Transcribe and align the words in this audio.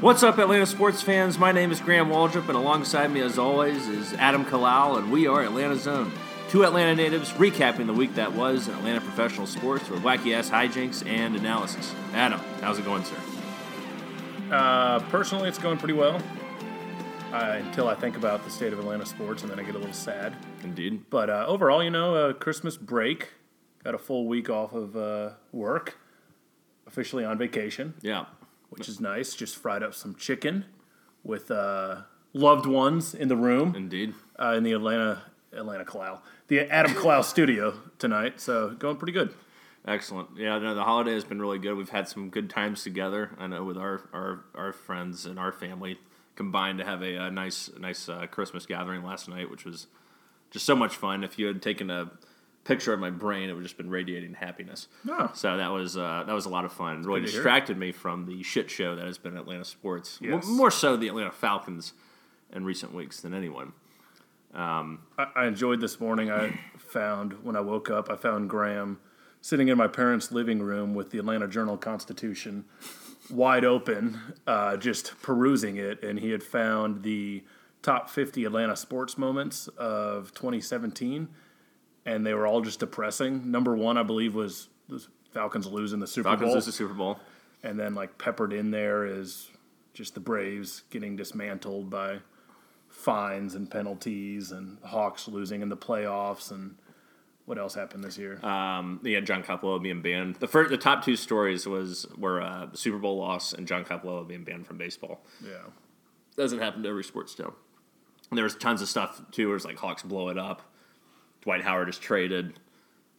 What's 0.00 0.22
up, 0.22 0.38
Atlanta 0.38 0.64
sports 0.64 1.02
fans? 1.02 1.38
My 1.38 1.52
name 1.52 1.70
is 1.70 1.80
Graham 1.80 2.08
Waldrop, 2.08 2.48
and 2.48 2.56
alongside 2.56 3.10
me, 3.12 3.20
as 3.20 3.38
always, 3.38 3.86
is 3.86 4.14
Adam 4.14 4.46
Kalal, 4.46 4.96
and 4.98 5.12
we 5.12 5.26
are 5.26 5.42
Atlanta 5.42 5.76
Zone. 5.76 6.10
Two 6.48 6.64
Atlanta 6.64 6.94
natives 6.94 7.32
recapping 7.32 7.86
the 7.86 7.92
week 7.92 8.14
that 8.14 8.32
was 8.32 8.66
in 8.66 8.74
Atlanta 8.74 9.02
professional 9.02 9.46
sports 9.46 9.90
with 9.90 10.02
wacky 10.02 10.34
ass 10.34 10.48
hijinks 10.48 11.06
and 11.06 11.36
analysis. 11.36 11.94
Adam, 12.14 12.40
how's 12.62 12.78
it 12.78 12.84
going, 12.86 13.04
sir? 13.04 13.16
Uh, 14.50 15.00
personally, 15.10 15.48
it's 15.50 15.58
going 15.58 15.76
pretty 15.76 15.94
well. 15.94 16.20
Uh, 17.30 17.58
until 17.60 17.86
I 17.86 17.94
think 17.94 18.16
about 18.16 18.42
the 18.44 18.50
state 18.50 18.72
of 18.72 18.78
Atlanta 18.80 19.04
sports, 19.06 19.42
and 19.42 19.50
then 19.50 19.60
I 19.60 19.62
get 19.62 19.74
a 19.74 19.78
little 19.78 19.92
sad. 19.92 20.34
Indeed. 20.64 21.10
But 21.10 21.28
uh, 21.30 21.44
overall, 21.46 21.84
you 21.84 21.90
know, 21.90 22.14
uh, 22.14 22.32
Christmas 22.32 22.76
break, 22.76 23.28
got 23.84 23.94
a 23.94 23.98
full 23.98 24.26
week 24.26 24.48
off 24.50 24.72
of 24.72 24.96
uh, 24.96 25.30
work, 25.52 25.98
officially 26.86 27.24
on 27.24 27.36
vacation, 27.38 27.94
Yeah. 28.00 28.24
Which 28.70 28.88
is 28.88 29.00
nice. 29.00 29.34
Just 29.34 29.56
fried 29.56 29.82
up 29.82 29.94
some 29.94 30.14
chicken 30.14 30.64
with 31.22 31.50
uh, 31.50 32.02
loved 32.32 32.66
ones 32.66 33.14
in 33.14 33.28
the 33.28 33.36
room 33.36 33.74
Indeed. 33.76 34.14
uh, 34.38 34.54
in 34.56 34.62
the 34.62 34.72
Atlanta 34.72 35.22
Atlanta 35.52 35.84
Kalau, 35.84 36.20
the 36.48 36.60
Adam 36.60 36.94
Kalau 36.94 37.22
studio 37.22 37.74
tonight. 37.98 38.40
So 38.40 38.70
going 38.70 38.96
pretty 38.96 39.12
good. 39.12 39.34
Excellent. 39.86 40.28
Yeah, 40.36 40.58
no, 40.58 40.74
the 40.74 40.84
holiday 40.84 41.14
has 41.14 41.24
been 41.24 41.40
really 41.40 41.58
good. 41.58 41.74
We've 41.74 41.88
had 41.88 42.06
some 42.08 42.28
good 42.30 42.50
times 42.50 42.82
together. 42.82 43.30
I 43.38 43.46
know 43.46 43.64
with 43.64 43.78
our 43.78 44.02
our, 44.12 44.44
our 44.54 44.72
friends 44.72 45.26
and 45.26 45.38
our 45.38 45.52
family 45.52 45.98
combined 46.36 46.78
to 46.78 46.84
have 46.84 47.02
a, 47.02 47.16
uh 47.16 47.30
nice 47.30 47.70
nice 47.78 48.08
uh, 48.08 48.26
Christmas 48.26 48.66
gathering 48.66 49.02
last 49.02 49.28
night, 49.28 49.50
which 49.50 49.64
was 49.64 49.86
just 50.50 50.66
so 50.66 50.76
much 50.76 50.96
fun. 50.96 51.24
If 51.24 51.38
you 51.38 51.46
had 51.46 51.62
taken 51.62 51.90
a 51.90 52.10
picture 52.64 52.92
of 52.92 53.00
my 53.00 53.10
brain, 53.10 53.48
it 53.48 53.54
would 53.54 53.62
just 53.62 53.76
been 53.76 53.90
radiating 53.90 54.34
happiness. 54.34 54.88
Oh. 55.08 55.30
So 55.34 55.56
that 55.56 55.70
was 55.70 55.96
uh, 55.96 56.24
that 56.26 56.32
was 56.32 56.46
a 56.46 56.50
lot 56.50 56.64
of 56.64 56.72
fun. 56.72 57.00
It 57.00 57.06
really 57.06 57.20
good 57.20 57.26
to 57.26 57.32
hear. 57.32 57.40
distracted 57.40 57.78
me 57.78 57.92
from 57.92 58.26
the 58.26 58.42
shit 58.42 58.70
show 58.70 58.94
that 58.96 59.06
has 59.06 59.18
been 59.18 59.36
Atlanta 59.36 59.64
sports. 59.64 60.18
Yes. 60.20 60.46
More 60.46 60.70
so 60.70 60.96
the 60.96 61.08
Atlanta 61.08 61.32
Falcons 61.32 61.92
in 62.52 62.64
recent 62.64 62.94
weeks 62.94 63.20
than 63.20 63.34
anyone. 63.34 63.72
I, 65.16 65.26
I 65.36 65.46
enjoyed 65.46 65.80
this 65.80 66.00
morning. 66.00 66.30
I 66.30 66.58
found 66.78 67.44
when 67.44 67.56
I 67.56 67.60
woke 67.60 67.88
up, 67.88 68.10
I 68.10 68.16
found 68.16 68.50
Graham 68.50 68.98
sitting 69.40 69.68
in 69.68 69.78
my 69.78 69.86
parents' 69.86 70.32
living 70.32 70.60
room 70.60 70.94
with 70.94 71.10
the 71.10 71.18
Atlanta 71.18 71.48
Journal 71.48 71.76
Constitution 71.76 72.64
wide 73.30 73.64
open, 73.64 74.18
uh, 74.46 74.76
just 74.76 75.20
perusing 75.22 75.76
it, 75.76 76.02
and 76.02 76.18
he 76.18 76.30
had 76.30 76.42
found 76.42 77.02
the 77.02 77.44
top 77.82 78.10
50 78.10 78.44
Atlanta 78.44 78.76
sports 78.76 79.16
moments 79.16 79.68
of 79.78 80.34
2017, 80.34 81.28
and 82.06 82.26
they 82.26 82.34
were 82.34 82.46
all 82.46 82.60
just 82.60 82.80
depressing. 82.80 83.50
Number 83.50 83.74
one, 83.76 83.96
I 83.98 84.02
believe, 84.02 84.34
was 84.34 84.68
the 84.88 85.04
Falcons 85.32 85.66
losing 85.66 86.00
the 86.00 86.06
Super 86.06 86.28
Falcons 86.28 86.40
Bowl, 86.40 86.48
Falcons 86.50 86.66
lose 86.66 86.66
the 86.66 86.72
Super 86.72 86.94
Bowl. 86.94 87.18
and 87.62 87.78
then 87.78 87.94
like 87.94 88.18
peppered 88.18 88.52
in 88.52 88.70
there 88.70 89.04
is 89.06 89.48
just 89.92 90.14
the 90.14 90.20
Braves 90.20 90.82
getting 90.90 91.16
dismantled 91.16 91.90
by 91.90 92.18
fines 92.88 93.54
and 93.54 93.70
penalties, 93.70 94.50
and 94.52 94.78
Hawks 94.84 95.28
losing 95.28 95.62
in 95.62 95.68
the 95.68 95.76
playoffs, 95.76 96.50
and 96.50 96.76
what 97.46 97.58
else 97.58 97.74
happened 97.74 98.02
this 98.04 98.18
year? 98.18 98.44
Um, 98.44 99.00
yeah, 99.02 99.20
John 99.20 99.42
Coppolella 99.42 99.82
being 99.82 100.02
banned. 100.02 100.36
The 100.36 100.46
first, 100.48 100.70
the 100.70 100.76
top 100.78 101.04
two 101.04 101.16
stories 101.16 101.66
was 101.66 102.06
were 102.16 102.40
uh, 102.42 102.66
the 102.66 102.76
Super 102.76 102.98
Bowl 102.98 103.18
loss 103.18 103.52
and 103.52 103.66
John 103.66 103.84
Coppolella 103.84 104.26
being 104.26 104.44
banned 104.44 104.66
from 104.66 104.78
baseball. 104.78 105.24
yeah, 105.44 105.58
Doesn't 106.36 106.58
happen 106.60 106.82
to 106.82 106.88
every 106.88 107.04
sports 107.04 107.34
show. 107.34 107.54
And 108.30 108.38
there 108.38 108.44
was 108.44 108.54
tons 108.54 108.80
of 108.82 108.88
stuff 108.88 109.20
too. 109.32 109.48
Where 109.48 109.56
it's 109.56 109.64
like 109.64 109.78
Hawks 109.78 110.02
blow 110.02 110.28
it 110.28 110.38
up. 110.38 110.62
Dwight 111.42 111.62
Howard 111.62 111.88
is 111.88 111.98
traded. 111.98 112.58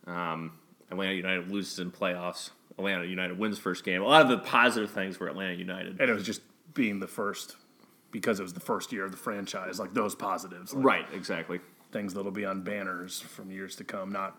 Um, 0.08 0.54
Atlanta 0.90 1.14
United 1.14 1.50
loses 1.52 1.80
in 1.80 1.92
playoffs. 1.92 2.52
Atlanta 2.78 3.06
United 3.06 3.38
wins 3.38 3.58
first 3.60 3.84
game. 3.84 4.02
A 4.02 4.06
lot 4.06 4.22
of 4.22 4.30
the 4.30 4.38
positive 4.40 4.92
things 4.92 5.20
were 5.20 5.28
Atlanta 5.28 5.54
United. 5.54 6.00
and 6.00 6.10
it 6.10 6.14
was 6.14 6.26
just 6.26 6.42
being 6.74 7.00
the 7.00 7.08
first 7.08 7.56
because 8.12 8.40
it 8.40 8.44
was 8.44 8.54
the 8.54 8.60
first 8.60 8.92
year 8.92 9.06
of 9.06 9.12
the 9.12 9.18
franchise. 9.18 9.80
Like 9.80 9.94
those 9.94 10.16
positives, 10.16 10.74
like 10.74 10.84
Right, 10.86 11.06
exactly. 11.14 11.60
things 11.92 12.14
that'll 12.14 12.32
be 12.32 12.46
on 12.46 12.62
banners 12.64 13.20
from 13.22 13.52
years 13.52 13.76
to 13.78 13.84
come, 13.84 14.12
not 14.12 14.38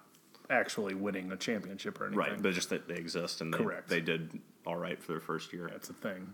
actually 0.51 0.95
winning 0.95 1.31
a 1.33 1.37
championship 1.37 2.01
or 2.01 2.05
anything. 2.07 2.19
Right, 2.19 2.43
but 2.43 2.53
just 2.53 2.71
that 2.71 2.89
they 2.89 2.97
exist 2.97 3.41
and 3.41 3.53
they, 3.55 3.59
Correct. 3.59 3.89
they 3.89 4.01
did 4.01 4.39
all 4.67 4.77
right 4.77 5.01
for 5.03 5.13
their 5.13 5.21
first 5.21 5.53
year. 5.53 5.69
that's 5.73 5.89
a 5.91 5.95
thing. 5.95 6.33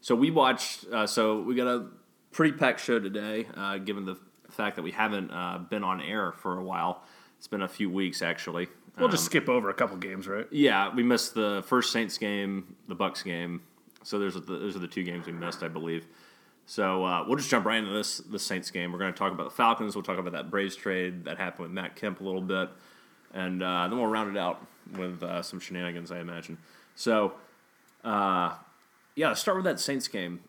So 0.00 0.14
we 0.14 0.30
watched. 0.30 0.84
Uh, 0.92 1.06
so 1.06 1.40
we 1.42 1.54
got 1.54 1.66
a 1.66 1.86
pretty 2.32 2.56
packed 2.56 2.80
show 2.80 2.98
today, 3.00 3.46
uh, 3.56 3.78
given 3.78 4.04
the 4.04 4.16
fact 4.52 4.76
that 4.76 4.82
we 4.82 4.90
haven't 4.92 5.30
uh, 5.30 5.58
been 5.58 5.84
on 5.84 6.00
air 6.00 6.32
for 6.32 6.58
a 6.58 6.62
while. 6.64 7.02
It's 7.38 7.48
been 7.48 7.62
a 7.62 7.68
few 7.68 7.90
weeks 7.90 8.22
actually. 8.22 8.68
We'll 8.96 9.06
Um, 9.06 9.10
just 9.12 9.24
skip 9.26 9.48
over 9.48 9.70
a 9.70 9.74
couple 9.74 9.96
games, 9.96 10.26
right? 10.26 10.46
yeah, 10.50 10.92
we 10.92 11.02
missed 11.04 11.34
the 11.34 11.62
first 11.66 11.92
Saints 11.92 12.18
game, 12.18 12.74
the 12.88 12.94
Bucks 12.96 13.22
game. 13.22 13.62
So 14.02 14.18
there's 14.18 14.34
the, 14.34 14.40
those 14.40 14.74
are 14.74 14.80
the 14.80 14.88
two 14.88 15.04
games 15.04 15.26
we 15.26 15.32
missed, 15.32 15.62
I 15.62 15.68
believe. 15.68 16.06
So 16.66 17.04
uh, 17.04 17.24
we'll 17.26 17.36
just 17.36 17.48
jump 17.50 17.64
right 17.66 17.78
into 17.78 17.92
this 17.92 18.18
this 18.18 18.42
Saints 18.42 18.70
game. 18.70 18.92
We're 18.92 18.98
going 18.98 19.12
to 19.12 19.18
talk 19.18 19.32
about 19.32 19.44
the 19.44 19.54
Falcons. 19.54 19.94
We'll 19.94 20.02
talk 20.04 20.18
about 20.18 20.32
that 20.32 20.50
Braves 20.50 20.76
trade 20.76 21.24
that 21.24 21.38
happened 21.38 21.62
with 21.68 21.70
Matt 21.72 21.96
Kemp 21.96 22.20
a 22.20 22.24
little 22.24 22.40
bit, 22.42 22.68
and 23.32 23.62
uh, 23.62 23.86
then 23.88 23.98
we'll 23.98 24.06
round 24.08 24.36
it 24.36 24.38
out 24.40 24.66
with 24.96 25.22
uh, 25.22 25.42
some 25.42 25.60
shenanigans, 25.60 26.10
I 26.10 26.18
imagine. 26.20 26.58
So, 26.94 27.34
uh, 28.04 28.54
yeah, 29.14 29.28
let's 29.28 29.40
start 29.40 29.56
with 29.56 29.64
that 29.64 29.78
Saints 29.80 30.08
game. 30.08 30.40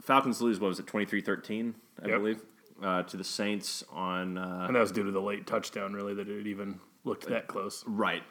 Falcons 0.00 0.40
lose. 0.40 0.58
What 0.60 0.68
was 0.68 0.78
it, 0.78 0.86
23-13, 0.86 1.74
I 2.02 2.08
Yep. 2.08 2.18
believe, 2.18 2.40
uh, 2.82 3.02
to 3.04 3.16
the 3.16 3.24
Saints 3.24 3.84
on. 3.90 4.38
Uh, 4.38 4.64
And 4.66 4.76
that 4.76 4.80
was 4.80 4.92
due 4.92 5.04
to 5.04 5.10
the 5.10 5.20
late 5.22 5.46
touchdown, 5.46 5.92
really, 5.94 6.14
that 6.14 6.28
it 6.28 6.46
even 6.46 6.80
looked 7.04 7.26
that 7.28 7.46
close. 7.46 7.84
Right, 7.86 8.22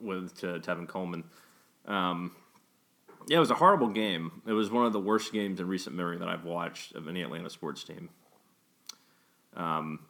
with 0.00 0.34
to 0.40 0.58
Tevin 0.60 0.86
Coleman. 0.88 1.24
Um, 1.86 2.32
yeah, 3.28 3.36
it 3.36 3.40
was 3.40 3.50
a 3.50 3.54
horrible 3.56 3.88
game. 3.88 4.42
It 4.46 4.52
was 4.52 4.70
one 4.70 4.86
of 4.86 4.92
the 4.92 5.00
worst 5.00 5.32
games 5.32 5.60
in 5.60 5.66
recent 5.68 5.94
memory 5.96 6.18
that 6.18 6.28
I've 6.28 6.44
watched 6.44 6.94
of 6.94 7.08
any 7.08 7.22
Atlanta 7.22 7.50
sports 7.50 7.84
team. 7.84 8.08
Um, 9.56 10.00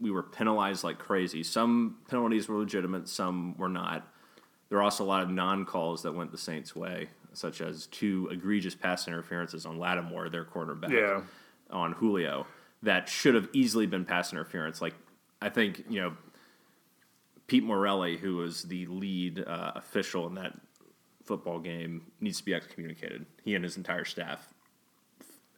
we 0.00 0.10
were 0.10 0.22
penalized 0.22 0.82
like 0.84 0.98
crazy. 0.98 1.42
Some 1.42 1.98
penalties 2.08 2.48
were 2.48 2.56
legitimate, 2.58 3.08
some 3.08 3.56
were 3.58 3.68
not. 3.68 4.06
There 4.68 4.78
were 4.78 4.82
also 4.82 5.04
a 5.04 5.06
lot 5.06 5.22
of 5.22 5.30
non-calls 5.30 6.02
that 6.02 6.12
went 6.14 6.30
the 6.32 6.38
Saints' 6.38 6.74
way, 6.76 7.08
such 7.32 7.60
as 7.60 7.86
two 7.86 8.28
egregious 8.30 8.74
pass 8.74 9.06
interferences 9.08 9.66
on 9.66 9.78
Lattimore, 9.78 10.28
their 10.30 10.44
cornerback, 10.44 10.90
Yeah. 10.90 11.22
on 11.70 11.92
Julio, 11.92 12.46
that 12.82 13.08
should 13.08 13.34
have 13.34 13.48
easily 13.52 13.86
been 13.86 14.04
pass 14.04 14.32
interference. 14.32 14.80
Like, 14.80 14.94
I 15.40 15.48
think 15.48 15.84
you 15.88 16.00
know, 16.00 16.12
Pete 17.46 17.64
Morelli, 17.64 18.16
who 18.16 18.36
was 18.36 18.62
the 18.62 18.86
lead 18.86 19.44
uh, 19.46 19.72
official 19.74 20.26
in 20.26 20.34
that 20.34 20.58
football 21.24 21.58
game, 21.58 22.02
needs 22.20 22.38
to 22.38 22.44
be 22.44 22.54
excommunicated. 22.54 23.26
He 23.44 23.54
and 23.54 23.64
his 23.64 23.76
entire 23.76 24.04
staff 24.04 24.48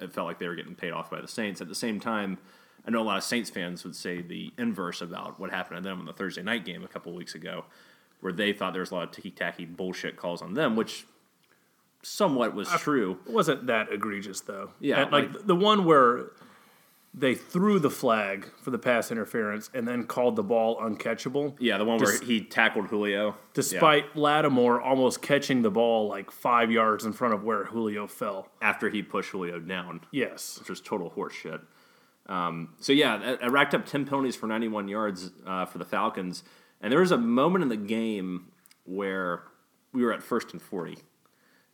it 0.03 0.13
felt 0.13 0.27
like 0.27 0.39
they 0.39 0.49
were 0.49 0.57
getting 0.57 0.75
paid 0.75 0.93
off 0.93 1.11
by 1.11 1.21
the 1.21 1.29
Saints. 1.29 1.61
At 1.61 1.69
the 1.69 1.75
same 1.75 2.01
time, 2.01 2.39
I 2.87 2.91
know 2.91 3.01
a 3.01 3.05
lot 3.05 3.17
of 3.17 3.23
Saints 3.25 3.51
fans 3.51 3.85
would 3.85 3.95
say 3.95 4.21
the 4.21 4.53
inverse 4.59 5.01
about 5.01 5.39
what 5.39 5.51
happened 5.51 5.83
to 5.83 5.89
them 5.89 6.01
in 6.01 6.07
the 6.07 6.13
Thursday 6.13 6.43
night 6.43 6.65
game 6.65 6.83
a 6.83 6.89
couple 6.89 7.13
weeks 7.15 7.35
ago, 7.35 7.65
where 8.21 8.33
they 8.33 8.53
thought 8.53 8.73
there 8.73 8.81
was 8.81 8.91
a 8.91 8.95
lot 8.95 9.05
of 9.05 9.13
ticky 9.13 9.31
tacky 9.31 9.65
bullshit 9.65 10.17
calls 10.17 10.43
on 10.43 10.55
them, 10.55 10.77
which 10.77 11.07
somewhat 12.03 12.55
was 12.55 12.69
true. 12.69 13.19
It 13.27 13.33
wasn't 13.33 13.67
that 13.69 13.93
egregious, 13.93 14.41
though. 14.41 14.71
Yeah, 14.81 15.03
And, 15.03 15.13
like, 15.13 15.33
like- 15.33 15.47
the 15.47 15.55
one 15.55 15.85
where 15.85 16.33
they 17.15 17.35
threw 17.35 17.79
the 17.79 17.91
flag 17.91 18.49
for 18.63 18.71
the 18.71 18.79
pass 18.79 19.11
interference 19.11 19.69
and 19.75 19.87
then 19.87 20.05
called 20.05 20.35
the 20.35 20.43
ball 20.43 20.79
uncatchable. 20.81 21.55
Yeah, 21.59 21.77
the 21.77 21.85
one 21.85 21.99
where 22.01 22.19
he 22.21 22.41
tackled 22.43 22.87
Julio. 22.87 23.37
despite 23.53 24.17
Lattimore 24.17 24.81
almost 24.81 25.21
catching 25.21 25.61
the 25.63 25.71
ball 25.71 26.09
like 26.09 26.31
five 26.31 26.71
yards 26.71 27.05
in 27.05 27.13
front 27.13 27.35
of 27.35 27.45
where 27.45 27.65
Julio 27.65 28.07
fell. 28.07 28.49
After 28.63 28.89
he 28.89 29.03
pushed 29.03 29.31
Julio 29.31 29.59
down. 29.59 30.01
Yes. 30.11 30.59
which 30.59 30.71
was 30.71 30.81
total 30.81 31.11
horseshit. 31.11 31.61
Um, 32.27 32.75
so 32.79 32.93
yeah, 32.93 33.37
I, 33.43 33.45
I 33.45 33.49
racked 33.49 33.75
up 33.75 33.85
ten 33.85 34.05
penalties 34.07 34.37
for 34.37 34.47
91 34.47 34.89
yards 34.89 35.33
uh, 35.47 35.67
for 35.67 35.79
the 35.79 35.85
Falcons, 35.85 36.45
and 36.81 36.91
there 36.93 37.01
was 37.01 37.11
a 37.11 37.19
moment 37.19 37.63
in 37.63 37.69
the 37.69 37.77
game 37.77 38.53
where 38.85 39.43
we 39.93 40.03
were 40.05 40.13
at 40.13 40.23
first 40.23 40.53
and 40.53 40.63
40, 40.63 40.99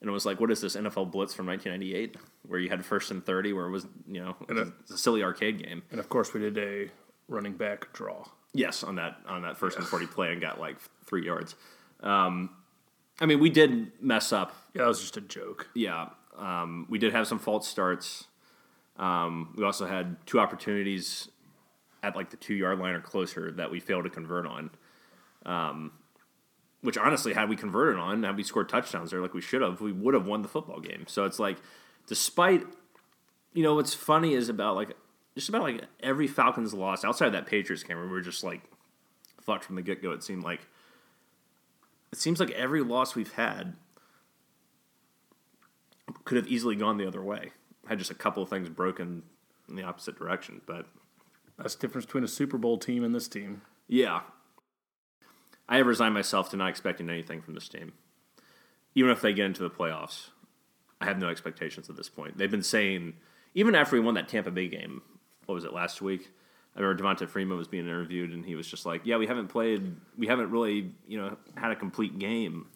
and 0.01 0.09
it 0.09 0.13
was 0.13 0.25
like, 0.25 0.41
what 0.41 0.51
is 0.51 0.61
this 0.61 0.77
NFL 0.77 1.11
blitz 1.11 1.35
from 1.35 1.47
1998, 1.47 2.17
where 2.47 2.61
you 2.61 2.69
had 2.69 2.85
first 2.85 3.11
and 3.11 3.25
30, 3.25 3.53
where 3.53 3.67
it 3.67 3.71
was 3.71 3.87
you 4.07 4.21
know 4.21 4.37
it 4.49 4.55
was 4.55 4.91
a 4.91 4.99
silly 4.99 5.23
arcade 5.23 5.63
game. 5.63 5.83
And 5.91 6.01
of 6.01 6.09
course, 6.09 6.33
we 6.33 6.41
did 6.41 6.59
a 6.59 6.91
running 7.29 7.55
back 7.55 7.93
draw. 7.93 8.25
Yes, 8.55 8.83
on 8.83 8.95
that 8.97 9.19
on 9.27 9.43
that 9.43 9.57
first 9.57 9.77
and 9.77 9.87
40 9.87 10.07
play, 10.07 10.33
and 10.33 10.41
got 10.41 10.61
like 10.61 10.77
three 11.05 11.25
yards. 11.25 11.55
Um, 12.01 12.51
I 13.21 13.27
mean, 13.27 13.41
we 13.41 13.51
did 13.51 13.91
mess 14.01 14.33
up 14.33 14.55
Yeah, 14.75 14.83
that 14.83 14.89
was 14.89 15.01
just 15.01 15.17
a 15.17 15.21
joke. 15.21 15.69
Yeah, 15.75 16.11
um, 16.37 16.87
we 16.89 16.99
did 16.99 17.13
have 17.13 17.27
some 17.27 17.39
false 17.39 17.67
starts. 17.67 18.27
Um, 18.97 19.55
we 19.57 19.65
also 19.65 19.87
had 19.87 20.17
two 20.27 20.41
opportunities 20.41 21.29
at 22.03 22.17
like 22.17 22.31
the 22.31 22.37
two 22.37 22.55
yard 22.55 22.79
line 22.79 22.95
or 22.95 23.01
closer 23.01 23.51
that 23.53 23.71
we 23.71 23.81
failed 23.81 24.05
to 24.05 24.11
convert 24.11 24.47
on. 24.47 24.71
Um, 25.45 25.93
which 26.83 26.97
honestly, 26.97 27.35
had 27.35 27.49
we 27.49 27.57
converted 27.57 27.99
on, 27.99 28.23
had 28.23 28.37
we 28.37 28.43
scored 28.43 28.69
touchdowns 28.69 29.11
there 29.11 29.21
like 29.21 29.35
we 29.35 29.41
should 29.41 29.63
have, 29.63 29.81
we 29.81 29.93
would 29.93 30.15
have 30.15 30.27
won 30.27 30.43
the 30.43 30.49
football 30.49 30.81
game. 30.81 31.05
So 31.09 31.25
it's 31.25 31.39
like, 31.39 31.59
despite, 32.07 32.65
you 33.53 33.63
know, 33.63 33.75
what's 33.75 33.95
funny 33.95 34.35
is 34.35 34.49
about 34.49 34.77
like 34.77 34.97
just 35.35 35.49
about 35.49 35.63
like 35.63 35.83
every 36.01 36.27
Falcons 36.27 36.75
loss 36.75 37.05
outside 37.05 37.27
of 37.27 37.33
that 37.33 37.47
Patriots 37.47 37.83
game 37.83 37.97
where 37.97 38.07
we 38.07 38.13
were 38.13 38.21
just 38.21 38.45
like 38.45 38.63
fucked 39.41 39.65
from 39.65 39.77
the 39.77 39.83
get 39.83 40.03
go. 40.03 40.13
It 40.13 40.23
seemed 40.23 40.43
like 40.43 40.67
it 42.13 42.19
seems 42.19 42.41
like 42.41 42.51
every 42.51 42.83
loss 42.83 43.15
we've 43.15 43.33
had 43.33 43.75
could 46.25 46.37
have 46.37 46.47
easily 46.49 46.77
gone 46.77 46.97
the 46.97 47.07
other 47.07 47.23
way. 47.23 47.53
Had 47.87 47.99
just 47.99 48.11
a 48.11 48.15
couple 48.15 48.43
of 48.43 48.49
things 48.49 48.69
broken 48.69 49.23
in 49.69 49.77
the 49.77 49.83
opposite 49.83 50.19
direction, 50.19 50.61
but 50.67 50.87
That's 51.57 51.75
the 51.75 51.81
difference 51.87 52.07
between 52.07 52.25
a 52.25 52.29
Super 52.29 52.59
Bowl 52.59 52.79
team 52.79 53.05
and 53.05 53.15
this 53.15 53.29
team. 53.29 53.63
yeah, 53.89 54.21
I 55.69 55.77
have 55.77 55.87
resigned 55.87 56.15
myself 56.15 56.51
to 56.51 56.57
not 56.57 56.69
expecting 56.69 57.11
anything 57.11 57.43
from 57.43 57.55
this 57.55 57.69
team. 57.69 57.93
Even 58.95 59.11
if 59.11 59.21
they 59.21 59.33
get 59.33 59.47
into 59.47 59.63
the 59.63 59.71
playoffs, 59.71 60.31
I 61.01 61.05
have 61.05 61.19
no 61.19 61.29
expectations 61.29 61.89
at 61.91 61.97
this 61.97 62.09
point. 62.09 62.39
They've 62.39 62.51
been 62.51 62.63
saying, 62.63 63.15
even 63.55 63.75
after 63.75 63.97
we 63.97 64.01
won 64.01 64.15
that 64.15 64.29
Tampa 64.29 64.51
Bay 64.51 64.69
game, 64.69 65.03
what 65.47 65.55
was 65.55 65.65
it 65.65 65.73
last 65.73 66.01
week? 66.03 66.31
I 66.77 66.81
remember 66.81 67.03
Devonta 67.03 67.29
Freeman 67.29 67.59
was 67.59 67.69
being 67.69 67.85
interviewed, 67.87 68.33
and 68.33 68.45
he 68.45 68.55
was 68.55 68.67
just 68.69 68.87
like, 68.87 69.03
"Yeah, 69.05 69.17
we 69.17 69.27
haven't 69.27 69.49
played, 69.49 69.97
we 70.17 70.27
haven't 70.27 70.51
really, 70.51 70.93
you 71.07 71.19
know, 71.21 71.37
had 71.57 71.73
a 71.73 71.77
complete 71.77 72.19
game 72.19 72.67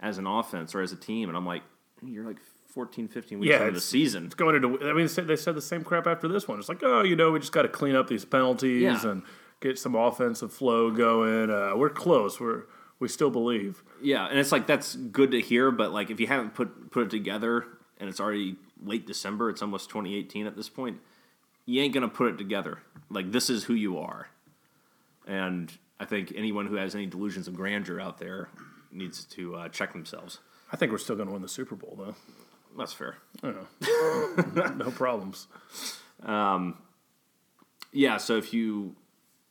as 0.00 0.18
an 0.18 0.26
offense 0.26 0.74
or 0.74 0.80
as 0.80 0.92
a 0.92 0.96
team." 0.96 1.28
And 1.28 1.36
I'm 1.36 1.46
like, 1.46 1.62
"You're 2.04 2.24
like 2.26 2.38
14, 2.68 3.06
15 3.08 3.38
weeks 3.38 3.50
Yeah, 3.50 3.60
into 3.60 3.72
the 3.72 3.80
season." 3.80 4.26
It's 4.26 4.34
going 4.34 4.56
into. 4.56 4.78
I 4.88 4.92
mean, 4.94 5.06
they 5.26 5.36
said, 5.36 5.54
the 5.54 5.60
same 5.62 5.84
crap 5.84 6.06
after 6.08 6.26
this 6.26 6.48
one. 6.48 6.58
It's 6.58 6.68
like, 6.68 6.82
oh, 6.82 7.02
you 7.02 7.14
know, 7.14 7.30
we 7.30 7.38
just 7.40 7.52
got 7.52 7.62
to 7.62 7.68
clean 7.68 7.94
up 7.94 8.08
these 8.08 8.24
penalties 8.24 8.82
Yeah. 8.82 9.10
and 9.10 9.22
get 9.62 9.78
some 9.78 9.94
offensive 9.94 10.52
flow 10.52 10.90
going. 10.90 11.50
Uh, 11.50 11.72
we're 11.76 11.90
close. 11.90 12.38
We're 12.40 12.64
we 12.98 13.08
still 13.08 13.30
believe. 13.30 13.82
Yeah, 14.02 14.26
and 14.26 14.38
it's 14.38 14.52
like 14.52 14.66
that's 14.66 14.94
good 14.96 15.30
to 15.30 15.40
hear, 15.40 15.70
but 15.70 15.92
like 15.92 16.10
if 16.10 16.20
you 16.20 16.26
haven't 16.26 16.54
put 16.54 16.90
put 16.90 17.04
it 17.04 17.10
together 17.10 17.64
and 17.98 18.08
it's 18.08 18.20
already 18.20 18.56
late 18.82 19.06
December, 19.06 19.48
it's 19.48 19.62
almost 19.62 19.88
2018 19.88 20.46
at 20.46 20.56
this 20.56 20.68
point, 20.68 21.00
you 21.64 21.80
ain't 21.80 21.94
gonna 21.94 22.08
put 22.08 22.28
it 22.34 22.38
together. 22.38 22.80
Like 23.10 23.32
this 23.32 23.48
is 23.48 23.64
who 23.64 23.74
you 23.74 23.98
are, 23.98 24.28
and 25.26 25.72
I 25.98 26.04
think 26.04 26.32
anyone 26.34 26.66
who 26.66 26.74
has 26.74 26.94
any 26.94 27.06
delusions 27.06 27.46
of 27.46 27.54
grandeur 27.54 28.00
out 28.00 28.18
there 28.18 28.48
needs 28.90 29.24
to 29.24 29.54
uh, 29.54 29.68
check 29.68 29.92
themselves. 29.92 30.40
I 30.72 30.76
think 30.76 30.90
we're 30.90 30.98
still 30.98 31.16
going 31.16 31.28
to 31.28 31.32
win 31.32 31.42
the 31.42 31.48
Super 31.48 31.76
Bowl 31.76 31.94
though. 31.96 32.14
That's 32.76 32.92
fair. 32.92 33.18
No 33.42 34.90
problems. 34.90 35.46
Um, 36.24 36.78
Yeah, 37.92 38.16
so 38.16 38.36
if 38.36 38.52
you 38.54 38.96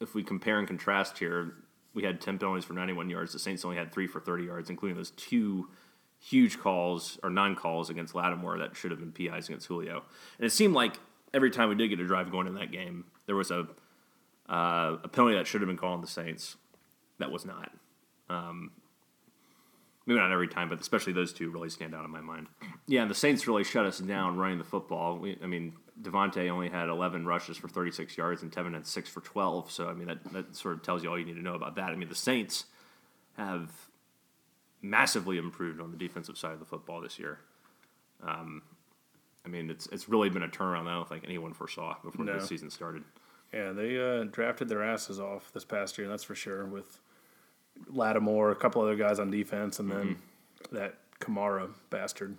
if 0.02 0.14
we 0.16 0.24
compare 0.24 0.60
and 0.60 0.68
contrast 0.68 1.18
here, 1.18 1.54
we 1.94 2.04
had 2.04 2.20
10 2.22 2.40
penalties 2.40 2.66
for 2.66 2.74
91 2.74 3.10
yards. 3.10 3.34
The 3.34 3.40
Saints 3.40 3.64
only 3.64 3.78
had 3.78 3.92
three 3.92 4.08
for 4.08 4.20
30 4.20 4.46
yards, 4.46 4.70
including 4.70 4.98
those 4.98 5.12
two 5.12 5.70
huge 6.20 6.60
calls 6.60 7.20
or 7.24 7.30
non 7.30 7.56
calls 7.56 7.90
against 7.90 8.16
Lattimore 8.16 8.58
that 8.60 8.76
should 8.76 8.92
have 8.92 9.00
been 9.00 9.12
PIs 9.12 9.48
against 9.48 9.68
Julio. 9.68 10.04
And 10.38 10.46
it 10.46 10.52
seemed 10.52 10.74
like 10.74 11.00
every 11.34 11.52
time 11.52 11.70
we 11.70 11.76
did 11.76 11.90
get 11.90 12.00
a 12.00 12.08
drive 12.08 12.32
going 12.32 12.48
in 12.48 12.56
that 12.56 12.72
game, 12.72 13.06
there 13.26 13.36
was 13.36 13.52
a 13.52 13.68
uh, 14.50 14.98
a 15.04 15.08
penalty 15.08 15.36
that 15.36 15.48
should 15.48 15.62
have 15.62 15.68
been 15.68 15.78
called 15.78 15.94
on 15.94 16.02
the 16.02 16.08
Saints 16.08 16.58
that 17.20 17.32
was 17.32 17.46
not. 17.46 17.72
Um, 18.30 18.72
maybe 20.14 20.20
not 20.22 20.32
every 20.32 20.48
time, 20.48 20.70
but 20.70 20.80
especially 20.80 21.14
those 21.14 21.34
two 21.34 21.50
really 21.50 21.70
stand 21.70 21.94
out 21.96 22.06
in 22.06 22.12
my 22.12 22.22
mind. 22.22 22.48
Yeah, 22.88 23.02
and 23.02 23.10
the 23.12 23.16
Saints 23.16 23.48
really 23.48 23.64
shut 23.64 23.86
us 23.86 24.00
down 24.00 24.38
running 24.38 24.58
the 24.58 24.64
football. 24.64 25.18
We, 25.18 25.38
I 25.44 25.48
mean, 25.48 25.74
Devonta 26.02 26.50
only 26.50 26.70
had 26.70 26.90
11 26.90 27.26
rushes 27.26 27.58
for 27.58 27.68
36 27.68 28.18
yards, 28.18 28.42
and 28.42 28.52
Tevin 28.52 28.74
had 28.74 28.86
six 28.88 29.10
for 29.10 29.22
12. 29.22 29.72
So, 29.72 29.88
I 29.88 29.94
mean, 29.94 30.08
that, 30.08 30.34
that 30.34 30.56
sort 30.56 30.76
of 30.76 30.84
tells 30.84 31.04
you 31.04 31.10
all 31.10 31.18
you 31.20 31.26
need 31.26 31.36
to 31.36 31.42
know 31.42 31.56
about 31.56 31.76
that. 31.76 31.90
I 31.90 31.96
mean, 31.96 32.10
the 32.10 32.16
Saints 32.16 32.66
have 33.38 33.70
massively 34.82 35.38
improved 35.38 35.80
on 35.80 35.92
the 35.92 35.98
defensive 35.98 36.38
side 36.38 36.54
of 36.54 36.60
the 36.60 36.66
football 36.66 37.02
this 37.02 37.20
year. 37.20 37.40
Um, 38.26 38.64
I 39.46 39.50
mean, 39.50 39.70
it's 39.70 39.88
it's 39.88 40.08
really 40.08 40.30
been 40.30 40.44
a 40.44 40.48
turnaround 40.48 40.84
that 40.86 40.92
I 40.92 40.96
don't 40.96 41.10
think 41.10 41.24
anyone 41.26 41.54
foresaw 41.54 41.96
before 42.04 42.26
No. 42.26 42.40
the 42.40 42.46
season 42.46 42.70
started. 42.70 43.04
Yeah, 43.54 43.72
they 43.72 44.00
uh, 44.00 44.24
drafted 44.26 44.70
their 44.70 44.84
asses 44.84 45.20
off 45.20 45.52
this 45.54 45.66
past 45.66 45.98
year. 45.98 46.08
That's 46.08 46.24
for 46.24 46.36
sure. 46.36 46.66
With 46.66 47.00
Lattimore, 47.88 48.52
a 48.52 48.56
couple 48.56 48.82
other 48.82 48.96
guys 48.96 49.20
on 49.20 49.32
defense, 49.32 49.80
and 49.80 49.92
then 49.92 50.18
that 50.72 50.96
Kamara 51.20 51.70
bastard. 51.90 52.38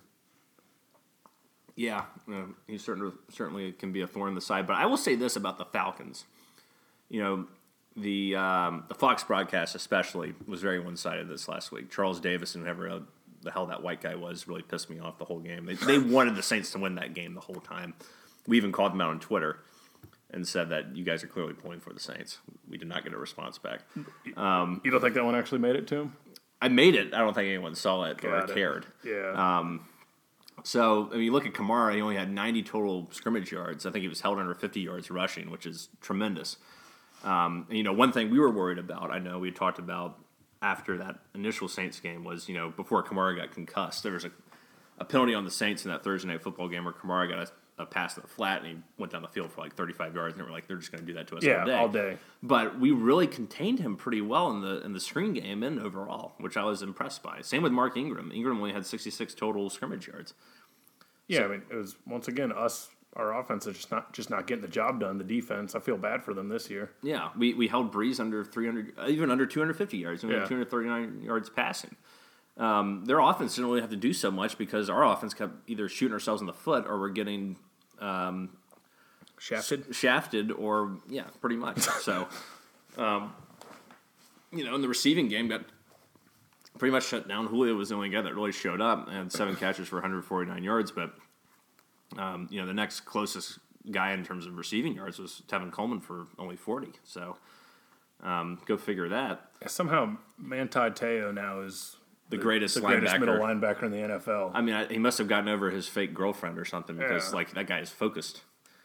Yeah, 1.74 2.04
uh, 2.30 2.44
he 2.66 2.78
certainly 2.78 3.12
certainly 3.30 3.72
can 3.72 3.92
be 3.92 4.02
a 4.02 4.06
thorn 4.06 4.30
in 4.30 4.34
the 4.34 4.40
side. 4.40 4.66
But 4.66 4.76
I 4.76 4.86
will 4.86 4.96
say 4.96 5.14
this 5.14 5.36
about 5.36 5.58
the 5.58 5.64
Falcons. 5.64 6.24
You 7.08 7.22
know, 7.22 7.46
the 7.96 8.36
um, 8.36 8.84
the 8.88 8.94
Fox 8.94 9.24
broadcast 9.24 9.74
especially 9.74 10.34
was 10.46 10.60
very 10.60 10.80
one 10.80 10.96
sided 10.96 11.28
this 11.28 11.48
last 11.48 11.72
week. 11.72 11.90
Charles 11.90 12.20
Davis 12.20 12.54
and 12.54 12.64
whoever 12.64 13.02
the 13.42 13.50
hell 13.50 13.66
that 13.66 13.82
white 13.82 14.00
guy 14.00 14.14
was 14.14 14.46
really 14.46 14.62
pissed 14.62 14.88
me 14.88 15.00
off 15.00 15.18
the 15.18 15.24
whole 15.24 15.40
game. 15.40 15.66
They, 15.66 15.74
they 15.74 15.98
wanted 16.14 16.36
the 16.36 16.42
Saints 16.42 16.70
to 16.72 16.78
win 16.78 16.94
that 16.96 17.14
game 17.14 17.34
the 17.34 17.40
whole 17.40 17.56
time. 17.56 17.94
We 18.46 18.56
even 18.56 18.72
called 18.72 18.92
them 18.92 19.00
out 19.00 19.10
on 19.10 19.20
Twitter 19.20 19.58
and 20.32 20.46
said 20.46 20.70
that 20.70 20.96
you 20.96 21.04
guys 21.04 21.22
are 21.22 21.26
clearly 21.28 21.52
pulling 21.52 21.80
for 21.80 21.92
the 21.92 22.00
Saints. 22.00 22.38
We 22.68 22.78
did 22.78 22.88
not 22.88 23.04
get 23.04 23.12
a 23.12 23.18
response 23.18 23.58
back. 23.58 23.80
You 24.84 24.90
don't 24.90 25.00
think 25.00 25.14
that 25.14 25.24
one 25.24 25.34
actually 25.34 25.58
made 25.58 25.76
it 25.76 25.86
to 25.88 25.96
him? 25.96 26.16
I 26.60 26.68
made 26.68 26.94
it. 26.94 27.12
I 27.12 27.18
don't 27.18 27.34
think 27.34 27.48
anyone 27.48 27.74
saw 27.74 28.04
it 28.04 28.24
or 28.24 28.38
it. 28.38 28.54
cared. 28.54 28.86
Yeah. 29.04 29.68
So, 30.64 31.08
I 31.10 31.14
mean, 31.14 31.24
you 31.24 31.32
look 31.32 31.46
at 31.46 31.54
Kamara, 31.54 31.94
he 31.94 32.00
only 32.00 32.16
had 32.16 32.30
90 32.30 32.62
total 32.62 33.08
scrimmage 33.10 33.50
yards. 33.50 33.84
I 33.84 33.90
think 33.90 34.02
he 34.02 34.08
was 34.08 34.20
held 34.20 34.38
under 34.38 34.54
50 34.54 34.80
yards 34.80 35.10
rushing, 35.10 35.50
which 35.50 35.66
is 35.66 35.88
tremendous. 36.00 36.56
Um, 37.24 37.66
and, 37.68 37.78
you 37.78 37.84
know, 37.84 37.92
one 37.92 38.12
thing 38.12 38.30
we 38.30 38.38
were 38.38 38.50
worried 38.50 38.78
about, 38.78 39.10
I 39.10 39.18
know 39.18 39.38
we 39.38 39.48
had 39.48 39.56
talked 39.56 39.78
about 39.78 40.18
after 40.60 40.98
that 40.98 41.18
initial 41.34 41.68
Saints 41.68 41.98
game 41.98 42.22
was, 42.22 42.48
you 42.48 42.54
know, 42.54 42.70
before 42.70 43.02
Kamara 43.02 43.36
got 43.36 43.50
concussed, 43.50 44.02
there 44.04 44.12
was 44.12 44.24
a, 44.24 44.30
a 44.98 45.04
penalty 45.04 45.34
on 45.34 45.44
the 45.44 45.50
Saints 45.50 45.84
in 45.84 45.90
that 45.90 46.04
Thursday 46.04 46.28
night 46.28 46.42
football 46.42 46.68
game 46.68 46.84
where 46.84 46.94
Kamara 46.94 47.28
got 47.28 47.38
a, 47.38 47.50
a 47.78 47.86
pass 47.86 48.14
to 48.14 48.20
the 48.20 48.26
flat 48.26 48.58
and 48.58 48.66
he 48.66 48.76
went 48.98 49.12
down 49.12 49.22
the 49.22 49.28
field 49.28 49.50
for 49.50 49.60
like 49.62 49.74
35 49.74 50.14
yards, 50.14 50.36
and 50.36 50.44
we're 50.46 50.52
like, 50.52 50.68
they're 50.68 50.76
just 50.76 50.92
going 50.92 51.00
to 51.04 51.06
do 51.06 51.14
that 51.14 51.26
to 51.28 51.36
us 51.36 51.42
yeah, 51.42 51.60
all 51.60 51.66
day. 51.66 51.74
all 51.74 51.88
day. 51.88 52.18
But 52.42 52.78
we 52.78 52.90
really 52.90 53.26
contained 53.26 53.78
him 53.78 53.96
pretty 53.96 54.20
well 54.20 54.50
in 54.50 54.60
the 54.60 54.82
in 54.84 54.92
the 54.92 55.00
screen 55.00 55.32
game 55.32 55.62
and 55.62 55.80
overall, 55.80 56.32
which 56.38 56.56
I 56.56 56.64
was 56.64 56.82
impressed 56.82 57.22
by. 57.22 57.40
Same 57.40 57.62
with 57.62 57.72
Mark 57.72 57.96
Ingram. 57.96 58.30
Ingram 58.32 58.58
only 58.58 58.72
had 58.72 58.84
66 58.86 59.34
total 59.34 59.70
scrimmage 59.70 60.06
yards. 60.08 60.34
Yeah, 61.28 61.44
I 61.44 61.48
mean, 61.48 61.62
it 61.70 61.74
was 61.74 61.96
once 62.06 62.28
again 62.28 62.52
us. 62.52 62.88
Our 63.14 63.38
offense 63.38 63.66
is 63.66 63.76
just 63.76 63.90
not 63.90 64.12
just 64.12 64.30
not 64.30 64.46
getting 64.46 64.62
the 64.62 64.68
job 64.68 65.00
done. 65.00 65.18
The 65.18 65.24
defense, 65.24 65.74
I 65.74 65.80
feel 65.80 65.98
bad 65.98 66.24
for 66.24 66.32
them 66.34 66.48
this 66.48 66.70
year. 66.70 66.92
Yeah, 67.02 67.28
we, 67.36 67.52
we 67.52 67.68
held 67.68 67.92
Brees 67.92 68.18
under 68.20 68.42
300, 68.42 68.94
uh, 68.98 69.06
even 69.08 69.30
under 69.30 69.44
250 69.44 69.98
yards, 69.98 70.24
only 70.24 70.36
Yeah. 70.36 70.46
239 70.46 71.22
yards 71.22 71.50
passing. 71.50 71.94
Um, 72.58 73.04
their 73.06 73.18
offense 73.18 73.54
didn't 73.54 73.70
really 73.70 73.80
have 73.80 73.90
to 73.90 73.96
do 73.96 74.12
so 74.12 74.30
much 74.30 74.58
because 74.58 74.90
our 74.90 75.04
offense 75.04 75.32
kept 75.32 75.54
either 75.66 75.88
shooting 75.88 76.12
ourselves 76.12 76.40
in 76.40 76.46
the 76.46 76.52
foot 76.52 76.84
or 76.86 76.98
we're 77.00 77.08
getting 77.08 77.56
Shafted. 79.38 79.94
shafted 79.94 80.52
or 80.52 80.98
yeah, 81.08 81.24
pretty 81.40 81.56
much. 81.56 81.78
So, 82.02 82.28
um, 82.98 83.32
you 84.52 84.64
know, 84.64 84.74
in 84.74 84.82
the 84.82 84.88
receiving 84.88 85.28
game, 85.28 85.48
got 85.48 85.62
pretty 86.78 86.92
much 86.92 87.06
shut 87.06 87.26
down. 87.26 87.46
Julio 87.46 87.74
was 87.74 87.88
the 87.88 87.94
only 87.94 88.10
guy 88.10 88.20
that 88.20 88.34
really 88.34 88.52
showed 88.52 88.80
up 88.80 89.08
and 89.08 89.16
had 89.16 89.32
seven 89.32 89.56
catches 89.56 89.88
for 89.88 89.96
149 89.96 90.62
yards. 90.62 90.90
But 90.90 91.14
um, 92.18 92.48
you 92.50 92.60
know, 92.60 92.66
the 92.66 92.74
next 92.74 93.00
closest 93.00 93.58
guy 93.90 94.12
in 94.12 94.24
terms 94.24 94.46
of 94.46 94.56
receiving 94.56 94.94
yards 94.94 95.18
was 95.18 95.42
Tevin 95.48 95.72
Coleman 95.72 96.00
for 96.00 96.26
only 96.38 96.56
40. 96.56 96.92
So, 97.02 97.36
um, 98.22 98.60
go 98.66 98.76
figure 98.76 99.08
that. 99.08 99.50
Somehow, 99.66 100.16
Manti 100.38 100.90
Te'o 100.90 101.32
now 101.32 101.60
is 101.62 101.96
The 102.32 102.42
greatest 102.42 102.74
the 102.74 102.80
greatest 102.80 103.14
linebacker. 103.14 103.20
middle 103.20 103.36
linebacker 103.38 103.82
in 103.84 103.90
the 103.92 103.98
NFL. 103.98 104.50
I 104.54 104.60
mean, 104.60 104.74
I, 104.74 104.86
he 104.86 104.98
must 104.98 105.18
have 105.18 105.28
gotten 105.28 105.48
over 105.48 105.70
his 105.70 105.86
fake 105.88 106.12
girlfriend 106.14 106.58
or 106.58 106.64
something 106.64 106.96
because 106.96 107.28
Yeah. 107.30 107.36
like 107.36 107.52
that 107.54 107.66
guy 107.66 107.78
is 107.80 107.90
focused. 107.90 108.42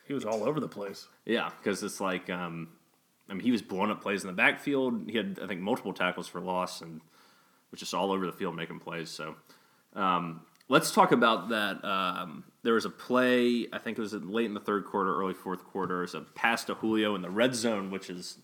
he 0.08 0.14
was 0.14 0.24
all 0.26 0.44
over 0.44 0.60
the 0.60 0.68
place. 0.70 1.08
Yeah, 1.26 1.50
because 1.58 1.82
it's 1.84 2.00
like, 2.00 2.30
um, 2.30 2.70
I 3.30 3.34
mean, 3.34 3.42
he 3.44 3.52
was 3.52 3.62
blowing 3.62 3.92
up 3.92 4.02
plays 4.02 4.24
in 4.24 4.28
the 4.28 4.34
backfield. 4.34 5.10
He 5.10 5.18
had, 5.18 5.40
I 5.44 5.48
think, 5.48 5.60
multiple 5.62 5.94
tackles 5.94 6.28
for 6.30 6.40
loss 6.40 6.82
and 6.82 7.02
was 7.72 7.80
just 7.82 7.94
all 7.94 8.12
over 8.14 8.26
the 8.26 8.32
field 8.32 8.56
making 8.56 8.80
plays. 8.80 9.10
So 9.10 9.36
um, 9.96 10.42
let's 10.70 10.92
talk 10.92 11.12
about 11.12 11.50
that. 11.50 11.84
Um, 11.84 12.46
there 12.64 12.74
was 12.74 12.86
a 12.86 12.90
play, 12.90 13.68
I 13.74 13.80
think 13.80 13.98
it 13.98 14.02
was 14.02 14.14
late 14.14 14.46
in 14.46 14.54
the 14.54 14.60
third 14.62 14.86
quarter, 14.86 15.14
early 15.20 15.34
fourth 15.34 15.64
quarter. 15.66 16.00
It 16.00 16.02
was 16.02 16.16
a 16.16 16.22
pass 16.22 16.64
to 16.66 16.74
Julio 16.76 17.16
in 17.16 17.22
the 17.22 17.30
red 17.30 17.54
zone, 17.56 17.92
which 17.92 18.10
is 18.10 18.38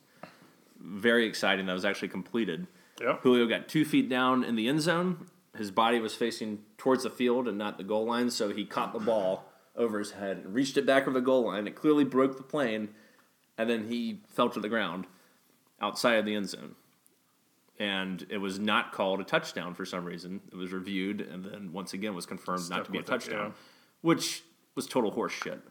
very 0.81 1.25
exciting. 1.25 1.65
That 1.67 1.73
was 1.73 1.85
actually 1.85 2.09
completed. 2.09 2.67
Yep. 3.01 3.21
Julio 3.21 3.47
got 3.47 3.67
two 3.67 3.85
feet 3.85 4.09
down 4.09 4.43
in 4.43 4.55
the 4.55 4.67
end 4.67 4.81
zone. 4.81 5.27
His 5.57 5.71
body 5.71 5.99
was 5.99 6.15
facing 6.15 6.59
towards 6.77 7.03
the 7.03 7.09
field 7.09 7.47
and 7.47 7.57
not 7.57 7.77
the 7.77 7.83
goal 7.83 8.05
line, 8.05 8.29
so 8.29 8.49
he 8.49 8.65
caught 8.65 8.93
the 8.93 8.99
ball 8.99 9.45
over 9.75 9.99
his 9.99 10.11
head 10.11 10.37
and 10.37 10.53
reached 10.53 10.77
it 10.77 10.85
back 10.85 11.03
over 11.03 11.13
the 11.13 11.21
goal 11.21 11.45
line. 11.45 11.67
It 11.67 11.75
clearly 11.75 12.03
broke 12.03 12.37
the 12.37 12.43
plane, 12.43 12.89
and 13.57 13.69
then 13.69 13.87
he 13.87 14.21
fell 14.27 14.49
to 14.49 14.59
the 14.59 14.69
ground 14.69 15.05
outside 15.81 16.15
of 16.15 16.25
the 16.25 16.35
end 16.35 16.49
zone. 16.49 16.75
And 17.79 18.25
it 18.29 18.37
was 18.37 18.59
not 18.59 18.91
called 18.91 19.19
a 19.19 19.23
touchdown 19.23 19.73
for 19.73 19.85
some 19.85 20.05
reason. 20.05 20.41
It 20.51 20.55
was 20.55 20.71
reviewed, 20.71 21.21
and 21.21 21.43
then 21.43 21.71
once 21.71 21.93
again 21.93 22.15
was 22.15 22.25
confirmed 22.25 22.69
not 22.69 22.85
to 22.85 22.91
be 22.91 22.97
a 22.97 23.01
with 23.01 23.09
it, 23.09 23.11
touchdown, 23.11 23.47
yeah. 23.47 23.61
which 24.01 24.43
was 24.75 24.87
total 24.87 25.11
horse 25.11 25.33
shit. 25.33 25.61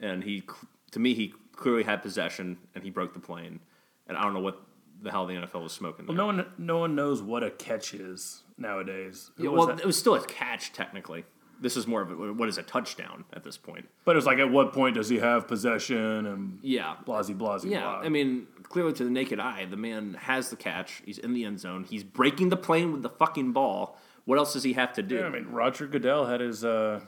And 0.00 0.24
he, 0.24 0.44
to 0.92 0.98
me, 0.98 1.14
he 1.14 1.34
clearly 1.54 1.82
had 1.82 2.02
possession, 2.02 2.58
and 2.74 2.82
he 2.82 2.90
broke 2.90 3.12
the 3.12 3.20
plane. 3.20 3.60
And 4.06 4.16
I 4.16 4.22
don't 4.22 4.32
know 4.32 4.40
what 4.40 4.60
the 5.02 5.10
hell 5.10 5.26
the 5.26 5.34
NFL 5.34 5.62
was 5.62 5.72
smoking. 5.72 6.06
Well, 6.06 6.16
there. 6.16 6.26
no 6.26 6.26
one 6.26 6.46
no 6.58 6.78
one 6.78 6.94
knows 6.94 7.22
what 7.22 7.42
a 7.42 7.50
catch 7.50 7.94
is 7.94 8.42
nowadays. 8.58 9.30
Yeah, 9.38 9.50
well, 9.50 9.66
that? 9.68 9.80
it 9.80 9.86
was 9.86 9.98
still 9.98 10.14
a 10.14 10.24
catch 10.24 10.72
technically. 10.72 11.24
This 11.62 11.76
is 11.76 11.86
more 11.86 12.00
of 12.00 12.10
a, 12.10 12.32
what 12.32 12.48
is 12.48 12.56
a 12.56 12.62
touchdown 12.62 13.24
at 13.34 13.44
this 13.44 13.58
point. 13.58 13.86
but 14.06 14.16
it's 14.16 14.24
like, 14.24 14.38
at 14.38 14.50
what 14.50 14.72
point 14.72 14.94
does 14.94 15.10
he 15.10 15.18
have 15.18 15.46
possession 15.46 16.24
and 16.24 16.58
Yeah, 16.62 16.96
blasey 17.06 17.36
blasey 17.36 17.70
yeah. 17.70 17.80
blah? 17.82 18.00
I 18.00 18.08
mean, 18.08 18.46
clearly 18.62 18.94
to 18.94 19.04
the 19.04 19.10
naked 19.10 19.38
eye, 19.38 19.66
the 19.68 19.76
man 19.76 20.14
has 20.14 20.48
the 20.48 20.56
catch. 20.56 21.02
He's 21.04 21.18
in 21.18 21.34
the 21.34 21.44
end 21.44 21.60
zone. 21.60 21.84
He's 21.84 22.02
breaking 22.02 22.48
the 22.48 22.56
plane 22.56 22.92
with 22.92 23.02
the 23.02 23.10
fucking 23.10 23.52
ball. 23.52 23.98
What 24.24 24.38
else 24.38 24.54
does 24.54 24.62
he 24.62 24.72
have 24.72 24.94
to 24.94 25.02
do? 25.02 25.16
Yeah, 25.16 25.26
I 25.26 25.28
mean, 25.28 25.48
Roger 25.50 25.86
Goodell 25.86 26.24
had 26.26 26.40
his 26.40 26.64
uh, 26.64 27.00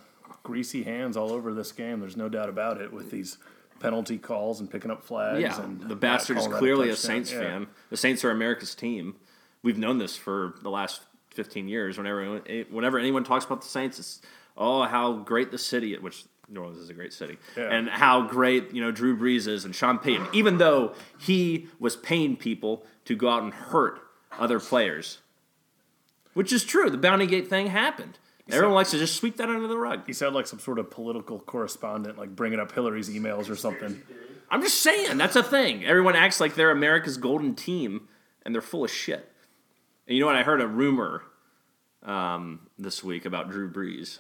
greasy 0.43 0.83
hands 0.83 1.17
all 1.17 1.33
over 1.33 1.55
this 1.55 1.73
game. 1.73 2.01
There's 2.01 2.17
no 2.17 2.29
doubt 2.29 2.51
about 2.51 2.79
it 2.79 2.93
with 2.93 3.11
these 3.11 3.39
penalty 3.83 4.17
calls 4.19 4.61
and 4.61 4.71
picking 4.71 4.91
up 4.91 5.03
flags. 5.03 5.41
Yeah, 5.41 5.61
and 5.63 5.81
the 5.81 5.97
bastard 5.97 6.39
is 6.39 6.47
clearly 6.47 6.89
a. 6.89 6.97
Saints 6.97 7.33
Yeah. 7.33 7.41
fan. 7.41 7.67
The 7.91 7.97
Saints 7.97 8.25
are 8.25 8.31
America's 8.31 8.75
team. 8.75 9.17
We've 9.63 9.79
known 9.79 9.99
this 9.99 10.17
for 10.17 10.55
the 10.63 10.71
last 10.71 11.03
15 11.31 11.69
years. 11.69 11.99
Whenever 11.99 12.39
whenever 12.71 12.99
anyone 12.99 13.25
talks 13.25 13.45
about 13.45 13.61
the 13.63 13.69
Saints, 13.69 13.99
it's 13.99 14.21
oh 14.57 14.85
how 14.85 15.15
great 15.15 15.51
the 15.51 15.59
city, 15.59 15.97
which 15.99 16.25
New 16.49 16.61
Orleans 16.61 16.79
is 16.79 16.91
a 16.91 16.95
great 16.95 17.13
city, 17.13 17.39
Yeah. 17.57 17.69
and 17.71 17.89
how 17.89 18.23
great 18.23 18.73
you 18.73 18.81
know 18.81 18.91
Drew 18.93 19.17
Brees 19.17 19.47
is 19.49 19.65
and 19.65 19.75
Sean 19.75 19.99
Payton. 19.99 20.29
Even 20.33 20.59
though 20.59 20.95
he 21.19 21.69
was 21.79 21.97
paying 21.97 22.37
people 22.37 22.87
to 23.07 23.17
go 23.17 23.29
out 23.29 23.43
and 23.43 23.53
hurt 23.53 24.01
other 24.39 24.61
players, 24.61 25.19
which 26.35 26.53
is 26.53 26.65
true. 26.65 26.89
The 26.89 26.99
Bounty 26.99 27.27
Gate 27.27 27.49
thing 27.49 27.67
happened. 27.69 28.19
Everyone 28.53 28.75
likes 28.75 28.91
to 28.91 28.99
just 28.99 29.17
sweep 29.17 29.39
that 29.39 29.49
under 29.49 29.67
the 29.67 29.79
rug. 29.79 30.07
He 30.07 30.13
sounded 30.13 30.37
like 30.37 30.47
some 30.47 30.59
sort 30.59 30.79
of 30.79 30.91
political 30.91 31.39
correspondent, 31.39 32.19
like 32.19 32.37
bringing 32.37 32.61
up 32.61 32.73
Hillary's 32.73 33.09
emails 33.09 33.49
or 33.49 33.57
something. 33.57 34.03
I'm 34.51 34.61
just 34.61 34.83
saying 34.83 35.17
that's 35.17 35.37
a 35.37 35.43
thing. 35.43 35.85
Everyone 35.85 36.15
acts 36.15 36.39
like 36.39 36.55
they're 36.55 36.71
America's 36.71 37.17
golden 37.17 37.55
team, 37.55 38.09
and 38.45 38.55
they're 38.55 38.61
full 38.61 38.85
of 38.85 38.91
shit. 38.91 39.33
And 40.07 40.17
you 40.17 40.21
know 40.21 40.27
what? 40.27 40.37
I 40.37 40.43
heard 40.43 40.61
a 40.61 40.67
rumor 40.67 41.23
um, 42.03 42.69
this 42.79 43.03
week 43.03 43.25
about 43.25 43.51
Drew 43.51 43.71
Brees 43.73 44.19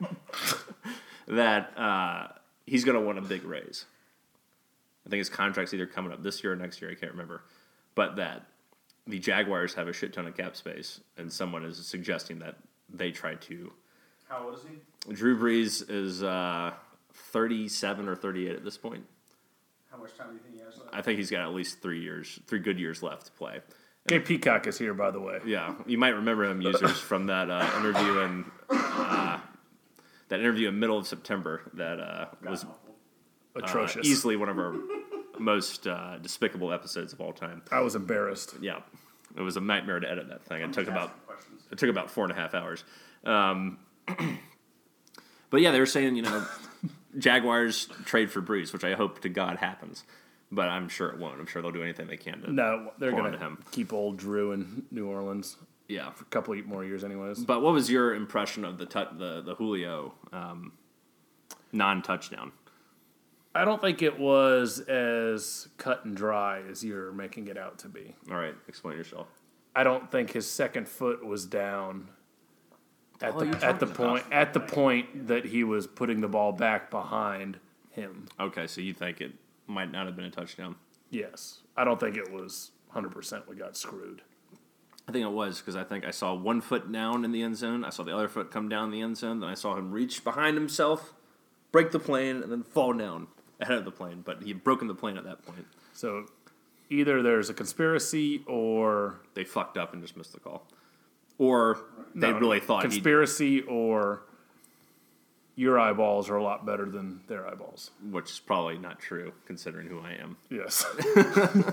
that 1.26 1.76
uh, 1.76 2.28
he's 2.66 2.84
going 2.84 2.96
to 2.98 3.04
want 3.04 3.18
a 3.18 3.22
big 3.22 3.44
raise. 3.44 3.86
I 5.04 5.10
think 5.10 5.18
his 5.18 5.28
contract's 5.28 5.74
either 5.74 5.86
coming 5.86 6.12
up 6.12 6.22
this 6.22 6.44
year 6.44 6.52
or 6.52 6.56
next 6.56 6.80
year. 6.80 6.90
I 6.90 6.94
can't 6.94 7.10
remember, 7.10 7.42
but 7.96 8.16
that 8.16 8.46
the 9.06 9.18
Jaguars 9.18 9.74
have 9.74 9.88
a 9.88 9.92
shit 9.92 10.12
ton 10.12 10.26
of 10.26 10.36
cap 10.36 10.54
space, 10.54 11.00
and 11.16 11.32
someone 11.32 11.64
is 11.64 11.84
suggesting 11.84 12.38
that 12.40 12.56
they 12.92 13.10
try 13.10 13.34
to. 13.34 13.72
How 14.28 14.44
old 14.44 14.54
is 14.54 14.64
he? 14.64 15.12
Drew 15.12 15.38
Brees 15.38 15.88
is 15.88 16.22
uh, 16.22 16.72
37 17.14 18.08
or 18.08 18.14
38 18.16 18.56
at 18.56 18.64
this 18.64 18.76
point. 18.78 19.04
How 19.90 19.98
much 19.98 20.16
time 20.16 20.28
do 20.28 20.34
you 20.34 20.40
think 20.40 20.54
he 20.54 20.60
has 20.60 20.78
left? 20.78 20.90
I 20.94 21.02
think 21.02 21.18
he's 21.18 21.30
got 21.30 21.40
at 21.42 21.52
least 21.52 21.82
three 21.82 22.00
years, 22.00 22.38
three 22.46 22.60
good 22.60 22.78
years 22.78 23.02
left 23.02 23.26
to 23.26 23.32
play. 23.32 23.60
Okay, 24.10 24.18
Peacock 24.20 24.66
is 24.66 24.78
here, 24.78 24.94
by 24.94 25.10
the 25.10 25.20
way. 25.20 25.40
Yeah, 25.44 25.74
you 25.86 25.98
might 25.98 26.10
remember 26.10 26.44
him, 26.44 26.62
users, 26.62 26.98
from 27.00 27.26
that 27.26 27.50
uh, 27.50 27.68
interview 27.78 28.20
in 28.20 28.44
uh, 28.70 29.38
that 30.28 30.40
interview 30.40 30.68
in 30.68 30.78
middle 30.78 30.96
of 30.96 31.06
September 31.06 31.62
that 31.74 32.00
uh, 32.00 32.26
was 32.48 32.64
uh, 32.64 32.68
Atrocious. 33.56 34.06
easily 34.06 34.36
one 34.36 34.48
of 34.48 34.58
our 34.58 34.74
most 35.38 35.86
uh, 35.86 36.18
despicable 36.18 36.72
episodes 36.72 37.12
of 37.12 37.20
all 37.20 37.32
time. 37.32 37.62
I 37.70 37.80
was 37.80 37.94
embarrassed. 37.94 38.54
Yeah, 38.60 38.80
it 39.36 39.42
was 39.42 39.56
a 39.56 39.60
nightmare 39.60 40.00
to 40.00 40.10
edit 40.10 40.28
that 40.28 40.44
thing. 40.44 40.62
It 40.62 40.72
took 40.72 40.88
about 40.88 41.10
asking 41.10 41.20
questions. 41.26 41.29
It 41.70 41.78
took 41.78 41.88
about 41.90 42.10
four 42.10 42.24
and 42.24 42.32
a 42.32 42.36
half 42.36 42.54
hours. 42.54 42.84
Um, 43.24 43.78
but 45.50 45.60
yeah, 45.60 45.70
they 45.70 45.80
were 45.80 45.86
saying 45.86 46.16
you 46.16 46.22
know 46.22 46.44
Jaguars 47.18 47.86
trade 48.04 48.30
for 48.30 48.40
Brees, 48.42 48.72
which 48.72 48.84
I 48.84 48.94
hope 48.94 49.20
to 49.20 49.28
God 49.28 49.58
happens, 49.58 50.04
but 50.50 50.68
I'm 50.68 50.88
sure 50.88 51.08
it 51.08 51.18
won't. 51.18 51.38
I'm 51.40 51.46
sure 51.46 51.62
they'll 51.62 51.70
do 51.72 51.82
anything 51.82 52.06
they 52.06 52.16
can 52.16 52.40
to. 52.42 52.52
No, 52.52 52.92
they're 52.98 53.12
going 53.12 53.32
to 53.32 53.56
keep 53.70 53.92
old 53.92 54.16
Drew 54.16 54.52
in 54.52 54.84
New 54.90 55.08
Orleans 55.08 55.56
Yeah, 55.88 56.10
for 56.10 56.24
a 56.24 56.26
couple 56.28 56.54
more 56.62 56.84
years, 56.84 57.04
anyways. 57.04 57.40
But 57.44 57.62
what 57.62 57.72
was 57.72 57.90
your 57.90 58.14
impression 58.14 58.64
of 58.64 58.78
the 58.78 58.86
tu- 58.86 59.16
the 59.18 59.42
the 59.42 59.54
Julio 59.54 60.14
um, 60.32 60.72
non 61.72 62.02
touchdown? 62.02 62.52
I 63.52 63.64
don't 63.64 63.80
think 63.80 64.00
it 64.00 64.16
was 64.18 64.78
as 64.78 65.66
cut 65.76 66.04
and 66.04 66.16
dry 66.16 66.62
as 66.70 66.84
you're 66.84 67.10
making 67.10 67.48
it 67.48 67.58
out 67.58 67.78
to 67.80 67.88
be. 67.88 68.14
All 68.30 68.36
right, 68.36 68.54
explain 68.68 68.96
yourself. 68.96 69.26
I 69.74 69.84
don't 69.84 70.10
think 70.10 70.32
his 70.32 70.50
second 70.50 70.88
foot 70.88 71.24
was 71.24 71.46
down 71.46 72.08
at 73.22 73.32
hell 73.32 73.42
are 73.42 73.44
you 73.46 73.52
the 73.52 73.64
at 73.64 73.80
the 73.80 73.86
talking 73.86 74.04
about? 74.04 74.22
point 74.22 74.32
at 74.32 74.52
the 74.54 74.60
point 74.60 75.28
that 75.28 75.44
he 75.44 75.64
was 75.64 75.86
putting 75.86 76.20
the 76.20 76.28
ball 76.28 76.52
back 76.52 76.90
behind 76.90 77.58
him. 77.90 78.26
Okay, 78.38 78.66
so 78.66 78.80
you 78.80 78.94
think 78.94 79.20
it 79.20 79.32
might 79.66 79.92
not 79.92 80.06
have 80.06 80.16
been 80.16 80.24
a 80.24 80.30
touchdown? 80.30 80.76
Yes, 81.10 81.60
I 81.76 81.84
don't 81.84 81.98
think 82.00 82.16
it 82.16 82.30
was 82.32 82.70
100% 82.94 83.46
we 83.48 83.56
got 83.56 83.76
screwed. 83.76 84.22
I 85.08 85.12
think 85.12 85.24
it 85.24 85.32
was 85.32 85.58
because 85.58 85.76
I 85.76 85.82
think 85.82 86.04
I 86.04 86.12
saw 86.12 86.34
one 86.34 86.60
foot 86.60 86.90
down 86.90 87.24
in 87.24 87.32
the 87.32 87.42
end 87.42 87.56
zone. 87.56 87.84
I 87.84 87.90
saw 87.90 88.04
the 88.04 88.14
other 88.14 88.28
foot 88.28 88.50
come 88.50 88.68
down 88.68 88.84
in 88.86 88.90
the 88.92 89.00
end 89.00 89.16
zone. 89.16 89.40
Then 89.40 89.48
I 89.48 89.54
saw 89.54 89.76
him 89.76 89.90
reach 89.90 90.22
behind 90.22 90.56
himself, 90.56 91.14
break 91.72 91.90
the 91.90 91.98
plane, 91.98 92.42
and 92.42 92.52
then 92.52 92.62
fall 92.62 92.92
down 92.92 93.26
ahead 93.60 93.76
of 93.76 93.84
the 93.84 93.90
plane. 93.90 94.22
But 94.24 94.42
he 94.42 94.48
had 94.48 94.62
broken 94.62 94.86
the 94.86 94.94
plane 94.94 95.16
at 95.16 95.24
that 95.24 95.44
point. 95.44 95.66
So 95.92 96.26
either 96.90 97.22
there's 97.22 97.48
a 97.50 97.54
conspiracy 97.54 98.42
or 98.46 99.20
They 99.34 99.44
fucked 99.44 99.78
up 99.78 99.92
and 99.94 100.02
just 100.02 100.16
missed 100.16 100.32
the 100.32 100.40
call, 100.40 100.66
or 101.38 101.78
they 102.14 102.30
No, 102.32 102.38
really 102.38 102.60
thought 102.60 102.82
he. 102.84 102.90
conspiracy 102.90 103.62
or 103.62 104.22
your 105.56 105.78
eyeballs 105.78 106.30
are 106.30 106.36
a 106.36 106.42
lot 106.42 106.64
better 106.64 106.86
than 106.86 107.20
their 107.26 107.46
eyeballs. 107.46 107.90
Which 108.10 108.30
is 108.30 108.38
probably 108.40 108.78
not 108.78 108.98
true 108.98 109.32
considering 109.46 109.88
who 109.88 110.00
I 110.00 110.12
am. 110.12 110.36
Yes. 110.50 110.84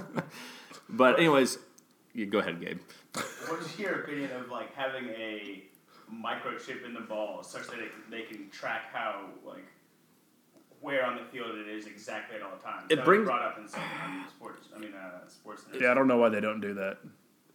But 0.89 1.19
anyways, 1.19 1.57
you 2.13 2.25
go 2.27 2.39
ahead, 2.39 2.61
Gabe. 2.61 2.79
What 3.47 3.59
is 3.61 3.77
your 3.77 4.01
opinion 4.03 4.31
of 4.31 4.49
like 4.49 4.73
having 4.73 5.09
a 5.09 5.63
microchip 6.13 6.85
in 6.85 6.93
the 6.93 7.01
ball 7.01 7.43
such 7.43 7.67
that 7.67 7.79
it, 7.79 7.91
they 8.09 8.21
can 8.21 8.49
track 8.51 8.83
how 8.93 9.25
like 9.45 9.65
where 10.81 11.05
on 11.05 11.15
the 11.17 11.23
field 11.31 11.55
it 11.55 11.67
is 11.67 11.85
exactly 11.87 12.37
at 12.37 12.43
all 12.43 12.57
times? 12.57 12.85
It 12.89 12.97
that 12.97 13.05
brings- 13.05 13.25
brought 13.25 13.41
up 13.43 13.57
in 13.57 13.67
some 13.67 13.81
um, 14.05 14.25
sports. 14.29 14.67
I 14.75 14.79
mean, 14.79 14.93
uh, 14.93 15.27
sports. 15.27 15.65
yeah, 15.79 15.91
I 15.91 15.93
don't 15.93 16.07
know 16.07 16.17
why 16.17 16.29
they 16.29 16.41
don't 16.41 16.61
do 16.61 16.73
that. 16.75 16.97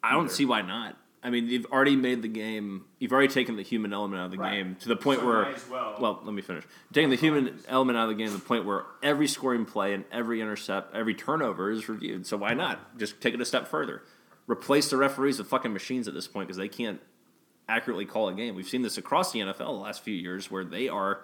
I 0.03 0.13
don't 0.13 0.25
either. 0.25 0.35
see 0.35 0.45
why 0.45 0.63
not. 0.63 0.97
I 1.25 1.31
mean, 1.31 1.47
you've 1.47 1.67
already 1.67 1.95
made 1.95 2.21
the 2.23 2.29
game. 2.29 2.85
You've 2.99 3.13
already 3.13 3.29
taken 3.29 3.55
the 3.55 3.63
human 3.63 3.93
element 3.93 4.21
out 4.21 4.25
of 4.27 4.31
the 4.33 4.39
Right. 4.39 4.55
game 4.65 4.75
to 4.81 4.89
the 4.89 4.97
point 4.97 5.21
So 5.21 5.27
where. 5.27 5.45
as 5.47 5.69
well. 5.69 5.97
Well, 6.01 6.21
let 6.25 6.35
me 6.35 6.43
finish. 6.43 6.65
Taking 6.93 7.11
the 7.11 7.17
human 7.17 7.61
element 7.69 7.97
out 7.97 8.05
of 8.05 8.09
the 8.09 8.17
game 8.17 8.27
to 8.33 8.37
the 8.37 8.41
point 8.45 8.65
where 8.65 8.87
every 9.05 9.29
scoring 9.29 9.65
play 9.65 9.95
and 9.95 10.05
every 10.11 10.41
intercept, 10.41 10.93
every 10.97 11.15
turnover 11.15 11.71
is 11.71 11.89
reviewed. 11.89 12.27
So 12.27 12.37
why 12.39 12.55
not 12.55 12.99
just 12.99 13.21
take 13.21 13.35
it 13.35 13.41
a 13.41 13.45
step 13.45 13.69
further? 13.69 14.03
Replace 14.49 14.91
the 14.91 14.97
referees 14.97 15.39
with 15.39 15.47
fucking 15.47 15.73
machines 15.73 16.09
at 16.09 16.15
this 16.15 16.27
point 16.27 16.49
because 16.49 16.57
they 16.59 16.67
can't 16.69 17.01
accurately 17.69 18.05
call 18.05 18.29
a 18.29 18.35
game. 18.35 18.57
We've 18.57 18.69
seen 18.69 18.83
this 18.83 18.99
across 18.99 19.31
the 19.33 19.39
NFL 19.41 19.59
the 19.59 19.71
last 19.85 20.03
few 20.03 20.15
years 20.15 20.51
where 20.51 20.65
they 20.65 20.89
are 20.89 21.21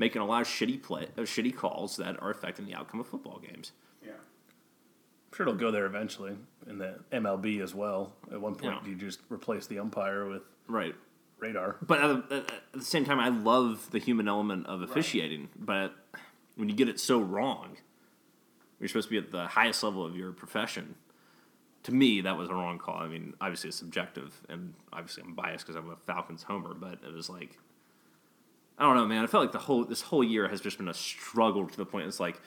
making 0.00 0.22
a 0.22 0.24
lot 0.24 0.40
of 0.40 0.48
shitty 0.48 0.82
play, 0.82 1.06
uh, 1.18 1.20
shitty 1.20 1.54
calls 1.54 1.96
that 1.98 2.20
are 2.22 2.30
affecting 2.30 2.64
the 2.64 2.74
outcome 2.74 2.98
of 3.00 3.06
football 3.06 3.38
games. 3.38 3.72
yeah. 4.02 4.12
I'm 4.12 5.36
sure 5.36 5.46
it'll 5.46 5.58
go 5.60 5.70
there 5.70 5.84
eventually 5.86 6.36
in 6.66 6.78
the 6.78 6.98
MLB 7.12 7.60
as 7.62 7.74
well. 7.74 8.14
At 8.32 8.40
one 8.40 8.54
point, 8.56 8.78
Yeah. 8.82 8.88
you 8.88 8.96
just 8.96 9.20
replace 9.28 9.66
the 9.66 9.78
umpire 9.78 10.26
with 10.26 10.42
Right. 10.66 10.94
radar. 11.38 11.76
But 11.82 12.00
at, 12.00 12.32
at, 12.32 12.50
at 12.50 12.72
the 12.72 12.82
same 12.84 13.04
time, 13.04 13.20
I 13.20 13.28
love 13.28 13.90
the 13.90 13.98
human 13.98 14.26
element 14.26 14.66
of 14.66 14.80
officiating. 14.82 15.50
But 15.56 15.94
when 16.56 16.68
you 16.70 16.74
get 16.74 16.88
it 16.88 16.98
so 16.98 17.20
wrong, 17.20 17.76
you're 18.80 18.88
supposed 18.88 19.08
to 19.08 19.12
be 19.12 19.18
at 19.18 19.30
the 19.30 19.48
highest 19.48 19.82
level 19.82 20.04
of 20.04 20.16
your 20.16 20.32
profession. 20.32 20.96
To 21.84 21.92
me, 21.92 22.22
that 22.22 22.36
was 22.38 22.48
a 22.48 22.54
wrong 22.54 22.78
call. 22.78 22.96
I 22.96 23.06
mean, 23.08 23.34
obviously 23.40 23.68
it's 23.68 23.76
subjective, 23.76 24.40
and 24.48 24.72
obviously 24.92 25.22
I'm 25.22 25.34
biased 25.34 25.66
because 25.66 25.76
I'm 25.76 25.90
a 25.90 25.96
Falcons 25.96 26.42
homer. 26.44 26.74
But 26.74 27.00
it 27.06 27.12
was 27.14 27.28
like, 27.30 27.58
I 28.80 28.84
don't 28.84 28.96
know, 28.96 29.06
man. 29.06 29.22
I 29.22 29.26
felt 29.26 29.42
like 29.44 29.52
the 29.52 29.58
whole 29.58 29.84
this 29.84 30.00
whole 30.00 30.24
year 30.24 30.48
has 30.48 30.60
just 30.60 30.78
been 30.78 30.88
a 30.88 30.94
struggle 30.94 31.66
to 31.68 31.76
the 31.76 31.84
point. 31.86 32.06
It's 32.08 32.18
like 32.18 32.40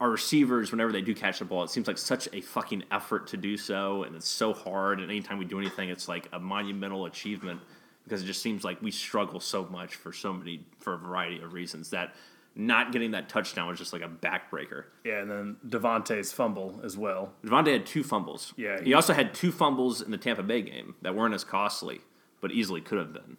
our 0.00 0.10
receivers, 0.10 0.70
whenever 0.70 0.92
they 0.92 1.02
do 1.02 1.14
catch 1.14 1.38
the 1.40 1.44
ball, 1.44 1.62
it 1.62 1.70
seems 1.70 1.86
like 1.86 1.98
such 1.98 2.28
a 2.32 2.40
fucking 2.40 2.84
effort 2.90 3.26
to 3.28 3.36
do 3.36 3.56
so, 3.56 4.04
and 4.04 4.16
it's 4.16 4.28
so 4.28 4.54
hard. 4.54 4.98
And 5.00 5.10
anytime 5.10 5.38
we 5.38 5.44
do 5.44 5.58
anything, 5.58 5.90
it's 5.90 6.08
like 6.08 6.28
a 6.32 6.38
monumental 6.40 7.04
achievement 7.04 7.60
because 8.04 8.22
it 8.22 8.26
just 8.26 8.40
seems 8.40 8.64
like 8.64 8.80
we 8.80 8.90
struggle 8.90 9.40
so 9.40 9.66
much 9.66 9.94
for 9.94 10.12
so 10.12 10.32
many 10.32 10.64
for 10.78 10.94
a 10.94 10.98
variety 10.98 11.40
of 11.42 11.52
reasons 11.52 11.90
that 11.90 12.14
not 12.56 12.92
getting 12.92 13.10
that 13.12 13.28
touchdown 13.28 13.68
was 13.68 13.78
just 13.78 13.92
like 13.92 14.02
a 14.02 14.08
backbreaker. 14.08 14.84
Yeah, 15.04 15.20
and 15.20 15.30
then 15.30 15.56
Devonta's 15.68 16.32
fumble 16.32 16.80
as 16.82 16.96
well. 16.96 17.32
Devonta 17.44 17.72
had 17.72 17.86
two 17.86 18.02
fumbles. 18.02 18.52
Yeah, 18.56 18.78
he, 18.80 18.86
he- 18.86 18.94
also 18.94 19.12
had 19.12 19.34
two 19.34 19.52
fumbles 19.52 20.00
in 20.02 20.10
the 20.10 20.18
Tampa 20.18 20.42
Bay 20.42 20.62
game 20.62 20.94
that 21.02 21.14
weren't 21.14 21.34
as 21.34 21.44
costly, 21.44 22.00
but 22.40 22.50
easily 22.52 22.80
could 22.80 22.98
have 22.98 23.12
been. 23.12 23.36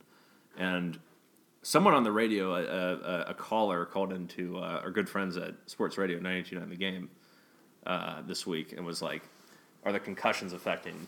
And 0.57 0.99
someone 1.61 1.93
on 1.93 2.03
the 2.03 2.11
radio, 2.11 2.55
a, 2.55 2.63
a, 2.63 3.25
a 3.29 3.33
caller, 3.33 3.85
called 3.85 4.11
into 4.11 4.57
uh, 4.57 4.81
our 4.83 4.91
good 4.91 5.09
friends 5.09 5.37
at 5.37 5.53
Sports 5.65 5.97
Radio 5.97 6.19
92.9 6.19 6.69
The 6.69 6.75
Game 6.75 7.09
uh, 7.85 8.21
this 8.25 8.45
week 8.45 8.73
and 8.73 8.85
was 8.85 9.01
like, 9.01 9.21
"Are 9.83 9.91
the 9.91 9.99
concussions 9.99 10.53
affecting 10.53 11.07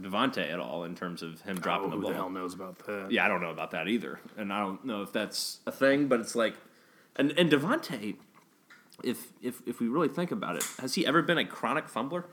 Devonta 0.00 0.50
at 0.50 0.58
all 0.58 0.84
in 0.84 0.94
terms 0.94 1.22
of 1.22 1.40
him 1.42 1.56
dropping 1.56 1.88
oh, 1.88 1.90
the 1.90 1.96
who 1.96 2.02
ball?" 2.02 2.10
the 2.10 2.16
hell 2.16 2.30
knows 2.30 2.54
about 2.54 2.78
that? 2.86 3.10
Yeah, 3.10 3.24
I 3.24 3.28
don't 3.28 3.40
know 3.40 3.50
about 3.50 3.70
that 3.72 3.88
either, 3.88 4.20
and 4.36 4.52
I 4.52 4.60
don't 4.60 4.84
know 4.84 5.02
if 5.02 5.12
that's 5.12 5.60
a 5.66 5.72
thing. 5.72 6.08
But 6.08 6.20
it's 6.20 6.34
like, 6.34 6.54
and 7.16 7.32
and 7.32 7.50
Devonta, 7.50 8.16
if 9.04 9.32
if 9.42 9.62
if 9.66 9.80
we 9.80 9.88
really 9.88 10.08
think 10.08 10.30
about 10.30 10.56
it, 10.56 10.64
has 10.80 10.94
he 10.94 11.06
ever 11.06 11.22
been 11.22 11.38
a 11.38 11.44
chronic 11.44 11.88
fumbler? 11.88 12.26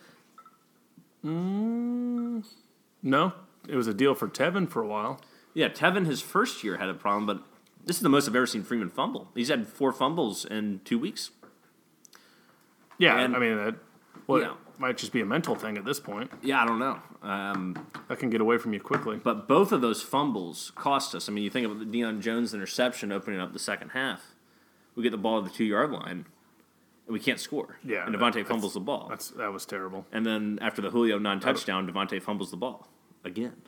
No, 3.04 3.34
it 3.68 3.76
was 3.76 3.88
a 3.88 3.94
deal 3.94 4.16
for 4.16 4.28
Tevin 4.28 4.70
for 4.70 4.82
a 4.82 4.88
while. 4.88 5.20
Yeah, 5.58 5.70
Tevin 5.70 6.06
his 6.06 6.22
first 6.22 6.64
year 6.64 6.78
had 6.78 6.88
a 6.88 6.94
problem, 6.94 7.26
but 7.26 7.42
this 7.84 7.96
is 7.96 8.04
the 8.04 8.10
most 8.10 8.28
I've 8.30 8.36
ever 8.36 8.46
seen 8.46 8.62
Freeman 8.62 8.90
fumble. 8.90 9.32
He's 9.34 9.50
had 9.50 9.68
four 9.68 9.92
fumbles 9.92 10.46
in 10.46 10.82
two 10.86 11.00
weeks. 11.00 11.32
Yeah, 13.00 13.20
And- 13.20 13.36
I 13.36 13.40
mean 13.40 13.58
that. 13.58 13.76
What 14.28 14.44
Yeah. 14.44 14.54
might 14.78 14.98
just 15.00 15.12
be 15.12 15.20
a 15.22 15.26
mental 15.26 15.56
thing 15.56 15.76
at 15.76 15.84
this 15.84 16.00
point. 16.00 16.30
Yeah, 16.44 16.62
I 16.62 16.66
don't 16.68 16.78
know. 16.78 17.00
Um, 17.24 17.76
That 18.08 18.20
can 18.20 18.30
get 18.30 18.40
away 18.40 18.60
from 18.60 18.74
you 18.74 18.80
quickly. 18.80 19.18
but 19.24 19.48
both 19.48 19.72
of 19.72 19.82
those 19.82 20.00
fumbles 20.04 20.72
cost 20.76 21.16
us. 21.16 21.28
I 21.28 21.32
mean, 21.32 21.44
you 21.44 21.50
think 21.50 21.66
of 21.66 21.80
the 21.80 21.86
Deion 21.86 22.22
Jones 22.22 22.54
interception 22.54 23.12
opening 23.12 23.40
up 23.40 23.52
the 23.54 23.58
second 23.60 23.90
half. 23.90 24.36
We 24.94 25.02
get 25.02 25.10
the 25.12 25.18
ball 25.18 25.40
at 25.40 25.44
the 25.46 25.50
two 25.50 25.66
yard 25.66 25.92
line, 25.92 26.26
and 27.08 27.14
we 27.14 27.20
can't 27.20 27.40
score. 27.40 27.80
Yeah, 27.84 28.06
and 28.06 28.14
that- 28.14 28.20
Devonta 28.20 28.34
that's- 28.34 28.48
fumbles 28.48 28.76
the 28.76 28.80
ball. 28.80 29.08
That's 29.10 29.32
that 29.32 29.52
was 29.52 29.66
terrible. 29.66 30.06
And 30.12 30.24
then 30.24 30.60
after 30.62 30.84
the 30.84 30.92
Julio 30.92 31.18
non 31.18 31.40
touchdown, 31.40 31.88
Devonta 31.92 32.22
fumbles 32.22 32.52
the 32.52 32.58
ball 32.58 32.88
again. 33.24 33.64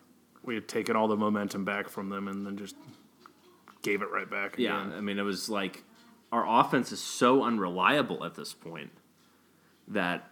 We 0.49 0.55
had 0.55 0.67
taken 0.67 0.95
all 0.95 1.07
the 1.07 1.15
momentum 1.15 1.63
back 1.63 1.89
from 1.89 2.09
them 2.09 2.27
and 2.27 2.43
then 2.43 2.57
just 2.57 2.75
gave 3.83 4.01
it 4.01 4.09
right 4.09 4.27
back. 4.27 4.57
Yeah, 4.57 4.81
again. 4.81 4.97
I 4.97 4.99
mean, 4.99 5.19
it 5.19 5.21
was 5.21 5.47
like 5.47 5.83
our 6.31 6.43
offense 6.59 6.91
is 6.91 6.99
so 6.99 7.43
unreliable 7.43 8.25
at 8.25 8.33
this 8.33 8.51
point 8.51 8.89
that 9.89 10.27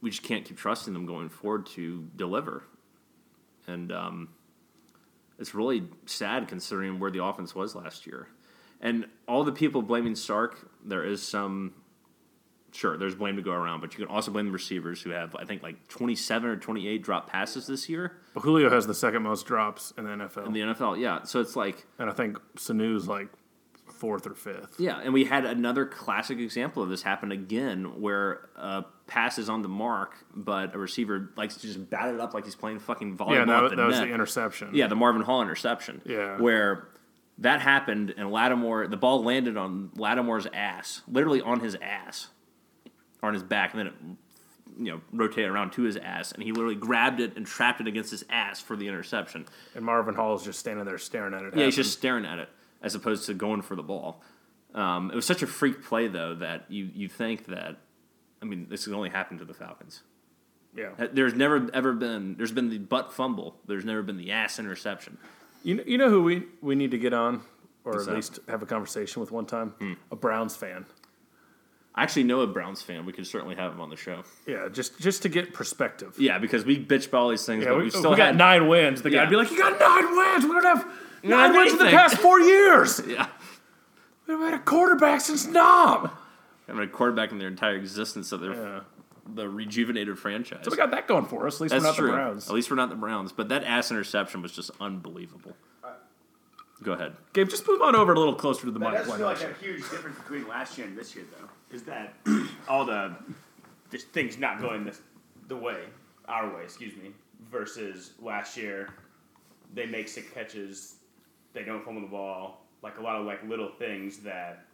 we 0.00 0.10
just 0.10 0.24
can't 0.24 0.44
keep 0.44 0.56
trusting 0.56 0.94
them 0.94 1.06
going 1.06 1.28
forward 1.28 1.66
to 1.66 2.08
deliver. 2.16 2.64
And 3.68 3.92
um, 3.92 4.30
it's 5.38 5.54
really 5.54 5.84
sad 6.06 6.48
considering 6.48 6.98
where 6.98 7.12
the 7.12 7.22
offense 7.22 7.54
was 7.54 7.76
last 7.76 8.04
year. 8.04 8.26
And 8.80 9.06
all 9.28 9.44
the 9.44 9.52
people 9.52 9.80
blaming 9.80 10.16
Sark, 10.16 10.68
there 10.84 11.04
is 11.04 11.22
some. 11.22 11.72
Sure, 12.72 12.96
there's 12.96 13.14
blame 13.14 13.36
to 13.36 13.42
go 13.42 13.52
around, 13.52 13.80
but 13.80 13.96
you 13.96 14.04
can 14.04 14.14
also 14.14 14.30
blame 14.30 14.46
the 14.46 14.52
receivers 14.52 15.00
who 15.00 15.10
have, 15.10 15.34
I 15.34 15.44
think, 15.44 15.62
like 15.62 15.88
27 15.88 16.50
or 16.50 16.56
28 16.56 17.02
drop 17.02 17.30
passes 17.30 17.66
this 17.66 17.88
year 17.88 18.18
But 18.34 18.40
Julio 18.40 18.68
has 18.68 18.86
the 18.86 18.94
second 18.94 19.22
most 19.22 19.46
drops 19.46 19.94
in 19.96 20.04
the 20.04 20.10
NFL, 20.10 20.46
in 20.46 20.52
the 20.52 20.60
NFL. 20.60 21.00
Yeah, 21.00 21.22
so 21.22 21.40
it's 21.40 21.56
like 21.56 21.86
and 21.98 22.10
I 22.10 22.12
think 22.12 22.38
Sanu's 22.56 23.08
like 23.08 23.28
fourth 23.90 24.26
or 24.26 24.34
fifth. 24.34 24.74
Yeah, 24.78 25.00
and 25.02 25.14
we 25.14 25.24
had 25.24 25.46
another 25.46 25.86
classic 25.86 26.38
example 26.38 26.82
of 26.82 26.90
this 26.90 27.02
happen 27.02 27.32
again, 27.32 28.00
where 28.00 28.50
a 28.56 28.84
pass 29.06 29.38
is 29.38 29.48
on 29.48 29.62
the 29.62 29.68
mark, 29.68 30.16
but 30.34 30.74
a 30.74 30.78
receiver 30.78 31.30
likes 31.36 31.56
to 31.56 31.66
just 31.66 31.88
bat 31.88 32.12
it 32.12 32.20
up 32.20 32.34
like 32.34 32.44
he's 32.44 32.54
playing 32.54 32.80
fucking 32.80 33.16
volleyball 33.16 33.46
Yeah, 33.46 33.64
at 33.64 33.70
that, 33.70 33.76
that 33.76 33.86
was 33.86 34.00
the 34.00 34.08
interception. 34.08 34.70
Yeah, 34.74 34.88
the 34.88 34.96
Marvin 34.96 35.22
Hall 35.22 35.40
interception. 35.40 36.02
Yeah. 36.04 36.36
where 36.38 36.88
that 37.38 37.60
happened, 37.60 38.14
and 38.16 38.30
Lattimore, 38.30 38.86
the 38.88 38.96
ball 38.96 39.22
landed 39.22 39.56
on 39.56 39.90
Lattimore's 39.94 40.46
ass, 40.52 41.02
literally 41.06 41.40
on 41.40 41.60
his 41.60 41.76
ass, 41.82 42.28
on 43.22 43.34
his 43.34 43.42
back, 43.42 43.72
and 43.74 43.80
then 43.80 43.86
it, 43.86 43.94
you 44.78 44.92
know, 44.92 45.00
rotated 45.12 45.50
around 45.50 45.70
to 45.72 45.82
his 45.82 45.96
ass, 45.96 46.32
and 46.32 46.42
he 46.42 46.52
literally 46.52 46.74
grabbed 46.74 47.20
it 47.20 47.36
and 47.36 47.46
trapped 47.46 47.80
it 47.80 47.86
against 47.86 48.10
his 48.10 48.24
ass 48.28 48.60
for 48.60 48.76
the 48.76 48.86
interception. 48.88 49.46
and 49.74 49.84
Marvin 49.84 50.14
Hall 50.14 50.34
is 50.34 50.42
just 50.42 50.58
standing 50.58 50.84
there 50.84 50.98
staring 50.98 51.32
at 51.34 51.42
it. 51.42 51.56
Yeah, 51.56 51.64
he's 51.64 51.76
just 51.76 51.92
staring 51.92 52.24
at 52.26 52.38
it 52.38 52.48
as 52.82 52.94
opposed 52.94 53.26
to 53.26 53.34
going 53.34 53.62
for 53.62 53.74
the 53.74 53.82
ball. 53.82 54.22
Um, 54.74 55.10
it 55.10 55.14
was 55.14 55.24
such 55.24 55.42
a 55.42 55.46
freak 55.46 55.82
play 55.82 56.08
though 56.08 56.34
that 56.34 56.66
you 56.70 56.90
you 56.94 57.08
think 57.08 57.46
that 57.46 57.76
I 58.42 58.44
mean 58.44 58.66
this 58.68 58.84
can 58.84 58.92
only 58.94 59.08
happen 59.08 59.38
to 59.38 59.44
the 59.46 59.54
Falcons. 59.54 60.02
yeah. 60.76 60.90
There's 61.10 61.32
never 61.32 61.70
ever 61.72 61.94
been 61.94 62.36
there's 62.36 62.52
been 62.52 62.68
the 62.68 62.76
butt 62.78 63.14
fumble. 63.14 63.56
There's 63.66 63.86
never 63.86 64.02
been 64.02 64.18
the 64.18 64.32
ass 64.32 64.58
interception. 64.58 65.16
You 65.62 65.76
know, 65.76 65.82
you 65.86 65.96
know 65.96 66.10
who 66.10 66.22
we, 66.22 66.44
we 66.60 66.74
need 66.74 66.90
to 66.90 66.98
get 66.98 67.14
on, 67.14 67.40
or 67.84 67.94
Who's 67.94 68.02
at 68.02 68.06
that? 68.10 68.16
Least 68.16 68.38
have 68.48 68.62
a 68.62 68.66
conversation 68.66 69.20
with 69.20 69.32
one 69.32 69.46
time? 69.46 69.96
A 70.12 70.16
Browns 70.16 70.54
fan. 70.54 70.84
I 71.96 72.02
actually 72.02 72.24
know 72.24 72.40
a 72.42 72.46
Browns 72.46 72.82
fan. 72.82 73.06
We 73.06 73.12
could 73.14 73.26
certainly 73.26 73.54
have 73.56 73.72
him 73.72 73.80
on 73.80 73.88
the 73.88 73.96
show. 73.96 74.22
Yeah, 74.46 74.68
just 74.70 74.98
just 75.00 75.22
to 75.22 75.28
get 75.30 75.54
perspective. 75.54 76.14
Yeah, 76.18 76.38
because 76.38 76.64
we 76.64 76.78
bitch 76.84 77.08
about 77.08 77.22
all 77.22 77.28
these 77.30 77.46
things, 77.46 77.64
Yeah, 77.64 77.70
but 77.70 77.78
we, 77.78 77.84
we've 77.84 77.94
we 77.94 77.98
still 77.98 78.10
got 78.16 78.26
had 78.26 78.36
nine 78.36 78.68
wins. 78.68 79.00
The 79.02 79.10
Yeah. 79.10 79.22
guy'd 79.24 79.30
be 79.30 79.36
like, 79.36 79.50
"You 79.50 79.58
got 79.58 79.80
nine 79.80 80.16
wins. 80.16 80.44
We 80.44 80.50
don't 80.52 80.64
have 80.64 80.82
don't 81.22 81.30
nine 81.30 81.40
have 81.52 81.54
wins 81.56 81.72
in 81.72 81.78
the 81.78 81.84
anything." 81.84 81.98
past 81.98 82.18
four 82.18 82.38
years. 82.40 83.00
yeah 83.08 83.28
We 84.26 84.32
haven't 84.34 84.50
had 84.50 84.60
a 84.60 84.62
quarterback 84.64 85.20
since 85.22 85.46
Nom." 85.46 86.10
having 86.66 86.82
a 86.82 86.86
quarterback 86.88 87.30
in 87.32 87.38
their 87.38 87.48
entire 87.48 87.76
existence 87.76 88.30
of 88.32 88.40
their 88.40 88.52
Yeah. 88.54 88.80
the 89.34 89.48
rejuvenated 89.48 90.18
franchise. 90.18 90.60
So 90.64 90.70
we 90.72 90.76
got 90.76 90.90
that 90.90 91.08
going 91.08 91.24
for 91.26 91.46
us. 91.46 91.54
At 91.56 91.60
least 91.62 91.72
That's 91.72 91.82
we're 91.84 91.88
not 91.88 91.96
true. 91.96 92.06
the 92.08 92.12
Browns. 92.12 92.48
At 92.48 92.54
least 92.54 92.70
we're 92.70 92.76
not 92.76 92.90
the 92.90 92.96
Browns. 92.96 93.32
But 93.32 93.48
that 93.48 93.64
ass 93.64 93.90
interception 93.90 94.42
was 94.42 94.52
just 94.52 94.70
unbelievable. 94.80 95.56
Go 96.82 96.92
ahead. 96.92 97.14
Gabe, 97.32 97.48
just 97.48 97.66
move 97.66 97.80
on 97.80 97.96
over 97.96 98.12
a 98.12 98.18
little 98.18 98.34
closer 98.34 98.66
to 98.66 98.70
the 98.70 98.78
That 98.78 98.90
mic. 98.90 98.98
does 98.98 99.08
why 99.08 99.16
feel 99.16 99.26
not? 99.28 99.40
like 99.40 99.50
a 99.50 99.54
huge 99.64 99.80
difference 99.90 100.18
between 100.18 100.46
last 100.46 100.76
year 100.76 100.86
and 100.86 100.94
this 100.98 101.14
year, 101.16 101.24
though. 101.40 101.48
Is 101.72 101.82
that 101.82 102.14
all 102.68 102.84
the 102.84 103.16
just 103.90 104.08
things 104.08 104.38
not 104.38 104.60
going 104.60 104.84
this, 104.84 105.00
the 105.48 105.56
way, 105.56 105.84
our 106.28 106.54
way, 106.54 106.62
excuse 106.62 106.94
me, 106.96 107.10
versus 107.50 108.12
last 108.20 108.56
year, 108.56 108.88
they 109.74 109.86
make 109.86 110.08
sick 110.08 110.32
catches, 110.34 110.96
they 111.52 111.64
don't 111.64 111.84
fumble 111.84 112.02
the 112.02 112.08
ball, 112.08 112.64
like 112.82 112.98
a 112.98 113.02
lot 113.02 113.16
of 113.16 113.26
like 113.26 113.46
little 113.48 113.68
things 113.68 114.18
that 114.18 114.64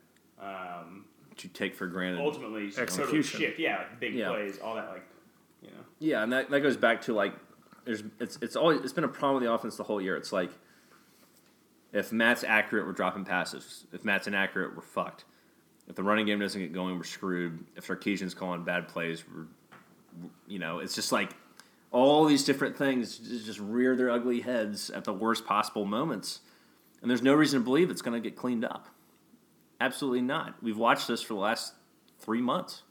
um, 0.41 1.05
you 1.41 1.49
take 1.51 1.75
for 1.75 1.87
granted. 1.87 2.21
ultimately 2.21 2.71
sort 2.71 2.91
of 3.15 3.25
shift. 3.25 3.59
Yeah, 3.59 3.79
like 3.79 4.01
big 4.01 4.15
Yeah. 4.15 4.29
plays, 4.31 4.59
all 4.59 4.75
that, 4.75 4.89
like 4.91 5.05
you 5.63 5.71
know. 5.71 5.85
Yeah, 5.99 6.23
and 6.23 6.33
that, 6.33 6.51
that 6.51 6.61
goes 6.61 6.77
back 6.77 7.01
to 7.03 7.15
like 7.15 7.35
there's 7.85 8.03
it's 8.21 8.39
it's 8.43 8.57
always 8.57 8.81
it's 8.83 8.93
been 8.93 9.05
a 9.05 9.09
problem 9.09 9.37
with 9.37 9.45
the 9.49 9.53
offense 9.53 9.77
the 9.77 9.85
whole 9.85 10.01
year. 10.01 10.17
It's 10.17 10.33
like 10.33 10.51
if 11.93 12.13
Matt's 12.13 12.45
accurate, 12.45 12.87
we're 12.87 12.93
dropping 12.93 13.25
passes. 13.25 13.87
If 13.93 14.05
Matt's 14.05 14.27
inaccurate, 14.27 14.75
we're 14.75 14.83
fucked. 14.83 15.25
If 15.89 15.97
the 15.97 16.03
running 16.03 16.27
game 16.27 16.39
doesn't 16.39 16.61
get 16.61 16.73
going, 16.73 16.97
we're 16.97 17.05
screwed. 17.05 17.65
If 17.77 17.87
Sarkisian's 17.87 18.35
calling 18.35 18.65
bad 18.65 18.89
plays, 18.89 19.25
we're 19.27 19.47
you 20.47 20.59
know, 20.59 20.79
it's 20.79 20.95
just 20.95 21.13
like 21.13 21.35
all 21.91 22.25
these 22.25 22.45
different 22.45 22.77
things 22.77 23.19
just 23.19 23.61
rear 23.61 23.97
their 23.97 24.11
ugly 24.11 24.41
heads 24.41 24.91
at 24.91 25.05
the 25.05 25.13
worst 25.13 25.45
possible 25.45 25.85
moments. 25.85 26.41
And 27.01 27.11
there's 27.11 27.23
no 27.23 27.35
reason 27.35 27.61
to 27.61 27.65
believe 27.65 27.91
it's 27.91 28.03
going 28.03 28.21
to 28.21 28.29
get 28.29 28.37
cleaned 28.37 28.65
up. 28.65 28.89
Absolutely 29.81 30.23
not. 30.23 30.63
We've 30.63 30.77
watched 30.77 31.09
this 31.09 31.23
for 31.23 31.35
the 31.35 31.41
last 31.41 31.75
three 32.21 32.41
months. 32.41 32.83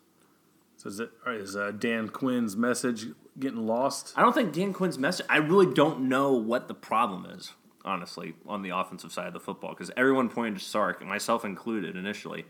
So 0.75 0.89
is, 0.89 0.99
it, 0.99 1.11
is 1.27 1.55
uh, 1.55 1.71
Dan 1.71 2.09
Quinn's 2.09 2.57
message 2.57 3.07
getting 3.39 3.65
lost? 3.65 4.13
I 4.17 4.21
don't 4.21 4.33
think 4.33 4.51
Dan 4.51 4.73
Quinn's 4.73 4.97
message. 4.97 5.25
I 5.29 5.37
really 5.37 5.73
don't 5.73 6.09
know 6.09 6.33
what 6.33 6.67
the 6.67 6.73
problem 6.73 7.25
is, 7.25 7.53
honestly, 7.85 8.33
on 8.45 8.61
the 8.61 8.71
offensive 8.71 9.11
side 9.11 9.27
of 9.27 9.33
the 9.33 9.39
football 9.39 9.69
because 9.69 9.91
everyone 9.95 10.27
pointed 10.27 10.59
to 10.59 10.65
Sark, 10.65 11.05
myself 11.05 11.45
included, 11.45 11.95
initially. 11.95 12.45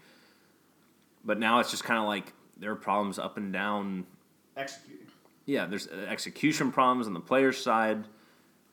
But 1.23 1.39
now 1.39 1.59
it's 1.59 1.71
just 1.71 1.83
kind 1.83 1.99
of 1.99 2.05
like 2.05 2.33
there 2.57 2.71
are 2.71 2.75
problems 2.75 3.19
up 3.19 3.37
and 3.37 3.51
down. 3.51 4.05
Executing. 4.55 5.07
Yeah, 5.45 5.65
there's 5.65 5.87
uh, 5.87 6.05
execution 6.07 6.71
problems 6.71 7.07
on 7.07 7.13
the 7.13 7.19
players' 7.19 7.61
side, 7.61 8.05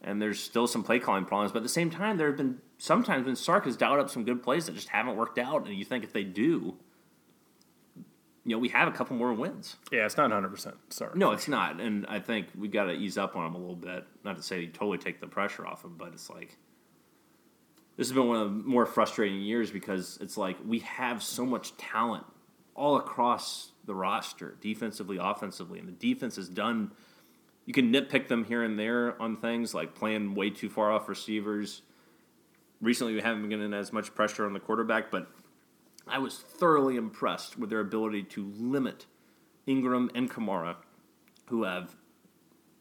and 0.03 0.21
there's 0.21 0.41
still 0.41 0.67
some 0.67 0.83
play 0.83 0.99
calling 0.99 1.25
problems. 1.25 1.53
But 1.53 1.59
at 1.59 1.63
the 1.63 1.69
same 1.69 1.91
time, 1.91 2.17
there 2.17 2.29
have 2.29 2.37
been 2.37 2.61
sometimes 2.79 3.27
when 3.27 3.37
Sark 3.37 3.65
has 3.65 3.77
dialed 3.77 3.99
up 3.99 4.11
some 4.11 4.25
good 4.25 4.43
plays 4.43 4.67
that 4.67 4.75
just 4.75 4.89
haven't 4.89 5.17
worked 5.17 5.39
out, 5.39 5.67
and 5.67 5.77
you 5.77 5.85
think 5.85 6.05
if 6.05 6.13
they 6.13 6.25
do, 6.25 6.77
you 8.45 8.55
know, 8.55 8.59
we 8.59 8.69
have 8.71 8.89
a 8.89 8.93
couple 8.93 9.17
more 9.17 9.33
wins. 9.33 9.77
Yeah, 9.93 10.07
it's 10.07 10.17
not 10.17 10.31
100%. 10.31 10.75
Sorry. 10.89 11.11
No, 11.15 11.33
it's 11.33 11.49
not, 11.49 11.81
and 11.81 12.07
I 12.07 12.19
think 12.19 12.47
we 12.57 12.69
got 12.69 12.85
to 12.85 12.93
ease 12.93 13.19
up 13.19 13.37
on 13.37 13.47
him 13.47 13.55
a 13.55 13.59
little 13.59 13.77
bit. 13.77 14.05
Not 14.25 14.37
to 14.37 14.43
say 14.43 14.67
totally 14.67 14.99
take 14.99 15.21
the 15.21 15.27
pressure 15.27 15.67
off 15.67 15.85
him, 15.85 15.97
but 15.99 16.13
it's 16.15 16.31
like 16.31 16.57
this 17.99 18.09
has 18.09 18.15
been 18.15 18.29
one 18.29 18.41
of 18.41 18.49
the 18.49 18.63
more 18.69 18.87
frustrating 18.87 19.41
years 19.41 19.71
because 19.71 20.19
it's 20.21 20.39
like 20.39 20.57
we 20.65 20.79
have 20.81 21.23
so 21.23 21.45
much 21.45 21.77
talent 21.77 22.25
all 22.79 22.97
across 22.97 23.73
the 23.85 23.95
roster, 23.95 24.57
defensively, 24.61 25.19
offensively, 25.21 25.79
and 25.79 25.89
the 25.89 25.93
defense 25.93 26.37
has 26.37 26.49
done. 26.49 26.93
You 27.67 27.75
can 27.75 27.93
nitpick 27.93 28.29
them 28.29 28.45
here 28.45 28.63
and 28.63 28.79
there 28.79 29.21
on 29.21 29.37
things 29.37 29.75
like 29.75 29.95
playing 29.95 30.35
way 30.35 30.51
too 30.51 30.71
far 30.71 30.91
off 30.91 31.09
receivers. 31.09 31.83
Recently, 32.81 33.15
we 33.15 33.21
haven't 33.21 33.43
been 33.43 33.51
getting 33.51 33.75
as 33.75 33.93
much 33.93 34.15
pressure 34.15 34.47
on 34.47 34.53
the 34.53 34.61
quarterback, 34.61 35.11
but 35.11 35.29
I 36.07 36.19
was 36.19 36.39
thoroughly 36.39 36.97
impressed 36.97 37.59
with 37.59 37.69
their 37.69 37.81
ability 37.81 38.23
to 38.25 38.53
limit 38.57 39.07
Ingram 39.67 40.11
and 40.15 40.31
Kamara, 40.31 40.77
who 41.47 41.65
have 41.65 41.97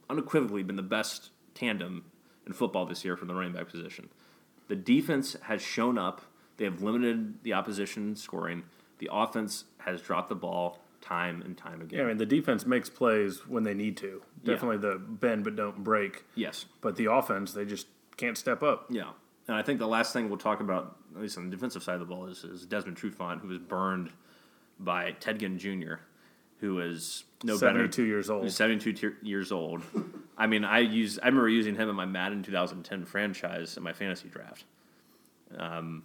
unequivocally 0.09 0.63
been 0.63 0.77
the 0.77 0.83
best 0.83 1.31
tandem 1.53 2.05
in 2.45 2.53
football 2.53 2.85
this 2.85 3.03
year 3.03 3.17
from 3.17 3.27
the 3.27 3.33
running 3.33 3.53
back 3.53 3.69
position. 3.69 4.09
The 4.67 4.75
defense 4.75 5.35
has 5.43 5.61
shown 5.61 5.97
up. 5.97 6.21
They 6.57 6.65
have 6.65 6.81
limited 6.81 7.43
the 7.43 7.53
opposition 7.53 8.15
scoring. 8.15 8.63
The 8.99 9.09
offense 9.11 9.65
has 9.79 10.01
dropped 10.01 10.29
the 10.29 10.35
ball 10.35 10.79
time 11.01 11.41
and 11.43 11.57
time 11.57 11.81
again. 11.81 11.99
Yeah, 11.99 12.05
I 12.05 12.07
mean, 12.07 12.17
the 12.17 12.25
defense 12.25 12.65
makes 12.65 12.89
plays 12.89 13.47
when 13.47 13.63
they 13.63 13.73
need 13.73 13.97
to. 13.97 14.21
Yeah. 14.43 14.53
Definitely 14.53 14.77
the 14.77 14.97
bend 14.97 15.43
but 15.43 15.55
don't 15.55 15.83
break. 15.83 16.23
yes. 16.35 16.65
But 16.81 16.95
the 16.95 17.11
offense, 17.11 17.53
they 17.53 17.65
just 17.65 17.87
can't 18.17 18.37
step 18.37 18.63
up. 18.63 18.85
Yeah. 18.89 19.11
And 19.47 19.55
I 19.55 19.61
think 19.61 19.79
the 19.79 19.87
last 19.87 20.11
thing 20.11 20.27
we'll 20.27 20.37
talk 20.37 20.59
about, 20.59 20.97
at 21.15 21.21
least 21.21 21.37
on 21.37 21.49
the 21.49 21.55
defensive 21.55 21.83
side 21.83 21.93
of 21.93 21.99
the 22.01 22.05
ball, 22.05 22.25
is, 22.25 22.43
is 22.43 22.65
Desmond 22.65 22.97
Trufant, 22.97 23.39
who 23.41 23.47
was 23.47 23.59
burned 23.59 24.09
by 24.79 25.11
Ted 25.19 25.39
Ginn 25.39 25.57
Jr., 25.57 25.95
who 26.59 26.79
is 26.79 27.23
no 27.43 27.53
better 27.53 27.79
72 27.79 28.03
years 28.03 28.29
old. 28.29 28.43
He's 28.43 28.55
72 28.55 28.93
tier- 28.93 29.17
years 29.21 29.51
old. 29.51 29.83
I 30.37 30.47
mean, 30.47 30.63
I 30.65 30.79
use 30.79 31.19
I 31.21 31.27
remember 31.27 31.49
using 31.49 31.75
him 31.75 31.87
in 31.87 31.95
my 31.95 32.05
Madden 32.05 32.43
2010 32.43 33.05
franchise 33.05 33.77
in 33.77 33.83
my 33.83 33.93
fantasy 33.93 34.27
draft. 34.27 34.65
Um, 35.55 36.03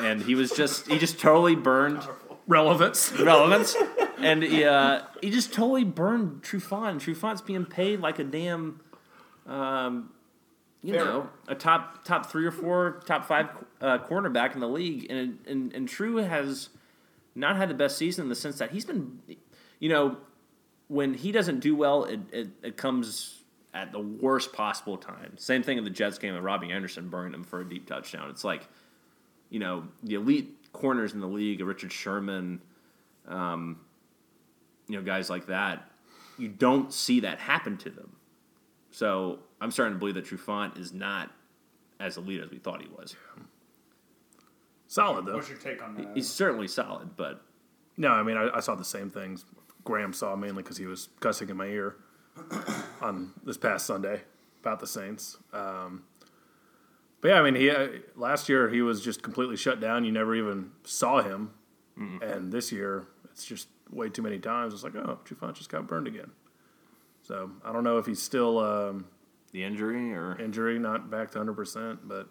and 0.00 0.22
he 0.22 0.34
was 0.34 0.50
just 0.52 0.88
he 0.88 0.98
just 0.98 1.18
totally 1.18 1.54
burned 1.54 2.02
Relevance. 2.46 3.12
relevance, 3.12 3.76
and 4.18 4.42
he, 4.42 4.64
uh, 4.64 5.02
he 5.20 5.30
just 5.30 5.52
totally 5.52 5.84
burned 5.84 6.42
Trufant. 6.42 7.00
Trufant's 7.00 7.42
being 7.42 7.66
paid 7.66 8.00
like 8.00 8.18
a 8.18 8.24
damn, 8.24 8.80
um, 9.46 10.10
you 10.82 10.94
Fair. 10.94 11.04
know, 11.04 11.28
a 11.46 11.54
top 11.54 12.04
top 12.04 12.30
three 12.30 12.46
or 12.46 12.50
four, 12.50 13.02
top 13.04 13.26
five 13.26 13.50
uh, 13.82 13.98
cornerback 13.98 14.54
in 14.54 14.60
the 14.60 14.68
league, 14.68 15.06
and 15.10 15.38
and 15.46 15.74
and 15.74 15.86
True 15.86 16.16
has 16.16 16.70
not 17.34 17.56
had 17.56 17.68
the 17.68 17.74
best 17.74 17.98
season 17.98 18.24
in 18.24 18.28
the 18.30 18.34
sense 18.34 18.56
that 18.58 18.70
he's 18.70 18.86
been, 18.86 19.18
you 19.78 19.88
know, 19.90 20.16
when 20.88 21.14
he 21.14 21.30
doesn't 21.30 21.60
do 21.60 21.76
well, 21.76 22.04
it, 22.04 22.20
it, 22.32 22.48
it 22.62 22.76
comes 22.76 23.42
at 23.74 23.92
the 23.92 24.00
worst 24.00 24.52
possible 24.52 24.96
time. 24.96 25.36
Same 25.36 25.62
thing 25.62 25.78
in 25.78 25.84
the 25.84 25.90
Jets 25.90 26.18
game 26.18 26.34
with 26.34 26.42
Robbie 26.42 26.72
Anderson 26.72 27.08
burning 27.08 27.34
him 27.34 27.44
for 27.44 27.60
a 27.60 27.68
deep 27.68 27.86
touchdown. 27.86 28.30
It's 28.30 28.42
like, 28.42 28.66
you 29.50 29.58
know, 29.58 29.84
the 30.02 30.14
elite 30.14 30.54
corners 30.72 31.12
in 31.12 31.20
the 31.20 31.26
league, 31.26 31.60
Richard 31.60 31.92
Sherman, 31.92 32.60
um, 33.26 33.80
you 34.86 34.96
know, 34.96 35.02
guys 35.02 35.28
like 35.30 35.46
that, 35.46 35.90
you 36.38 36.48
don't 36.48 36.92
see 36.92 37.20
that 37.20 37.38
happen 37.38 37.76
to 37.78 37.90
them. 37.90 38.16
So 38.90 39.40
I'm 39.60 39.70
starting 39.70 39.94
to 39.94 39.98
believe 39.98 40.14
that 40.14 40.24
Trufant 40.24 40.78
is 40.78 40.92
not 40.92 41.30
as 42.00 42.16
elite 42.16 42.40
as 42.40 42.50
we 42.50 42.58
thought 42.58 42.80
he 42.80 42.88
was. 42.88 43.16
Solid 44.86 45.26
though. 45.26 45.34
What's 45.34 45.48
your 45.48 45.58
take 45.58 45.82
on 45.82 45.94
that? 45.96 46.08
He's 46.14 46.28
certainly 46.28 46.68
solid, 46.68 47.16
but 47.16 47.42
No, 47.96 48.08
I 48.10 48.22
mean 48.22 48.36
I, 48.36 48.48
I 48.54 48.60
saw 48.60 48.74
the 48.74 48.84
same 48.84 49.10
things. 49.10 49.44
Graham 49.84 50.12
saw 50.12 50.34
mainly 50.36 50.62
because 50.62 50.76
he 50.76 50.86
was 50.86 51.08
cussing 51.20 51.48
in 51.48 51.56
my 51.56 51.66
ear 51.66 51.96
on 53.02 53.32
this 53.44 53.56
past 53.58 53.86
Sunday 53.86 54.22
about 54.60 54.80
the 54.80 54.86
Saints. 54.86 55.36
Um, 55.52 56.04
but 57.20 57.28
yeah, 57.28 57.40
I 57.40 57.42
mean 57.42 57.54
he 57.54 57.70
uh, 57.70 57.88
last 58.16 58.48
year 58.48 58.68
he 58.68 58.82
was 58.82 59.02
just 59.02 59.22
completely 59.22 59.56
shut 59.56 59.80
down. 59.80 60.04
You 60.04 60.12
never 60.12 60.34
even 60.34 60.70
saw 60.84 61.22
him, 61.22 61.50
and 62.22 62.52
this 62.52 62.72
year 62.72 63.06
it's 63.30 63.44
just 63.44 63.68
way 63.90 64.08
too 64.08 64.22
many 64.22 64.38
times. 64.38 64.74
It's 64.74 64.84
like 64.84 64.94
oh, 64.96 65.18
Trufant 65.24 65.54
just 65.54 65.70
got 65.70 65.86
burned 65.86 66.06
again. 66.06 66.30
So 67.22 67.50
I 67.64 67.72
don't 67.72 67.84
know 67.84 67.98
if 67.98 68.06
he's 68.06 68.22
still 68.22 68.58
um, 68.58 69.06
the 69.52 69.64
injury 69.64 70.14
or 70.14 70.40
injury, 70.40 70.78
not 70.78 71.10
back 71.10 71.30
to 71.32 71.38
hundred 71.38 71.54
percent, 71.54 72.06
but 72.08 72.28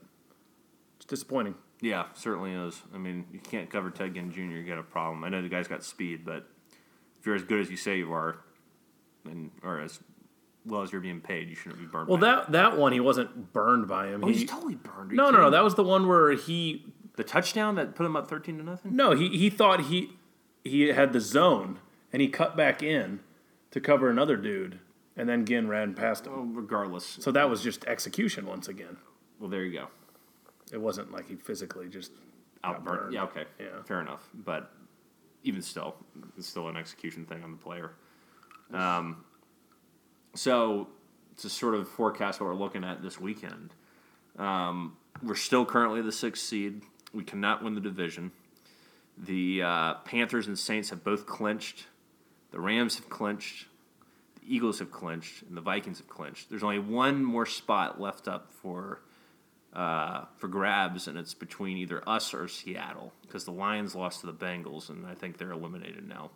it's 0.95 1.05
disappointing. 1.05 1.55
Yeah, 1.81 2.05
certainly 2.15 2.53
is. 2.53 2.81
I 2.93 2.97
mean, 2.97 3.25
you 3.31 3.39
can't 3.39 3.69
cover 3.69 3.91
Ted 3.91 4.15
Ginn 4.15 4.31
Jr. 4.31 4.41
You 4.41 4.63
got 4.63 4.79
a 4.79 4.83
problem. 4.83 5.23
I 5.23 5.29
know 5.29 5.41
the 5.41 5.49
guy's 5.49 5.67
got 5.67 5.83
speed, 5.83 6.25
but 6.25 6.47
if 7.19 7.25
you're 7.25 7.35
as 7.35 7.43
good 7.43 7.59
as 7.59 7.69
you 7.69 7.77
say 7.77 7.97
you 7.97 8.11
are, 8.13 8.39
and 9.25 9.51
or 9.61 9.79
as 9.79 9.99
well 10.67 10.81
as 10.83 10.91
you're 10.91 11.01
being 11.01 11.21
paid, 11.21 11.49
you 11.49 11.55
shouldn't 11.55 11.79
be 11.79 11.87
burned. 11.87 12.07
Well, 12.09 12.17
that 12.19 12.51
that 12.51 12.77
one 12.77 12.93
he 12.93 12.99
wasn't 12.99 13.53
burned 13.53 13.87
by 13.87 14.07
him. 14.07 14.23
Oh, 14.23 14.27
he, 14.27 14.33
he's 14.33 14.49
totally 14.49 14.75
burned. 14.75 15.11
No, 15.11 15.29
no, 15.31 15.41
no. 15.41 15.49
That 15.49 15.63
was 15.63 15.75
the 15.75 15.83
one 15.83 16.07
where 16.07 16.31
he 16.31 16.85
the 17.15 17.23
touchdown 17.23 17.75
that 17.75 17.95
put 17.95 18.05
him 18.05 18.15
up 18.15 18.27
thirteen 18.27 18.57
to 18.57 18.63
nothing. 18.63 18.95
no 18.95 19.11
he 19.11 19.29
he 19.29 19.49
thought 19.49 19.85
he 19.85 20.11
he 20.63 20.87
had 20.89 21.13
the 21.13 21.21
zone 21.21 21.79
and 22.13 22.21
he 22.21 22.27
cut 22.27 22.55
back 22.55 22.83
in 22.83 23.21
to 23.71 23.79
cover 23.81 24.09
another 24.09 24.37
dude, 24.37 24.79
and 25.15 25.27
then 25.27 25.45
Ginn 25.45 25.67
ran 25.67 25.93
past 25.93 26.25
him. 26.25 26.33
Oh, 26.35 26.41
regardless. 26.43 27.17
So 27.19 27.31
that 27.31 27.49
was 27.49 27.61
just 27.61 27.85
execution 27.85 28.45
once 28.45 28.67
again. 28.67 28.97
Well, 29.39 29.49
there 29.49 29.63
you 29.63 29.73
go. 29.73 29.87
It 30.71 30.81
wasn't 30.81 31.11
like 31.11 31.27
he 31.29 31.35
physically 31.35 31.87
just 31.87 32.11
got 32.63 32.83
Outburn. 32.83 33.11
Yeah, 33.11 33.23
okay. 33.23 33.45
Yeah. 33.59 33.83
Fair 33.85 34.01
enough. 34.01 34.27
But 34.33 34.71
even 35.43 35.61
still, 35.61 35.95
it's 36.37 36.47
still 36.47 36.67
an 36.67 36.77
execution 36.77 37.25
thing 37.25 37.43
on 37.43 37.51
the 37.51 37.57
player. 37.57 37.91
Um, 38.73 39.23
so 40.37 40.87
to 41.37 41.49
sort 41.49 41.75
of 41.75 41.87
forecast 41.87 42.39
what 42.39 42.47
we're 42.47 42.55
looking 42.55 42.83
at 42.83 43.01
this 43.01 43.19
weekend, 43.19 43.73
um, 44.37 44.97
we're 45.23 45.35
still 45.35 45.65
currently 45.65 46.01
the 46.01 46.11
sixth 46.11 46.43
seed. 46.43 46.81
We 47.13 47.23
cannot 47.23 47.63
win 47.63 47.73
the 47.73 47.81
division. 47.81 48.31
The 49.17 49.63
uh, 49.63 49.93
Panthers 50.05 50.47
and 50.47 50.57
Saints 50.57 50.89
have 50.91 51.03
both 51.03 51.25
clinched. 51.25 51.87
The 52.51 52.59
Rams 52.59 52.95
have 52.97 53.09
clinched. 53.09 53.65
The 54.41 54.55
Eagles 54.55 54.79
have 54.79 54.91
clinched, 54.91 55.43
and 55.43 55.57
the 55.57 55.61
Vikings 55.61 55.97
have 55.97 56.07
clinched. 56.07 56.49
There's 56.49 56.63
only 56.63 56.79
one 56.79 57.23
more 57.23 57.45
spot 57.45 57.99
left 57.99 58.27
up 58.27 58.51
for 58.51 59.01
uh, 59.73 60.25
for 60.37 60.47
grabs, 60.47 61.07
and 61.07 61.17
it's 61.17 61.33
between 61.33 61.77
either 61.77 62.07
us 62.07 62.33
or 62.33 62.47
Seattle 62.47 63.13
because 63.21 63.45
the 63.45 63.51
Lions 63.51 63.95
lost 63.95 64.21
to 64.21 64.27
the 64.27 64.33
Bengals, 64.33 64.89
and 64.89 65.05
I 65.05 65.13
think 65.13 65.37
they're 65.37 65.51
eliminated 65.51 66.07
now. 66.07 66.31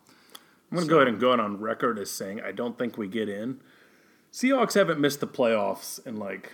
I'm 0.70 0.76
going 0.76 0.88
to 0.88 0.90
go 0.90 0.96
ahead 0.98 1.08
and 1.08 1.20
go 1.20 1.32
out 1.32 1.40
on 1.40 1.60
record 1.60 1.98
as 1.98 2.10
saying 2.10 2.40
I 2.40 2.52
don't 2.52 2.78
think 2.78 2.96
we 2.96 3.06
get 3.06 3.28
in. 3.28 3.60
Seahawks 4.32 4.74
haven't 4.74 4.98
missed 5.00 5.20
the 5.20 5.26
playoffs 5.26 6.04
in 6.06 6.16
like 6.16 6.52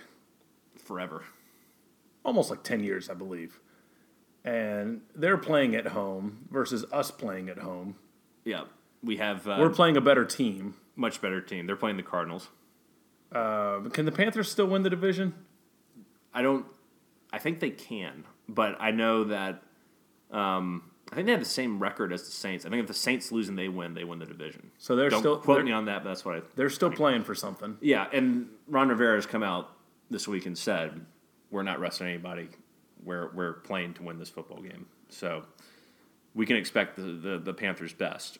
Forever. 0.83 1.23
almost 2.25 2.49
like 2.49 2.63
10 2.63 2.83
years, 2.83 3.09
I 3.09 3.13
believe. 3.13 3.59
And 4.43 5.01
they're 5.15 5.37
playing 5.37 5.75
at 5.75 5.87
home 5.87 6.47
versus 6.49 6.83
us 6.91 7.11
playing 7.11 7.49
at 7.49 7.59
home. 7.59 7.95
Yeah, 8.43 8.63
we 9.03 9.17
have 9.17 9.47
uh, 9.47 9.57
We're 9.59 9.69
playing 9.69 9.97
a 9.97 10.01
better 10.01 10.25
team. 10.25 10.75
much 10.95 11.21
better 11.21 11.41
team. 11.41 11.67
They're 11.67 11.75
playing 11.75 11.97
the 11.97 12.03
Cardinals. 12.03 12.49
Uh, 13.31 13.81
can 13.93 14.05
the 14.05 14.11
Panthers 14.11 14.49
still 14.51 14.65
win 14.65 14.81
the 14.81 14.89
division? 14.89 15.33
I 16.33 16.41
don't. 16.41 16.65
I 17.31 17.37
think 17.37 17.59
they 17.59 17.69
can, 17.69 18.23
but 18.47 18.75
I 18.79 18.89
know 18.91 19.25
that. 19.25 19.61
Um, 20.31 20.88
I 21.11 21.15
think 21.15 21.25
they 21.25 21.31
have 21.31 21.41
the 21.41 21.45
same 21.45 21.79
record 21.79 22.13
as 22.13 22.23
the 22.23 22.31
Saints. 22.31 22.65
I 22.65 22.69
think 22.69 22.81
if 22.81 22.87
the 22.87 22.93
Saints 22.93 23.31
lose 23.31 23.49
and 23.49 23.57
they 23.57 23.67
win, 23.67 23.95
they 23.95 24.03
win 24.03 24.19
the 24.19 24.25
division. 24.25 24.69
So 24.77 24.95
they're 24.95 25.09
Don't 25.09 25.21
still 25.21 25.37
quote 25.37 25.57
they're, 25.57 25.65
me 25.65 25.71
on 25.71 25.85
that, 25.85 26.03
but 26.03 26.09
that's 26.09 26.23
what 26.23 26.35
I. 26.35 26.41
they're 26.55 26.69
still 26.69 26.91
playing 26.91 27.23
for 27.23 27.33
something. 27.33 27.77
Yeah, 27.81 28.07
and 28.13 28.47
Ron 28.67 28.89
Rivera 28.89 29.15
has 29.15 29.25
come 29.25 29.41
out 29.41 29.71
this 30.11 30.27
week 30.27 30.45
and 30.45 30.55
said 30.57 31.03
we're 31.49 31.63
not 31.63 31.79
resting 31.79 32.07
anybody. 32.07 32.49
We're 33.03 33.31
we're 33.33 33.53
playing 33.53 33.95
to 33.95 34.03
win 34.03 34.19
this 34.19 34.29
football 34.29 34.61
game. 34.61 34.85
So 35.09 35.45
we 36.35 36.45
can 36.45 36.57
expect 36.57 36.95
the, 36.95 37.01
the, 37.01 37.39
the 37.39 37.53
Panthers' 37.53 37.93
best. 37.93 38.37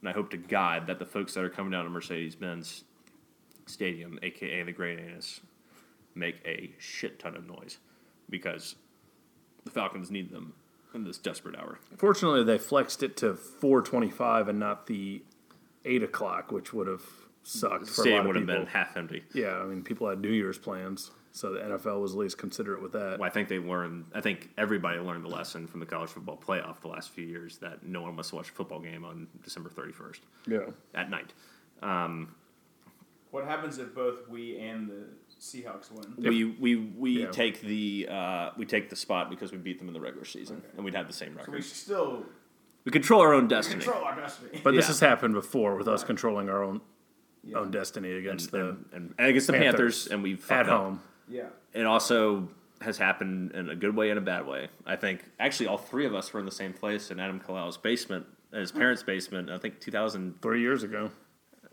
And 0.00 0.08
I 0.08 0.12
hope 0.12 0.30
to 0.30 0.38
God 0.38 0.86
that 0.86 0.98
the 0.98 1.04
folks 1.04 1.34
that 1.34 1.44
are 1.44 1.50
coming 1.50 1.72
down 1.72 1.84
to 1.84 1.90
Mercedes 1.90 2.34
Benz 2.34 2.84
Stadium, 3.66 4.18
aka 4.22 4.62
the 4.62 4.72
Great 4.72 4.98
Anus, 4.98 5.40
make 6.14 6.36
a 6.46 6.72
shit 6.78 7.18
ton 7.18 7.36
of 7.36 7.46
noise 7.46 7.78
because 8.30 8.76
the 9.64 9.70
Falcons 9.70 10.10
need 10.10 10.30
them 10.30 10.54
in 10.96 11.04
this 11.04 11.18
desperate 11.18 11.54
hour. 11.56 11.78
Fortunately, 11.98 12.42
they 12.42 12.58
flexed 12.58 13.02
it 13.02 13.16
to 13.18 13.34
425 13.34 14.48
and 14.48 14.58
not 14.58 14.86
the 14.86 15.22
8 15.84 16.02
o'clock, 16.02 16.50
which 16.50 16.72
would 16.72 16.88
have 16.88 17.02
sucked 17.44 17.84
for 17.86 17.90
a 17.90 17.94
Stadium 17.94 18.26
would 18.26 18.34
have 18.36 18.46
been 18.46 18.66
half 18.66 18.96
empty. 18.96 19.22
Yeah, 19.32 19.58
I 19.58 19.64
mean, 19.66 19.82
people 19.82 20.08
had 20.08 20.20
New 20.20 20.30
Year's 20.32 20.58
plans, 20.58 21.12
so 21.30 21.52
the 21.52 21.60
NFL 21.60 22.00
was 22.00 22.12
at 22.12 22.18
least 22.18 22.38
considerate 22.38 22.82
with 22.82 22.92
that. 22.92 23.20
Well, 23.20 23.28
I 23.28 23.30
think 23.30 23.48
they 23.48 23.58
learned. 23.60 24.06
I 24.14 24.20
think 24.20 24.48
everybody 24.58 24.98
learned 24.98 25.22
the 25.24 25.28
lesson 25.28 25.68
from 25.68 25.78
the 25.80 25.86
college 25.86 26.10
football 26.10 26.36
playoff 26.44 26.80
the 26.80 26.88
last 26.88 27.10
few 27.10 27.24
years 27.26 27.58
that 27.58 27.84
no 27.86 28.02
one 28.02 28.16
must 28.16 28.32
watch 28.32 28.48
a 28.48 28.52
football 28.52 28.80
game 28.80 29.04
on 29.04 29.28
December 29.44 29.68
thirty 29.70 29.92
first 29.92 30.22
Yeah. 30.48 30.70
at 30.94 31.08
night. 31.10 31.32
Um, 31.82 32.34
what 33.30 33.44
happens 33.44 33.78
if 33.78 33.94
both 33.94 34.28
we 34.28 34.58
and 34.58 34.88
the 34.88 35.04
Seahawks 35.40 35.90
win? 35.90 36.14
We 36.18 36.44
we 36.44 36.76
we 36.76 37.22
Yeah. 37.22 37.30
take 37.30 37.60
the 37.60 38.08
uh, 38.10 38.50
we 38.56 38.64
take 38.66 38.88
the 38.90 38.96
spot 38.96 39.30
because 39.30 39.52
we 39.52 39.58
beat 39.58 39.78
them 39.78 39.88
in 39.88 39.94
the 39.94 40.00
regular 40.00 40.24
season, 40.24 40.62
and 40.76 40.84
we'd 40.84 40.94
have 40.94 41.06
the 41.06 41.12
same 41.12 41.32
So 41.34 41.38
record. 41.38 41.54
we 41.54 41.60
still 41.62 42.24
we 42.84 42.92
control 42.92 43.20
our 43.20 43.34
own 43.34 43.48
destiny. 43.48 43.82
control 43.82 44.04
our 44.04 44.16
destiny. 44.16 44.60
But 44.64 44.74
this 44.74 44.86
has 44.88 45.00
happened 45.00 45.34
before 45.34 45.76
with 45.76 45.88
us 45.88 46.04
controlling 46.04 46.48
our 46.48 46.62
own 46.62 46.80
own 47.54 47.70
destiny 47.70 48.12
against 48.12 48.50
the 48.50 48.70
and, 48.70 48.84
and, 48.92 49.14
and 49.18 49.28
against 49.28 49.46
the 49.46 49.52
Panthers, 49.52 50.04
Panthers 50.04 50.06
and 50.08 50.22
we 50.22 50.32
at 50.34 50.40
fucked 50.40 50.68
up. 50.68 50.80
home. 50.80 51.00
yeah. 51.28 51.44
It 51.74 51.86
also 51.86 52.48
has 52.80 52.98
happened 52.98 53.52
in 53.52 53.70
a 53.70 53.76
good 53.76 53.94
way 53.94 54.10
and 54.10 54.18
a 54.18 54.22
bad 54.22 54.46
way. 54.46 54.68
I 54.84 54.96
think 54.96 55.24
actually 55.38 55.66
all 55.68 55.78
three 55.78 56.06
of 56.06 56.14
us 56.14 56.32
were 56.32 56.40
in 56.40 56.46
the 56.46 56.52
same 56.52 56.72
place 56.72 57.10
in 57.10 57.20
Adam 57.20 57.40
Kalau's 57.40 57.76
basement, 57.76 58.26
his 58.52 58.72
parents' 58.72 59.02
basement. 59.02 59.48
I 59.50 59.58
think 59.58 59.80
2000. 59.80 60.40
Three 60.42 60.60
years 60.60 60.82
ago. 60.82 61.10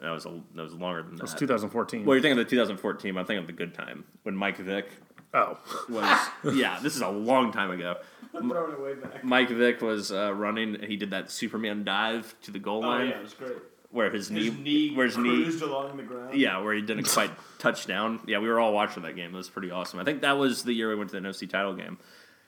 That 0.03 0.11
was 0.11 0.25
a, 0.25 0.39
that 0.55 0.63
was 0.63 0.73
longer 0.73 1.01
than 1.01 1.11
that. 1.15 1.19
It 1.19 1.23
was 1.23 1.33
2014. 1.33 2.03
Well, 2.05 2.15
you're 2.15 2.21
thinking 2.21 2.37
of 2.37 2.45
the 2.45 2.49
2014. 2.49 3.17
I'm 3.17 3.25
thinking 3.25 3.41
of 3.41 3.47
the 3.47 3.53
good 3.53 3.73
time 3.73 4.03
when 4.23 4.35
Mike 4.35 4.57
Vick 4.57 4.89
oh, 5.33 5.57
was. 5.89 6.27
yeah, 6.55 6.77
this 6.81 6.95
is 6.95 7.01
a 7.01 7.07
long 7.09 7.51
time 7.53 7.71
ago. 7.71 7.95
I'm 8.35 8.49
throwing 8.49 8.73
it 8.73 8.81
way 8.81 8.95
back. 8.95 9.23
Mike 9.23 9.49
Vick 9.49 9.81
was 9.81 10.11
uh, 10.11 10.33
running, 10.33 10.75
and 10.75 10.83
he 10.83 10.97
did 10.97 11.11
that 11.11 11.31
Superman 11.31 11.83
dive 11.85 12.35
to 12.41 12.51
the 12.51 12.59
goal 12.59 12.83
Oh 12.83 12.87
line, 12.89 13.07
yeah, 13.09 13.17
it 13.17 13.23
was 13.23 13.33
great. 13.33 13.53
where 13.91 14.09
his, 14.11 14.27
His 14.27 14.51
knee, 14.51 14.61
knee 14.61 14.95
where 14.95 15.05
his 15.05 15.17
knee, 15.17 15.43
cruised 15.43 15.61
along 15.61 15.95
the 15.97 16.03
ground. 16.03 16.35
yeah, 16.37 16.59
where 16.59 16.73
he 16.73 16.81
didn't 16.81 17.07
quite 17.07 17.31
touch 17.59 17.85
down. 17.87 18.19
Yeah, 18.27 18.39
we 18.39 18.49
were 18.49 18.59
all 18.59 18.73
watching 18.73 19.03
that 19.03 19.15
game. 19.15 19.33
It 19.33 19.37
was 19.37 19.49
pretty 19.49 19.71
awesome. 19.71 19.99
I 19.99 20.03
think 20.03 20.21
that 20.21 20.37
was 20.37 20.63
the 20.63 20.73
year 20.73 20.89
we 20.89 20.95
went 20.95 21.11
to 21.11 21.19
the 21.21 21.25
NFC 21.27 21.49
title 21.49 21.75
game. 21.75 21.97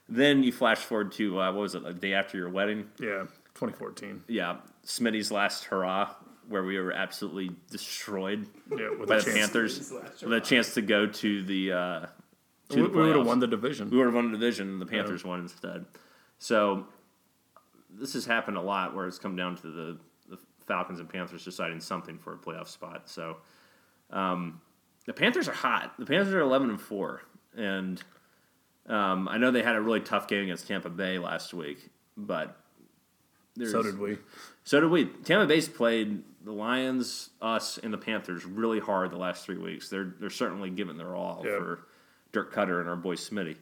Then 0.09 0.43
you 0.43 0.51
flash 0.51 0.79
forward 0.79 1.13
to 1.13 1.39
uh, 1.39 1.51
what 1.53 1.61
was 1.61 1.75
it, 1.75 1.83
the 1.83 1.93
day 1.93 2.13
after 2.13 2.37
your 2.37 2.49
wedding? 2.49 2.89
yeah, 2.99 3.27
2014. 3.55 4.23
Yeah, 4.27 4.57
Smitty's 4.85 5.31
last 5.31 5.63
hurrah, 5.65 6.09
where 6.47 6.63
we 6.63 6.77
were 6.79 6.91
absolutely 6.91 7.51
destroyed 7.71 8.47
Yeah, 8.69 8.89
with 8.99 9.09
by 9.09 9.19
the. 9.19 9.31
Panthers, 9.31 9.91
with 10.21 10.33
a 10.33 10.41
chance 10.41 10.73
to 10.75 10.81
go 10.81 11.07
to 11.07 11.43
the 11.43 11.71
uh, 11.71 12.05
to 12.69 12.75
We, 12.75 12.81
the 12.83 12.87
we 12.89 13.03
would 13.07 13.15
have 13.15 13.25
won 13.25 13.39
the 13.39 13.47
division. 13.47 13.89
We 13.89 13.97
would 13.97 14.05
have 14.05 14.15
won 14.15 14.31
the 14.31 14.37
division, 14.37 14.69
and 14.69 14.81
the 14.81 14.85
Panthers 14.85 15.23
won 15.23 15.39
instead. 15.41 15.85
So 16.37 16.87
this 17.89 18.13
has 18.13 18.25
happened 18.25 18.57
a 18.57 18.61
lot, 18.61 18.95
where 18.95 19.07
it's 19.07 19.19
come 19.19 19.35
down 19.35 19.55
to 19.57 19.67
the, 19.67 19.97
the 20.29 20.37
Falcons 20.67 20.99
and 20.99 21.09
Panthers 21.09 21.43
deciding 21.45 21.79
something 21.79 22.17
for 22.17 22.33
a 22.33 22.37
playoff 22.37 22.67
spot. 22.67 23.09
So 23.09 23.37
um, 24.11 24.61
the 25.05 25.13
Panthers 25.13 25.47
are 25.47 25.53
hot. 25.53 25.93
The 25.97 26.05
Panthers 26.05 26.33
are 26.33 26.41
eleven 26.41 26.69
and 26.69 26.79
four, 26.81 27.21
and 27.55 28.01
um, 28.87 29.27
I 29.27 29.37
know 29.37 29.51
they 29.51 29.63
had 29.63 29.75
a 29.75 29.81
really 29.81 30.01
tough 30.01 30.27
game 30.27 30.43
against 30.43 30.67
Tampa 30.67 30.89
Bay 30.89 31.17
last 31.17 31.53
week, 31.53 31.89
but 32.17 32.57
there's, 33.55 33.71
So 33.71 33.81
did 33.81 33.97
we. 33.97 34.17
so 34.63 34.81
did 34.81 34.89
we. 34.89 35.05
Tampa 35.05 35.47
Bay's 35.47 35.69
played 35.69 36.21
the 36.45 36.51
Lions, 36.53 37.31
us, 37.41 37.77
and 37.79 37.91
the 37.91 37.97
Panthers 37.97 38.45
really 38.45 38.79
hard 38.79 39.11
the 39.11 39.17
last 39.17 39.45
three 39.45 39.57
weeks. 39.57 39.89
They're 39.89 40.13
they're 40.19 40.29
certainly 40.29 40.69
giving 40.69 40.95
their 40.97 41.15
all 41.15 41.43
for 41.57 41.79
Dirk 42.31 42.53
Koetter 42.53 42.79
and 42.79 42.87
our 42.87 42.95
boy 42.95 43.15
Smitty, 43.15 43.57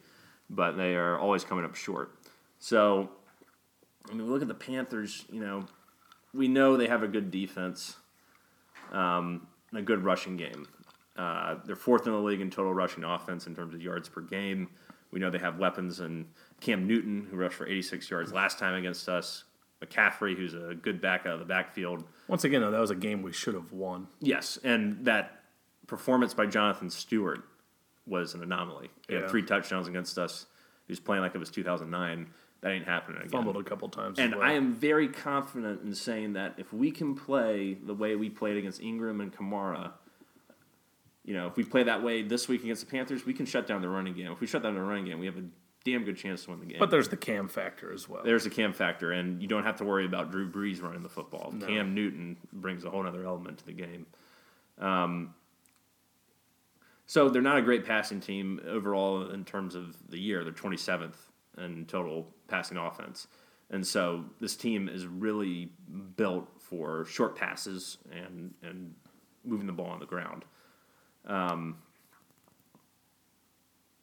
but 0.50 0.76
they 0.76 0.94
are 0.94 1.18
always 1.18 1.44
coming 1.44 1.64
up 1.64 1.74
short. 1.74 2.12
So, 2.58 3.10
I 4.08 4.14
mean, 4.14 4.26
we 4.26 4.30
look 4.32 4.42
at 4.42 4.48
the 4.48 4.54
Panthers. 4.54 5.24
You 5.32 5.40
know, 5.40 5.66
we 6.32 6.46
know 6.46 6.76
they 6.76 6.86
have 6.88 7.02
a 7.02 7.08
good 7.08 7.30
defense. 7.30 7.96
um, 8.92 9.46
and 9.70 9.78
a 9.80 9.82
good 9.82 10.04
rushing 10.04 10.36
game. 10.36 10.68
Uh, 11.16 11.56
they're 11.64 11.74
fourth 11.76 12.06
in 12.06 12.12
the 12.12 12.18
league 12.18 12.40
in 12.40 12.50
total 12.50 12.72
rushing 12.74 13.02
offense 13.02 13.46
in 13.46 13.54
terms 13.56 13.74
of 13.74 13.82
yards 13.82 14.08
per 14.08 14.20
game. 14.20 14.68
We 15.10 15.20
know 15.20 15.30
they 15.30 15.38
have 15.38 15.58
weapons 15.58 16.00
and 16.00 16.26
Cam 16.60 16.86
Newton, 16.86 17.26
who 17.30 17.36
rushed 17.36 17.56
for 17.56 17.66
86 17.66 18.08
yards 18.10 18.32
last 18.32 18.58
time 18.58 18.74
against 18.74 19.08
us. 19.08 19.44
McCaffrey, 19.84 20.36
who's 20.36 20.54
a 20.54 20.74
good 20.74 21.00
back 21.00 21.22
out 21.26 21.34
of 21.34 21.38
the 21.40 21.44
backfield. 21.44 22.04
Once 22.28 22.44
again, 22.44 22.60
though, 22.60 22.70
that 22.70 22.80
was 22.80 22.90
a 22.90 22.94
game 22.96 23.22
we 23.22 23.32
should 23.32 23.54
have 23.54 23.72
won. 23.72 24.06
Yes, 24.20 24.58
and 24.64 25.04
that 25.04 25.42
performance 25.86 26.32
by 26.34 26.46
Jonathan 26.46 26.88
Stewart 26.90 27.42
was 28.06 28.34
an 28.34 28.42
anomaly. 28.42 28.90
He 29.08 29.14
Yeah. 29.14 29.20
had 29.22 29.30
three 29.30 29.42
touchdowns 29.42 29.88
against 29.88 30.18
us. 30.18 30.46
He 30.86 30.92
was 30.92 31.00
playing 31.00 31.22
like 31.22 31.34
it 31.34 31.38
was 31.38 31.50
2009. 31.50 32.28
That 32.60 32.72
ain't 32.72 32.86
happening 32.86 33.18
again. 33.18 33.30
Fumbled 33.30 33.58
a 33.58 33.62
couple 33.62 33.88
times. 33.90 34.18
And 34.18 34.34
well. 34.36 34.42
I 34.42 34.52
am 34.52 34.72
very 34.72 35.08
confident 35.08 35.82
in 35.82 35.94
saying 35.94 36.32
that 36.34 36.54
if 36.56 36.72
we 36.72 36.90
can 36.90 37.14
play 37.14 37.74
the 37.74 37.92
way 37.94 38.16
we 38.16 38.30
played 38.30 38.56
against 38.56 38.80
Ingram 38.80 39.20
and 39.20 39.30
Kamara, 39.30 39.92
you 41.24 41.34
know, 41.34 41.46
if 41.46 41.56
we 41.56 41.64
play 41.64 41.82
that 41.84 42.02
way 42.02 42.22
this 42.22 42.48
week 42.48 42.62
against 42.62 42.84
the 42.84 42.90
Panthers, 42.90 43.24
we 43.26 43.34
can 43.34 43.44
shut 43.46 43.66
down 43.66 43.82
the 43.82 43.88
running 43.88 44.14
game. 44.14 44.30
If 44.32 44.40
we 44.40 44.46
shut 44.46 44.62
down 44.62 44.74
the 44.74 44.80
running 44.82 45.04
game, 45.06 45.18
we 45.18 45.26
have 45.26 45.36
a 45.36 45.44
damn 45.84 46.04
good 46.04 46.16
chance 46.16 46.44
to 46.44 46.50
win 46.50 46.60
the 46.60 46.66
game. 46.66 46.78
But 46.78 46.90
there's 46.90 47.08
the 47.08 47.16
cam 47.16 47.48
factor 47.48 47.92
as 47.92 48.08
well. 48.08 48.22
There's 48.24 48.46
a 48.46 48.50
Cam 48.50 48.72
factor, 48.72 49.12
and 49.12 49.40
you 49.42 49.48
don't 49.48 49.64
have 49.64 49.76
to 49.76 49.84
worry 49.84 50.06
about 50.06 50.30
Drew 50.30 50.50
Brees 50.50 50.82
running 50.82 51.02
the 51.02 51.08
football. 51.08 51.54
Cam 51.66 51.94
Newton 51.94 52.36
brings 52.52 52.84
a 52.84 52.90
whole 52.90 53.06
other 53.06 53.24
element 53.24 53.58
to 53.58 53.66
the 53.66 53.72
game. 53.72 54.06
Um, 54.78 55.34
so 57.06 57.28
they're 57.28 57.42
not 57.42 57.58
a 57.58 57.62
great 57.62 57.84
passing 57.84 58.20
team 58.20 58.60
overall 58.66 59.30
in 59.30 59.44
terms 59.44 59.74
of 59.74 59.96
the 60.08 60.18
year. 60.18 60.42
They're 60.42 60.52
27th 60.52 61.16
in 61.58 61.84
total 61.86 62.28
passing 62.48 62.78
offense. 62.78 63.26
And 63.70 63.86
so 63.86 64.24
this 64.40 64.56
team 64.56 64.88
is 64.88 65.06
really 65.06 65.70
built 66.16 66.48
for 66.58 67.04
short 67.06 67.36
passes 67.36 67.98
and, 68.10 68.54
and 68.62 68.94
moving 69.44 69.66
the 69.66 69.72
ball 69.72 69.86
on 69.86 70.00
the 70.00 70.06
ground. 70.06 70.44
Um, 71.26 71.78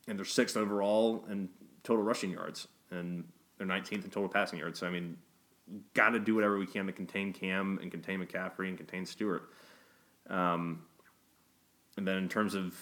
and 0.07 0.17
they're 0.17 0.25
sixth 0.25 0.57
overall 0.57 1.25
in 1.29 1.49
total 1.83 2.03
rushing 2.03 2.31
yards, 2.31 2.67
and 2.89 3.23
they're 3.57 3.67
19th 3.67 4.03
in 4.03 4.09
total 4.09 4.29
passing 4.29 4.59
yards. 4.59 4.79
So 4.79 4.87
I 4.87 4.89
mean, 4.89 5.17
got 5.93 6.09
to 6.09 6.19
do 6.19 6.35
whatever 6.35 6.57
we 6.57 6.65
can 6.65 6.85
to 6.87 6.91
contain 6.91 7.33
Cam 7.33 7.79
and 7.81 7.91
contain 7.91 8.19
McCaffrey 8.19 8.69
and 8.69 8.77
contain 8.77 9.05
Stewart. 9.05 9.49
Um, 10.29 10.83
and 11.97 12.07
then 12.07 12.17
in 12.17 12.29
terms 12.29 12.55
of 12.55 12.75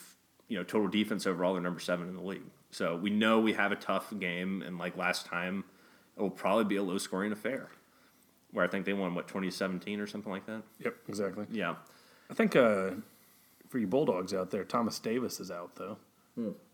you 0.48 0.58
know 0.58 0.64
total 0.64 0.88
defense 0.88 1.26
overall, 1.26 1.54
they're 1.54 1.62
number 1.62 1.80
seven 1.80 2.08
in 2.08 2.16
the 2.16 2.24
league. 2.24 2.44
So 2.72 2.96
we 2.96 3.10
know 3.10 3.40
we 3.40 3.54
have 3.54 3.72
a 3.72 3.76
tough 3.76 4.14
game, 4.20 4.62
and 4.62 4.78
like 4.78 4.96
last 4.98 5.26
time, 5.26 5.64
it 6.18 6.22
will 6.22 6.30
probably 6.30 6.66
be 6.66 6.76
a 6.76 6.84
low 6.84 6.98
scoring 6.98 7.32
affair. 7.32 7.70
Where 8.52 8.66
I 8.66 8.68
think 8.68 8.86
they 8.86 8.94
won 8.94 9.14
what 9.14 9.28
2017 9.28 10.00
or 10.00 10.08
something 10.08 10.32
like 10.32 10.48
that. 10.48 10.64
Yep, 10.80 10.96
exactly. 11.08 11.46
Yeah, 11.52 11.76
I 12.32 12.34
think 12.34 12.56
uh, 12.56 12.92
for 13.68 13.78
you 13.78 13.86
Bulldogs 13.86 14.34
out 14.34 14.50
there, 14.50 14.64
Thomas 14.64 14.98
Davis 14.98 15.40
is 15.40 15.52
out 15.52 15.76
though 15.76 15.98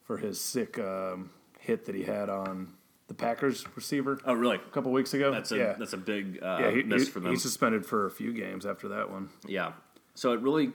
for 0.03 0.17
his 0.17 0.39
sick 0.39 0.77
um, 0.79 1.31
hit 1.65 1.85
that 1.85 1.95
he 1.95 2.03
had 2.03 2.29
on 2.29 2.73
the 3.07 3.13
Packers 3.13 3.65
receiver 3.75 4.19
Oh, 4.25 4.33
really? 4.33 4.55
a 4.57 4.71
couple 4.71 4.91
weeks 4.91 5.13
ago. 5.13 5.31
That's 5.31 5.51
a 5.51 5.57
yeah, 5.57 5.75
that's 5.77 5.93
a 5.93 5.97
big 5.97 6.39
uh, 6.41 6.57
yeah. 6.61 6.71
He, 6.71 6.83
miss 6.83 7.05
he- 7.05 7.09
for 7.11 7.19
them. 7.19 7.31
he's 7.31 7.41
suspended 7.41 7.85
for 7.85 8.05
a 8.05 8.11
few 8.11 8.33
games 8.33 8.65
after 8.65 8.87
that 8.89 9.09
one. 9.11 9.29
yeah. 9.47 9.73
So 10.15 10.31
it 10.33 10.39
really. 10.41 10.71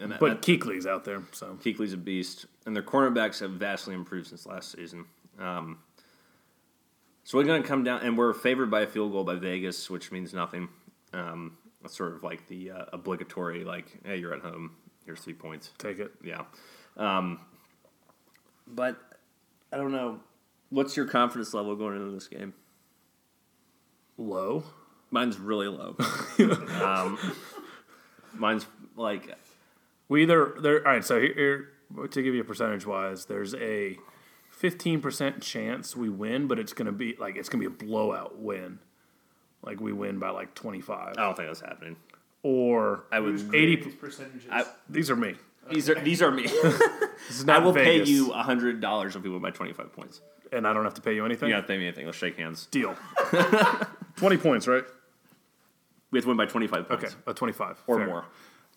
And 0.00 0.16
But 0.18 0.40
that- 0.40 0.42
Kuechly's 0.42 0.86
out 0.86 1.04
there, 1.04 1.22
so 1.32 1.56
Kuechly's 1.62 1.92
a 1.92 1.96
beast, 1.98 2.46
and 2.66 2.74
their 2.74 2.82
cornerbacks 2.82 3.40
have 3.40 3.52
vastly 3.52 3.94
improved 3.94 4.28
since 4.28 4.46
last 4.46 4.72
season. 4.72 5.04
Um, 5.38 5.78
so 7.24 7.38
we're 7.38 7.44
going 7.44 7.62
to 7.62 7.68
come 7.68 7.84
down, 7.84 8.00
and 8.00 8.16
we're 8.18 8.32
favored 8.32 8.70
by 8.70 8.80
a 8.80 8.86
field 8.86 9.12
goal 9.12 9.22
by 9.22 9.34
Vegas, 9.36 9.88
which 9.90 10.10
means 10.10 10.32
nothing. 10.34 10.68
Um, 11.12 11.56
that's 11.82 11.96
sort 11.96 12.14
of 12.14 12.22
like 12.24 12.48
the 12.48 12.70
uh, 12.72 12.84
obligatory, 12.92 13.64
like, 13.64 13.86
hey, 14.04 14.16
you're 14.16 14.32
at 14.34 14.40
home, 14.40 14.72
here's 15.04 15.20
three 15.20 15.34
points. 15.34 15.70
take 15.78 15.98
it. 16.00 16.10
Yeah. 16.24 16.42
Um, 16.96 17.38
but 18.66 18.96
I 19.72 19.76
don't 19.76 19.92
know. 19.92 20.20
What's 20.70 20.96
your 20.96 21.06
confidence 21.06 21.54
level 21.54 21.74
going 21.76 21.96
into 21.96 22.12
this 22.12 22.28
game? 22.28 22.54
Low. 24.18 24.64
Mine's 25.10 25.38
really 25.38 25.68
low. 25.68 25.96
um, 26.82 27.18
mine's 28.34 28.66
like 28.96 29.28
We 30.08 30.22
either 30.22 30.54
there. 30.60 30.86
All 30.86 30.92
right, 30.92 31.04
so 31.04 31.20
here, 31.20 31.34
here 31.34 32.06
to 32.08 32.22
give 32.22 32.34
you 32.34 32.40
a 32.40 32.44
percentage 32.44 32.86
wise, 32.86 33.26
there's 33.26 33.54
a 33.54 33.98
fifteen 34.50 35.00
percent 35.00 35.42
chance 35.42 35.94
we 35.96 36.08
win, 36.08 36.46
but 36.46 36.58
it's 36.58 36.72
gonna 36.72 36.92
be 36.92 37.14
like 37.18 37.36
it's 37.36 37.48
gonna 37.48 37.60
be 37.60 37.66
a 37.66 37.70
blowout 37.88 38.38
win. 38.38 38.78
Like 39.62 39.80
we 39.80 39.92
win 39.92 40.18
by 40.18 40.30
like 40.30 40.54
twenty 40.54 40.80
five, 40.80 41.14
I 41.18 41.22
don't 41.22 41.36
think 41.36 41.48
that's 41.48 41.60
happening. 41.60 41.96
or 42.42 43.04
I 43.12 43.20
would. 43.20 43.54
eighty. 43.54 43.76
These 43.76 43.94
percentages. 43.96 44.48
I, 44.50 44.64
These 44.88 45.10
are 45.10 45.16
me. 45.16 45.34
These 45.70 45.88
are 45.90 45.94
these 46.00 46.22
are 46.22 46.30
me. 46.30 46.48
This 47.28 47.38
is 47.40 47.48
I 47.48 47.58
will 47.58 47.72
Vegas, 47.72 48.08
pay 48.08 48.12
you 48.12 48.32
hundred 48.32 48.80
dollars 48.80 49.14
if 49.14 49.22
we 49.22 49.30
win 49.30 49.40
by 49.40 49.50
twenty 49.50 49.72
five 49.72 49.92
points. 49.92 50.20
and 50.50 50.66
I 50.66 50.72
don't 50.72 50.82
have 50.84 50.94
to 50.94 51.00
pay 51.00 51.14
you 51.14 51.24
anything. 51.24 51.48
You 51.48 51.54
gotta 51.54 51.66
pay 51.66 51.78
me 51.78 51.86
anything. 51.86 52.04
Let's 52.04 52.18
shake 52.18 52.36
hands. 52.36 52.66
Deal. 52.66 52.96
Twenty 54.16 54.36
points, 54.36 54.66
right? 54.66 54.82
We 56.10 56.18
have 56.18 56.24
to 56.24 56.28
win 56.28 56.36
by 56.36 56.46
twenty 56.46 56.66
five 56.66 56.88
points 56.88 57.04
Okay, 57.04 57.14
a 57.26 57.32
twenty 57.32 57.52
five 57.52 57.80
or 57.86 58.04
more. 58.04 58.24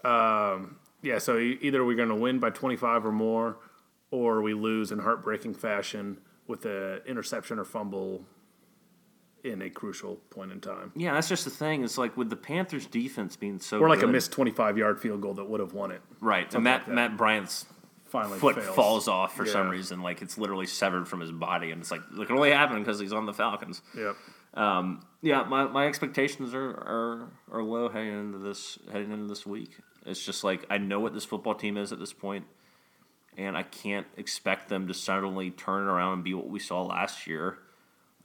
Um, 0.04 0.78
yeah, 1.02 1.18
so 1.18 1.38
e- 1.38 1.58
either 1.62 1.84
we're 1.84 1.96
going 1.96 2.10
to 2.10 2.16
win 2.16 2.38
by 2.40 2.52
25 2.52 3.06
or 3.08 3.12
more, 3.12 3.58
or 4.12 4.42
we 4.44 4.54
lose 4.54 4.92
in 4.92 5.00
heartbreaking 5.00 5.56
fashion 5.56 6.20
with 6.48 6.66
an 6.66 7.02
interception 7.08 7.58
or 7.60 7.64
fumble 7.66 8.26
in 9.46 9.62
a 9.62 9.70
crucial 9.70 10.16
point 10.32 10.52
in 10.52 10.60
time. 10.60 10.92
Yeah, 10.96 11.14
that's 11.14 11.30
just 11.30 11.46
the 11.46 11.52
thing. 11.52 11.84
It's 11.84 11.98
like 11.98 12.18
with 12.18 12.30
the 12.30 12.36
Panthers' 12.36 12.86
defense 12.88 13.36
being 13.36 13.60
so 13.60 13.80
Or 13.80 13.88
like 13.90 14.02
a 14.02 14.08
missed 14.08 14.32
25 14.32 14.78
yard 14.78 15.00
field 15.00 15.22
goal 15.22 15.36
that 15.36 15.46
would 15.48 15.60
have 15.60 15.74
won 15.74 15.92
it. 15.92 16.02
right? 16.20 16.52
And 16.54 16.64
Matt 16.64 16.80
like 16.82 16.86
that. 16.88 16.94
Matt 16.96 17.18
Bryant's 17.18 17.66
Finally 18.08 18.40
foot 18.40 18.56
fails. 18.56 18.76
falls 18.76 19.08
off 19.08 19.36
for 19.36 19.46
some 19.46 19.70
reason. 19.70 20.02
Like 20.02 20.22
it's 20.22 20.38
literally 20.38 20.66
severed 20.68 21.08
from 21.08 21.20
his 21.20 21.32
body, 21.32 21.72
and 21.72 21.82
it's 21.82 21.92
like 21.92 22.02
it 22.18 22.28
can 22.28 22.36
only 22.36 22.52
happen 22.52 22.80
because 22.80 23.00
he's 23.00 23.14
on 23.14 23.26
the 23.26 23.34
Falcons. 23.34 23.82
Yep. 23.98 24.16
Um, 24.54 25.06
yeah, 25.22 25.44
my, 25.44 25.66
my 25.66 25.86
expectations 25.88 26.54
are, 26.54 26.70
are 26.70 27.28
are 27.52 27.62
low 27.64 27.90
heading 27.90 28.14
into 28.18 28.38
this 28.38 28.78
heading 28.92 29.12
into 29.12 29.28
this 29.28 29.46
week. 29.46 29.72
It's 30.06 30.24
just 30.24 30.44
like 30.44 30.66
I 30.70 30.78
know 30.78 31.00
what 31.00 31.14
this 31.14 31.26
football 31.26 31.56
team 31.56 31.76
is 31.78 31.92
at 31.92 32.00
this 32.00 32.14
point, 32.14 32.46
and 33.38 33.58
I 33.58 33.64
can't 33.64 34.08
expect 34.18 34.70
them 34.70 34.88
to 34.88 34.94
suddenly 34.94 35.52
turn 35.52 35.84
around 35.84 36.14
and 36.14 36.24
be 36.24 36.34
what 36.36 36.48
we 36.48 36.60
saw 36.60 36.84
last 36.84 37.26
year, 37.28 37.58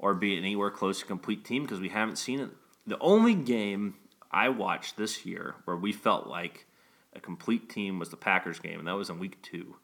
or 0.01 0.15
be 0.15 0.37
anywhere 0.37 0.71
close 0.71 0.99
to 1.01 1.05
a 1.05 1.09
complete 1.09 1.45
team 1.45 1.63
because 1.63 1.79
we 1.79 1.91
haven't 1.91 2.17
seen 2.17 2.41
it. 2.41 2.51
The 2.87 2.99
only 2.99 3.35
game 3.35 3.95
I 4.31 4.49
watched 4.49 4.97
this 4.97 5.27
year 5.27 5.57
where 5.65 5.77
we 5.77 5.93
felt 5.93 6.27
like 6.27 6.67
a 7.15 7.21
complete 7.21 7.69
team 7.69 7.99
was 7.99 8.09
the 8.09 8.17
Packers 8.17 8.59
game, 8.59 8.79
and 8.79 8.89
that 8.89 8.97
was 8.97 9.11
in 9.11 9.19
week 9.19 9.41
two. 9.43 9.77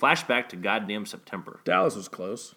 Flashback 0.00 0.48
to 0.48 0.56
goddamn 0.56 1.06
September. 1.06 1.60
Dallas 1.64 1.94
was 1.94 2.08
close. 2.08 2.54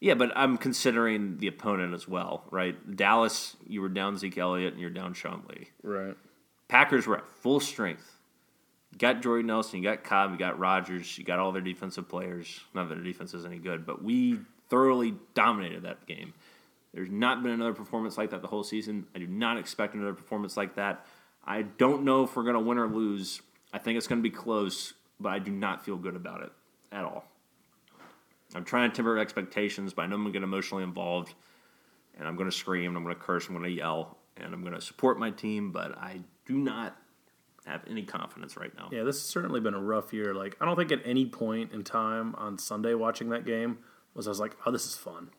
Yeah, 0.00 0.14
but 0.14 0.32
I'm 0.36 0.58
considering 0.58 1.38
the 1.38 1.46
opponent 1.46 1.94
as 1.94 2.06
well, 2.06 2.44
right? 2.50 2.96
Dallas, 2.96 3.56
you 3.66 3.80
were 3.80 3.88
down 3.88 4.18
Zeke 4.18 4.36
Elliott 4.36 4.72
and 4.72 4.80
you're 4.80 4.90
down 4.90 5.14
Sean 5.14 5.44
Lee. 5.48 5.68
Right. 5.82 6.16
Packers 6.68 7.06
were 7.06 7.18
at 7.18 7.28
full 7.28 7.60
strength. 7.60 8.18
You 8.90 8.98
got 8.98 9.22
Jordy 9.22 9.44
Nelson, 9.44 9.78
you 9.78 9.88
got 9.88 10.04
Cobb, 10.04 10.32
you 10.32 10.38
got 10.38 10.58
Rodgers, 10.58 11.16
you 11.16 11.24
got 11.24 11.38
all 11.38 11.52
their 11.52 11.62
defensive 11.62 12.08
players. 12.08 12.60
Not 12.74 12.88
that 12.88 12.96
their 12.96 13.04
defense 13.04 13.32
is 13.32 13.46
any 13.46 13.58
good, 13.58 13.86
but 13.86 14.02
we 14.02 14.40
thoroughly 14.72 15.14
dominated 15.34 15.82
that 15.82 16.06
game. 16.06 16.32
There's 16.94 17.10
not 17.10 17.42
been 17.42 17.52
another 17.52 17.74
performance 17.74 18.16
like 18.16 18.30
that 18.30 18.40
the 18.40 18.48
whole 18.48 18.64
season. 18.64 19.06
I 19.14 19.18
do 19.18 19.26
not 19.26 19.58
expect 19.58 19.94
another 19.94 20.14
performance 20.14 20.56
like 20.56 20.76
that. 20.76 21.04
I 21.44 21.60
don't 21.60 22.04
know 22.04 22.24
if 22.24 22.34
we're 22.34 22.42
going 22.44 22.54
to 22.54 22.60
win 22.60 22.78
or 22.78 22.86
lose. 22.86 23.42
I 23.74 23.78
think 23.78 23.98
it's 23.98 24.06
going 24.06 24.20
to 24.20 24.22
be 24.22 24.34
close, 24.34 24.94
but 25.20 25.28
I 25.28 25.40
do 25.40 25.50
not 25.50 25.84
feel 25.84 25.96
good 25.96 26.16
about 26.16 26.42
it 26.42 26.52
at 26.90 27.04
all. 27.04 27.26
I'm 28.54 28.64
trying 28.64 28.90
to 28.90 28.96
temper 28.96 29.18
expectations, 29.18 29.92
but 29.92 30.02
I 30.02 30.06
know 30.06 30.14
I'm 30.14 30.22
going 30.22 30.32
to 30.32 30.38
get 30.38 30.42
emotionally 30.42 30.84
involved, 30.84 31.34
and 32.18 32.26
I'm 32.26 32.36
going 32.36 32.48
to 32.50 32.56
scream, 32.56 32.88
and 32.88 32.96
I'm 32.96 33.04
going 33.04 33.14
to 33.14 33.20
curse, 33.20 33.48
and 33.48 33.56
I'm 33.56 33.62
going 33.62 33.74
to 33.74 33.78
yell, 33.78 34.16
and 34.38 34.54
I'm 34.54 34.62
going 34.62 34.74
to 34.74 34.80
support 34.80 35.18
my 35.18 35.30
team, 35.30 35.70
but 35.70 35.98
I 35.98 36.20
do 36.46 36.56
not 36.56 36.96
have 37.66 37.82
any 37.90 38.04
confidence 38.04 38.56
right 38.56 38.74
now. 38.74 38.88
Yeah, 38.90 39.02
this 39.02 39.16
has 39.16 39.26
certainly 39.26 39.60
been 39.60 39.74
a 39.74 39.82
rough 39.82 40.14
year. 40.14 40.34
Like, 40.34 40.56
I 40.62 40.64
don't 40.64 40.76
think 40.76 40.92
at 40.92 41.00
any 41.04 41.26
point 41.26 41.72
in 41.72 41.84
time 41.84 42.34
on 42.38 42.56
Sunday 42.56 42.94
watching 42.94 43.28
that 43.30 43.44
game 43.44 43.78
was 44.14 44.26
I 44.26 44.30
was 44.30 44.40
like, 44.40 44.56
oh, 44.66 44.70
this 44.70 44.86
is 44.86 44.96
fun. 44.96 45.30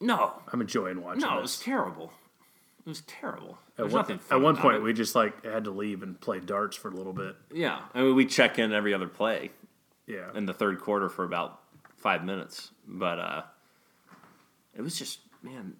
No, 0.00 0.34
I'm 0.52 0.60
enjoying 0.60 1.00
watching 1.02 1.22
no, 1.22 1.38
it 1.38 1.42
was 1.42 1.58
terrible. 1.58 2.12
It 2.84 2.88
was 2.88 3.00
terrible. 3.02 3.58
At 3.70 3.76
There's 3.76 3.92
one, 3.92 4.00
nothing 4.02 4.18
fun 4.18 4.38
at 4.38 4.42
one 4.42 4.56
point, 4.56 4.76
it. 4.76 4.82
we 4.82 4.92
just 4.92 5.14
like 5.14 5.44
had 5.44 5.64
to 5.64 5.70
leave 5.70 6.02
and 6.02 6.20
play 6.20 6.40
darts 6.40 6.76
for 6.76 6.88
a 6.88 6.94
little 6.94 7.12
bit. 7.14 7.36
yeah, 7.52 7.80
I 7.94 8.02
mean, 8.02 8.14
we 8.14 8.26
check 8.26 8.58
in 8.58 8.72
every 8.72 8.92
other 8.92 9.08
play 9.08 9.50
Yeah, 10.06 10.30
in 10.34 10.44
the 10.46 10.52
third 10.52 10.80
quarter 10.80 11.08
for 11.08 11.24
about 11.24 11.60
five 11.96 12.24
minutes, 12.24 12.70
but 12.86 13.18
uh, 13.18 13.42
it 14.74 14.82
was 14.82 14.98
just 14.98 15.20
man. 15.42 15.74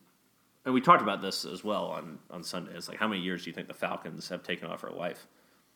And 0.65 0.73
we 0.73 0.81
talked 0.81 1.03
about 1.03 1.21
this 1.21 1.45
as 1.45 1.63
well 1.63 1.87
on 1.89 2.19
on 2.31 2.43
Sunday. 2.43 2.73
It's 2.75 2.89
like 2.89 2.99
how 2.99 3.09
many 3.09 3.21
years 3.21 3.45
do 3.45 3.51
you 3.51 3.55
think 3.55 3.69
the 3.69 3.75
Falcons 3.75 4.29
have 4.31 4.43
taken 4.43 4.69
off 4.69 4.83
our 4.85 4.93
life? 4.93 5.27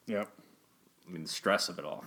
yeah. 0.06 0.24
I 1.06 1.10
mean, 1.10 1.22
the 1.22 1.28
stress 1.28 1.70
of 1.70 1.78
it 1.78 1.86
all. 1.86 2.04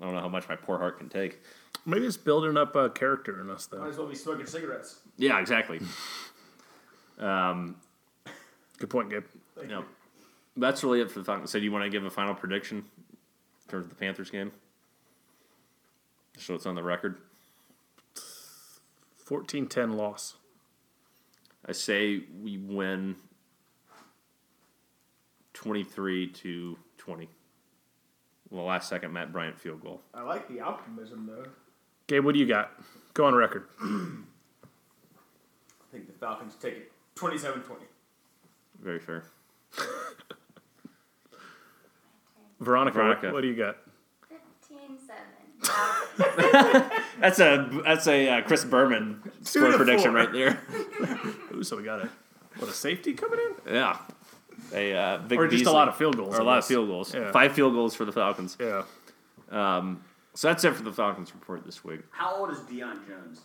I 0.00 0.04
don't 0.04 0.14
know 0.14 0.20
how 0.20 0.28
much 0.28 0.48
my 0.48 0.56
poor 0.56 0.78
heart 0.78 0.98
can 0.98 1.08
take. 1.08 1.40
Maybe 1.86 2.06
it's 2.06 2.16
building 2.16 2.56
up 2.56 2.74
a 2.76 2.88
character 2.90 3.40
in 3.40 3.50
us, 3.50 3.66
though. 3.66 3.78
Might 3.78 3.88
as 3.88 3.98
well 3.98 4.06
be 4.06 4.14
smoking 4.14 4.46
cigarettes. 4.46 5.00
Yeah, 5.18 5.38
exactly. 5.38 5.80
Um, 7.18 7.76
Good 8.78 8.90
point, 8.90 9.10
Gabe. 9.10 9.24
you 9.62 9.84
That's 10.56 10.82
really 10.82 11.00
it 11.00 11.10
for 11.10 11.20
the 11.20 11.24
Falcons. 11.24 11.50
So, 11.50 11.58
do 11.58 11.64
you 11.64 11.72
want 11.72 11.84
to 11.84 11.90
give 11.90 12.04
a 12.04 12.10
final 12.10 12.34
prediction 12.34 12.78
in 12.78 13.70
terms 13.70 13.84
of 13.84 13.90
the 13.90 13.96
Panthers 13.96 14.30
game? 14.30 14.52
Just 16.34 16.46
so 16.46 16.54
it's 16.54 16.66
on 16.66 16.74
the 16.74 16.82
record. 16.82 17.18
14-10 19.26 19.94
loss. 19.94 20.34
I 21.66 21.72
say 21.72 22.24
we 22.42 22.58
win 22.58 23.16
23 25.54 26.28
to 26.28 26.76
20. 26.98 27.28
Well, 28.50 28.62
the 28.62 28.68
last 28.68 28.88
second 28.88 29.12
Matt 29.12 29.32
Bryant 29.32 29.58
field 29.58 29.80
goal. 29.82 30.02
I 30.12 30.22
like 30.22 30.48
the 30.48 30.60
optimism 30.60 31.26
though. 31.26 31.46
Gabe, 32.06 32.24
what 32.24 32.34
do 32.34 32.40
you 32.40 32.46
got? 32.46 32.70
Go 33.14 33.24
on 33.26 33.34
record. 33.34 33.64
I 33.82 33.86
think 35.92 36.06
the 36.06 36.12
Falcons 36.18 36.54
take 36.60 36.74
it 36.74 36.92
27-20. 37.16 37.62
Very 38.82 38.98
fair. 38.98 39.24
Veronica, 42.60 42.94
Veronica. 42.98 43.26
What, 43.28 43.34
what 43.34 43.40
do 43.42 43.48
you 43.48 43.56
got? 43.56 43.76
15-7. 45.62 46.90
That's 47.20 47.38
a 47.40 47.80
that's 47.84 48.06
a 48.06 48.28
uh, 48.28 48.42
Chris 48.42 48.64
Berman 48.66 49.22
score 49.42 49.70
to 49.70 49.76
prediction 49.78 50.10
four. 50.10 50.20
right 50.20 50.30
there. 50.32 50.60
Ooh, 51.54 51.62
so 51.62 51.76
we 51.78 51.82
got 51.84 52.04
a 52.04 52.10
what 52.58 52.68
a 52.68 52.72
safety 52.74 53.14
coming 53.14 53.38
in, 53.66 53.74
Yeah. 53.74 53.96
A 54.74 54.94
uh, 54.94 55.18
Vic 55.18 55.38
or 55.38 55.46
just 55.46 55.60
Beasley. 55.60 55.72
a 55.72 55.74
lot 55.74 55.88
of 55.88 55.96
field 55.96 56.16
goals, 56.18 56.34
or 56.34 56.40
a 56.40 56.44
I 56.44 56.46
lot 56.46 56.58
of 56.58 56.66
field 56.66 56.88
goals. 56.88 57.14
Yeah. 57.14 57.30
Five 57.32 57.52
field 57.52 57.72
goals 57.72 57.94
for 57.94 58.04
the 58.04 58.12
Falcons. 58.12 58.58
Yeah, 58.60 58.82
So 60.34 60.48
that's 60.48 60.64
it 60.64 60.74
for 60.74 60.82
the 60.82 60.92
Falcons 60.92 61.32
report 61.32 61.64
this 61.64 61.84
week. 61.84 62.00
How 62.10 62.34
old 62.36 62.50
is 62.50 62.58
Deion 62.58 63.06
Jones? 63.06 63.40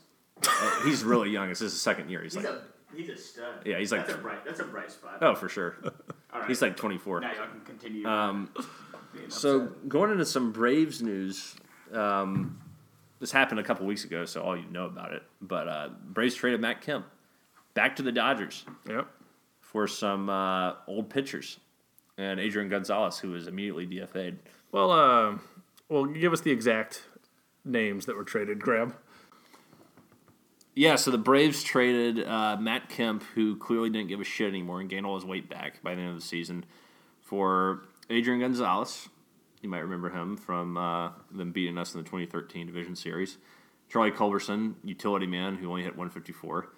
Uh, 0.45 0.83
he's 0.83 1.03
really 1.03 1.29
young. 1.29 1.49
It's 1.49 1.59
his 1.59 1.79
second 1.79 2.09
year. 2.09 2.23
He's 2.23 2.33
He's 2.33 2.43
like, 2.43 2.53
a 2.53 2.61
he's 2.95 3.09
a 3.09 3.17
stud. 3.17 3.65
Yeah, 3.65 3.77
he's 3.77 3.91
like- 3.91 4.07
that's 4.07 4.17
a 4.17 4.21
bright 4.21 4.43
that's 4.45 4.59
a 4.59 4.65
bright 4.65 4.91
spot. 4.91 5.19
oh, 5.21 5.35
for 5.35 5.49
sure. 5.49 5.77
All 6.33 6.41
right. 6.41 6.49
He's 6.49 6.61
like 6.61 6.75
24. 6.77 7.21
now 7.21 7.31
y'all 7.33 7.47
can 7.47 7.61
continue. 7.61 8.07
Um, 8.07 8.49
so 9.27 9.67
going 9.87 10.11
into 10.11 10.25
some 10.25 10.51
Braves 10.51 11.01
news, 11.01 11.55
um, 11.93 12.59
this 13.19 13.31
happened 13.31 13.59
a 13.59 13.63
couple 13.63 13.85
weeks 13.85 14.03
ago, 14.05 14.25
so 14.25 14.41
all 14.43 14.55
you 14.55 14.65
know 14.69 14.85
about 14.85 15.13
it. 15.13 15.23
But 15.41 15.67
uh, 15.67 15.89
Braves 16.03 16.35
traded 16.35 16.61
Matt 16.61 16.81
Kemp 16.81 17.05
back 17.73 17.95
to 17.97 18.03
the 18.03 18.11
Dodgers 18.11 18.63
yep. 18.87 19.07
for 19.59 19.87
some 19.87 20.29
uh, 20.29 20.73
old 20.87 21.09
pitchers 21.09 21.59
and 22.17 22.39
Adrian 22.39 22.69
Gonzalez, 22.69 23.17
who 23.17 23.31
was 23.31 23.47
immediately 23.47 23.87
DFA'd. 23.87 24.37
Well, 24.71 24.91
uh, 24.91 25.37
well, 25.89 26.05
give 26.05 26.31
us 26.31 26.41
the 26.41 26.51
exact 26.51 27.03
names 27.65 28.05
that 28.05 28.15
were 28.15 28.23
traded. 28.23 28.59
Grab. 28.59 28.95
Yeah, 30.75 30.95
so 30.95 31.11
the 31.11 31.17
Braves 31.17 31.63
traded 31.63 32.25
uh, 32.25 32.55
Matt 32.57 32.89
Kemp, 32.89 33.23
who 33.35 33.57
clearly 33.57 33.89
didn't 33.89 34.07
give 34.07 34.21
a 34.21 34.23
shit 34.23 34.47
anymore 34.47 34.79
and 34.79 34.89
gained 34.89 35.05
all 35.05 35.15
his 35.15 35.25
weight 35.25 35.49
back 35.49 35.83
by 35.83 35.93
the 35.95 36.01
end 36.01 36.11
of 36.11 36.15
the 36.15 36.21
season, 36.21 36.63
for 37.21 37.81
Adrian 38.09 38.39
Gonzalez. 38.39 39.09
You 39.61 39.67
might 39.67 39.79
remember 39.79 40.09
him 40.09 40.37
from 40.37 40.77
uh, 40.77 41.09
them 41.31 41.51
beating 41.51 41.77
us 41.77 41.93
in 41.93 41.99
the 42.01 42.05
2013 42.05 42.67
Division 42.67 42.95
Series. 42.95 43.37
Charlie 43.89 44.11
Culberson, 44.11 44.75
utility 44.83 45.25
man, 45.25 45.57
who 45.57 45.69
only 45.69 45.81
hit 45.81 45.97
154. 45.97 46.69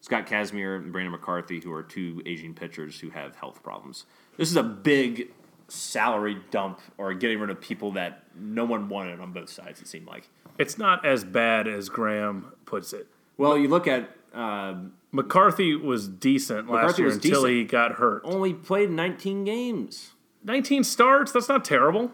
Scott 0.00 0.26
Kazmir 0.26 0.76
and 0.76 0.92
Brandon 0.92 1.10
McCarthy, 1.10 1.60
who 1.60 1.72
are 1.72 1.82
two 1.82 2.22
aging 2.26 2.54
pitchers 2.54 3.00
who 3.00 3.10
have 3.10 3.34
health 3.34 3.62
problems. 3.62 4.04
This 4.36 4.50
is 4.50 4.56
a 4.56 4.62
big 4.62 5.32
salary 5.68 6.38
dump 6.50 6.80
or 6.96 7.12
getting 7.14 7.38
rid 7.40 7.50
of 7.50 7.60
people 7.60 7.92
that 7.92 8.24
no 8.34 8.64
one 8.64 8.88
wanted 8.88 9.20
on 9.20 9.32
both 9.32 9.50
sides, 9.50 9.80
it 9.80 9.86
seemed 9.86 10.06
like. 10.06 10.28
It's 10.58 10.78
not 10.78 11.04
as 11.06 11.24
bad 11.24 11.68
as 11.68 11.88
Graham 11.88 12.52
puts 12.64 12.92
it. 12.92 13.06
Well, 13.36 13.56
you 13.56 13.68
look 13.68 13.86
at 13.86 14.10
um, 14.34 14.94
McCarthy 15.12 15.76
was 15.76 16.08
decent 16.08 16.68
last 16.68 16.82
McCarthy 16.98 17.02
year 17.02 17.06
was 17.06 17.16
until 17.16 17.30
decent. 17.42 17.52
he 17.52 17.64
got 17.64 17.92
hurt. 17.92 18.22
only 18.24 18.52
played 18.54 18.90
19 18.90 19.44
games. 19.44 20.12
19 20.44 20.84
starts. 20.84 21.32
That's 21.32 21.48
not 21.48 21.64
terrible. 21.64 22.10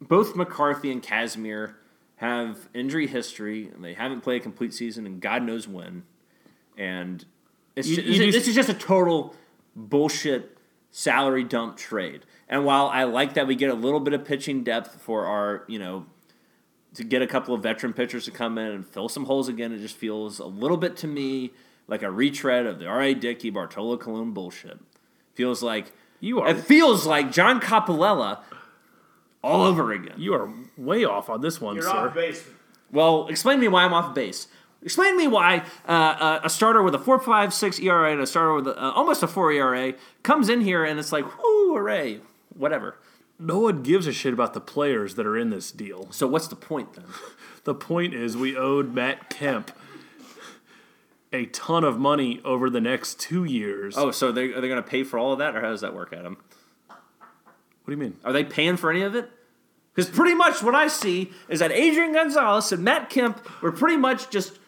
Both 0.00 0.36
McCarthy 0.36 0.90
and 0.92 1.02
Kazmir 1.02 1.74
have 2.16 2.68
injury 2.74 3.06
history, 3.06 3.68
and 3.74 3.84
they 3.84 3.94
haven't 3.94 4.20
played 4.22 4.40
a 4.40 4.42
complete 4.44 4.72
season, 4.74 5.06
and 5.06 5.20
God 5.20 5.42
knows 5.42 5.66
when. 5.68 6.04
And 6.76 7.24
it's 7.76 7.88
You- 7.88 7.96
ju- 7.96 8.02
you 8.02 8.18
this 8.32 8.34
just- 8.34 8.48
is 8.48 8.54
just 8.54 8.68
a 8.68 8.74
total 8.74 9.34
bullshit 9.76 10.56
salary 10.90 11.44
dump 11.44 11.76
trade. 11.76 12.22
And 12.48 12.64
while 12.64 12.86
I 12.86 13.04
like 13.04 13.34
that 13.34 13.46
we 13.46 13.54
get 13.54 13.70
a 13.70 13.74
little 13.74 14.00
bit 14.00 14.14
of 14.14 14.24
pitching 14.24 14.64
depth 14.64 15.00
for 15.02 15.26
our, 15.26 15.64
you 15.68 15.78
know, 15.78 16.06
to 16.94 17.04
get 17.04 17.20
a 17.22 17.26
couple 17.26 17.54
of 17.54 17.62
veteran 17.62 17.92
pitchers 17.92 18.24
to 18.24 18.30
come 18.30 18.56
in 18.58 18.72
and 18.72 18.86
fill 18.86 19.08
some 19.08 19.26
holes 19.26 19.48
again, 19.48 19.72
it 19.72 19.78
just 19.80 19.96
feels 19.96 20.38
a 20.38 20.46
little 20.46 20.76
bit 20.78 20.96
to 20.98 21.06
me 21.06 21.52
like 21.86 22.02
a 22.02 22.10
retread 22.10 22.66
of 22.66 22.78
the 22.78 22.86
R.A. 22.86 23.14
Dickey, 23.14 23.50
Bartolo 23.50 23.96
Colon 23.96 24.32
bullshit. 24.32 24.78
Feels 25.34 25.62
like 25.62 25.92
You 26.20 26.40
are 26.40 26.48
it 26.50 26.60
feels 26.64 27.06
like 27.06 27.30
John 27.32 27.60
Coppolella 27.60 28.40
all 29.42 29.62
over 29.62 29.92
again. 29.92 30.14
you 30.16 30.34
are 30.34 30.50
way 30.76 31.04
off 31.04 31.28
on 31.30 31.40
this 31.40 31.60
one, 31.60 31.74
You're 31.76 31.84
sir. 31.84 31.90
off 31.90 32.14
base. 32.14 32.44
Well, 32.90 33.28
explain 33.28 33.58
to 33.58 33.60
me 33.60 33.68
why 33.68 33.84
I'm 33.84 33.92
off 33.92 34.14
base. 34.14 34.48
Explain 34.82 35.12
to 35.12 35.18
me 35.18 35.26
why 35.28 35.64
uh, 35.86 35.90
uh, 35.92 36.40
a 36.44 36.50
starter 36.50 36.82
with 36.82 36.94
a 36.94 36.98
4.56 36.98 37.82
ERA 37.84 38.12
and 38.12 38.20
a 38.20 38.26
starter 38.26 38.54
with 38.54 38.68
a, 38.68 38.82
uh, 38.82 38.90
almost 38.92 39.22
a 39.22 39.26
4 39.28 39.52
ERA 39.52 39.92
comes 40.22 40.48
in 40.48 40.60
here 40.62 40.84
and 40.84 40.98
it's 40.98 41.12
like, 41.12 41.24
whoo, 41.42 41.74
hooray, 41.74 42.20
whatever. 42.58 42.98
No 43.38 43.60
one 43.60 43.82
gives 43.82 44.06
a 44.06 44.12
shit 44.12 44.32
about 44.32 44.52
the 44.52 44.60
players 44.60 45.14
that 45.14 45.26
are 45.26 45.36
in 45.36 45.50
this 45.50 45.70
deal. 45.70 46.10
So 46.10 46.26
what's 46.26 46.48
the 46.48 46.56
point 46.56 46.94
then? 46.94 47.06
The 47.64 47.74
point 47.74 48.14
is, 48.14 48.34
we 48.34 48.56
owed 48.56 48.94
Matt 48.94 49.28
Kemp 49.28 49.72
a 51.34 51.44
ton 51.46 51.84
of 51.84 51.98
money 51.98 52.40
over 52.42 52.70
the 52.70 52.80
next 52.80 53.20
two 53.20 53.44
years. 53.44 53.98
Oh, 53.98 54.10
so 54.10 54.32
they, 54.32 54.52
are 54.52 54.60
they 54.62 54.68
going 54.68 54.82
to 54.82 54.88
pay 54.88 55.04
for 55.04 55.18
all 55.18 55.32
of 55.32 55.40
that, 55.40 55.54
or 55.54 55.60
how 55.60 55.68
does 55.68 55.82
that 55.82 55.92
work, 55.92 56.14
Adam? 56.16 56.38
what 56.86 56.96
do 57.86 57.92
you 57.92 57.96
mean? 57.96 58.16
Are 58.24 58.32
they 58.32 58.44
paying 58.44 58.76
for 58.76 58.90
any 58.90 59.02
of 59.02 59.14
it? 59.14 59.30
Because 59.94 60.10
pretty 60.10 60.34
much 60.34 60.62
what 60.62 60.74
I 60.74 60.88
see 60.88 61.32
is 61.48 61.60
that 61.60 61.72
Adrian 61.72 62.12
Gonzalez 62.12 62.70
and 62.72 62.84
Matt 62.84 63.10
Kemp 63.10 63.46
were 63.60 63.72
pretty 63.72 63.96
much 63.96 64.30
just 64.30 64.58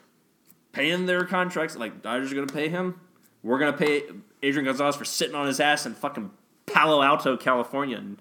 paying 0.73 1.07
their 1.07 1.25
contracts. 1.25 1.77
Like, 1.77 2.03
Dodgers 2.03 2.33
are 2.33 2.35
going 2.35 2.49
to 2.49 2.53
pay 2.53 2.69
him. 2.69 3.01
We're 3.43 3.59
going 3.59 3.73
to 3.73 3.79
pay 3.79 4.03
Adrian 4.43 4.65
Gonzalez 4.65 4.97
for 4.97 5.05
sitting 5.05 5.35
on 5.35 5.47
his 5.47 5.61
ass 5.61 5.87
and 5.87 5.97
fucking 5.97 6.31
Palo 6.73 7.03
Alto, 7.03 7.37
California, 7.37 7.97
and 7.97 8.19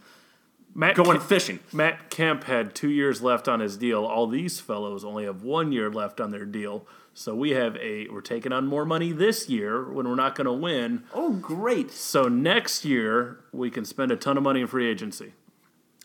Matt 0.75 0.95
going 0.95 1.17
Kemp, 1.17 1.23
fishing. 1.23 1.59
Matt 1.73 2.09
Kemp 2.09 2.43
had 2.45 2.75
two 2.75 2.89
years 2.89 3.21
left 3.21 3.47
on 3.47 3.59
his 3.59 3.75
deal. 3.77 4.05
All 4.05 4.27
these 4.27 4.59
fellows 4.59 5.03
only 5.03 5.25
have 5.25 5.43
one 5.43 5.71
year 5.71 5.89
left 5.89 6.21
on 6.21 6.31
their 6.31 6.45
deal. 6.45 6.85
So 7.13 7.35
we 7.35 7.49
have 7.51 7.75
a 7.77 8.07
we're 8.09 8.21
taking 8.21 8.53
on 8.53 8.67
more 8.67 8.85
money 8.85 9.11
this 9.11 9.49
year 9.49 9.83
when 9.91 10.07
we're 10.07 10.15
not 10.15 10.35
going 10.35 10.45
to 10.45 10.53
win. 10.53 11.03
Oh, 11.13 11.31
great. 11.33 11.91
So 11.91 12.27
next 12.29 12.85
year 12.85 13.39
we 13.51 13.69
can 13.69 13.83
spend 13.83 14.11
a 14.11 14.15
ton 14.15 14.37
of 14.37 14.43
money 14.43 14.61
in 14.61 14.67
free 14.67 14.87
agency 14.89 15.33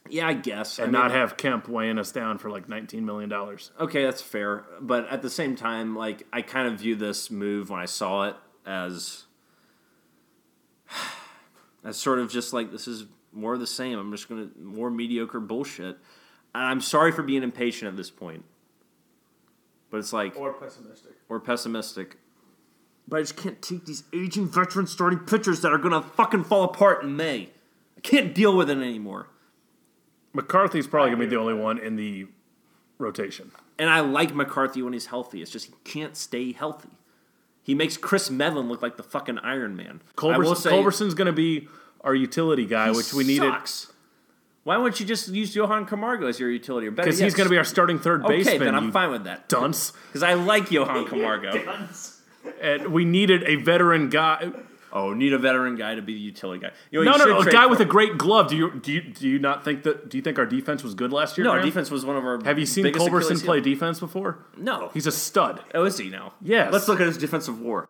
Yeah, 0.09 0.27
I 0.27 0.33
guess. 0.33 0.79
and 0.79 0.85
I 0.85 0.87
mean, 0.87 0.93
not 0.93 1.11
have 1.13 1.37
Kemp 1.37 1.69
weighing 1.69 1.99
us 1.99 2.11
down 2.11 2.39
for 2.39 2.51
like 2.51 2.69
19 2.69 3.05
million 3.05 3.29
dollars. 3.31 3.71
Okay, 3.79 4.03
that's 4.03 4.23
fair. 4.23 4.65
But 4.81 5.07
at 5.09 5.23
the 5.23 5.31
same 5.31 5.55
time, 5.55 5.95
like 5.95 6.27
I 6.33 6.43
kind 6.43 6.67
of 6.67 6.81
view 6.81 6.97
this 6.97 7.31
move 7.31 7.71
when 7.71 7.79
I 7.79 7.85
saw 7.87 8.25
it 8.25 8.37
as 8.67 9.25
as 11.85 11.97
sort 11.97 12.19
of 12.19 12.31
just 12.31 12.53
like 12.53 12.71
this 12.73 12.89
is 12.89 13.05
more 13.33 13.55
of 13.55 13.61
the 13.61 13.67
same. 13.67 13.99
I'm 13.99 14.11
just 14.11 14.29
gonna 14.29 14.49
more 14.61 14.91
mediocre 14.91 15.41
bullshit. 15.41 15.97
And 16.55 16.65
I'm 16.65 16.81
sorry 16.81 17.11
for 17.13 17.23
being 17.23 17.43
impatient 17.43 17.89
at 17.89 17.97
this 17.97 18.11
point. 18.11 18.45
But 19.91 19.99
it's 19.99 20.13
like 20.13 20.37
Or 20.37 20.53
pessimistic. 20.53 21.13
or 21.29 21.41
pessimistic. 21.41 22.17
But 23.07 23.19
I 23.19 23.23
just 23.23 23.37
can't 23.37 23.61
take 23.61 23.85
these 23.87 24.05
aging 24.15 24.49
veteran 24.49 24.87
starting 24.87 25.19
pitchers 25.21 25.61
that 25.63 25.73
are 25.73 25.79
gonna 25.79 26.03
fucking 26.03 26.45
fall 26.45 26.65
apart 26.65 27.03
in 27.03 27.17
May. 27.17 27.51
I 27.97 28.01
can't 28.01 28.35
deal 28.35 28.57
with 28.57 28.71
it 28.71 28.79
anymore. 28.79 29.29
McCarthy's 30.33 30.87
probably 30.89 31.11
going 31.11 31.21
to 31.21 31.27
be 31.27 31.31
the 31.31 31.41
only 31.41 31.55
one 31.55 31.79
in 31.79 31.95
the 31.95 32.27
rotation. 32.99 33.53
And 33.79 33.89
I 33.89 34.01
like 34.01 34.35
McCarthy 34.35 34.83
when 34.83 34.93
he's 34.93 35.07
healthy. 35.07 35.43
It's 35.43 35.51
just 35.51 35.67
he 35.67 35.73
can't 35.85 36.17
stay 36.17 36.51
healthy. 36.51 36.89
He 37.65 37.75
makes 37.75 37.97
Kris 37.97 38.31
Medlen 38.31 38.69
look 38.69 38.83
like 38.83 38.97
the 38.97 39.03
fucking 39.03 39.39
Iron 39.39 39.75
Man. 39.75 40.03
I 40.07 40.21
Culberson, 40.21 40.57
say, 40.57 40.71
Culberson's 40.71 41.15
going 41.15 41.27
to 41.27 41.33
be 41.33 41.67
our 42.03 42.15
utility 42.15 42.67
guy, 42.67 42.91
he 42.91 42.97
which 42.97 43.13
we 43.15 43.25
needed 43.25 43.51
sucks. 43.51 43.93
Why 44.65 44.77
wouldn't 44.77 45.01
you 45.01 45.07
just 45.07 45.29
use 45.29 45.55
Johan 45.57 45.87
Camargo 45.87 46.27
as 46.27 46.39
your 46.39 46.51
utility? 46.51 46.89
Because 46.89 47.19
he's 47.19 47.35
going 47.35 47.47
to 47.47 47.51
be 47.51 47.59
our 47.59 47.65
starting 47.65 47.99
third 47.99 48.25
okay. 48.25 48.39
baseman. 48.39 48.61
then 48.61 48.75
I'm 48.75 48.93
fine 48.93 49.11
with 49.11 49.25
that. 49.25 49.49
dunce. 49.49 49.93
Because 50.07 50.23
I 50.23 50.35
like 50.35 50.71
Johan 50.71 51.07
Camargo. 51.09 51.67
And 52.61 52.89
we 52.89 53.05
needed 53.05 53.43
a 53.45 53.57
veteran 53.57 54.09
guy. 54.11 54.53
Oh, 54.95 55.13
need 55.13 55.33
a 55.33 55.39
veteran 55.39 55.75
guy 55.77 55.95
to 55.97 56.03
be 56.03 56.15
the 56.15 56.21
utility 56.21 56.61
guy. 56.61 56.71
You 56.91 57.05
know, 57.05 57.11
No, 57.11 57.25
you 57.25 57.27
no, 57.27 57.41
no, 57.41 57.49
a 57.49 57.53
guy 57.53 57.67
with 57.67 57.81
a 57.81 57.85
great 57.85 58.17
glove. 58.17 58.49
Do 58.49 58.57
you 58.57 58.81
do 58.81 58.93
you, 58.93 59.03
do 59.03 59.29
you 59.29 59.39
not 59.39 59.65
think 59.65 59.83
that? 59.83 60.09
Do 60.09 60.17
you 60.17 60.23
think 60.23 60.39
our 60.39 60.47
defense 60.47 60.83
was 60.83 60.95
good 60.95 61.13
last 61.13 61.37
year? 61.37 61.45
no. 61.45 61.51
Our 61.51 61.61
defense 61.61 61.91
was 61.91 62.07
one 62.07 62.17
of 62.17 62.25
our. 62.25 62.43
Have 62.45 62.59
you 62.59 62.67
seen 62.67 62.87
Culberson 62.87 63.45
play 63.45 63.61
defense 63.61 64.01
before? 64.01 64.39
No. 64.57 64.91
He's 64.95 65.07
a 65.07 65.13
stud. 65.13 65.63
Oh, 65.75 65.85
is 65.85 65.99
he 65.99 66.09
now? 66.09 66.33
Yes. 66.41 66.73
Let's 66.73 66.89
look 66.89 67.01
at 67.01 67.07
his 67.07 67.19
defensive 67.19 67.61
war. 67.61 67.89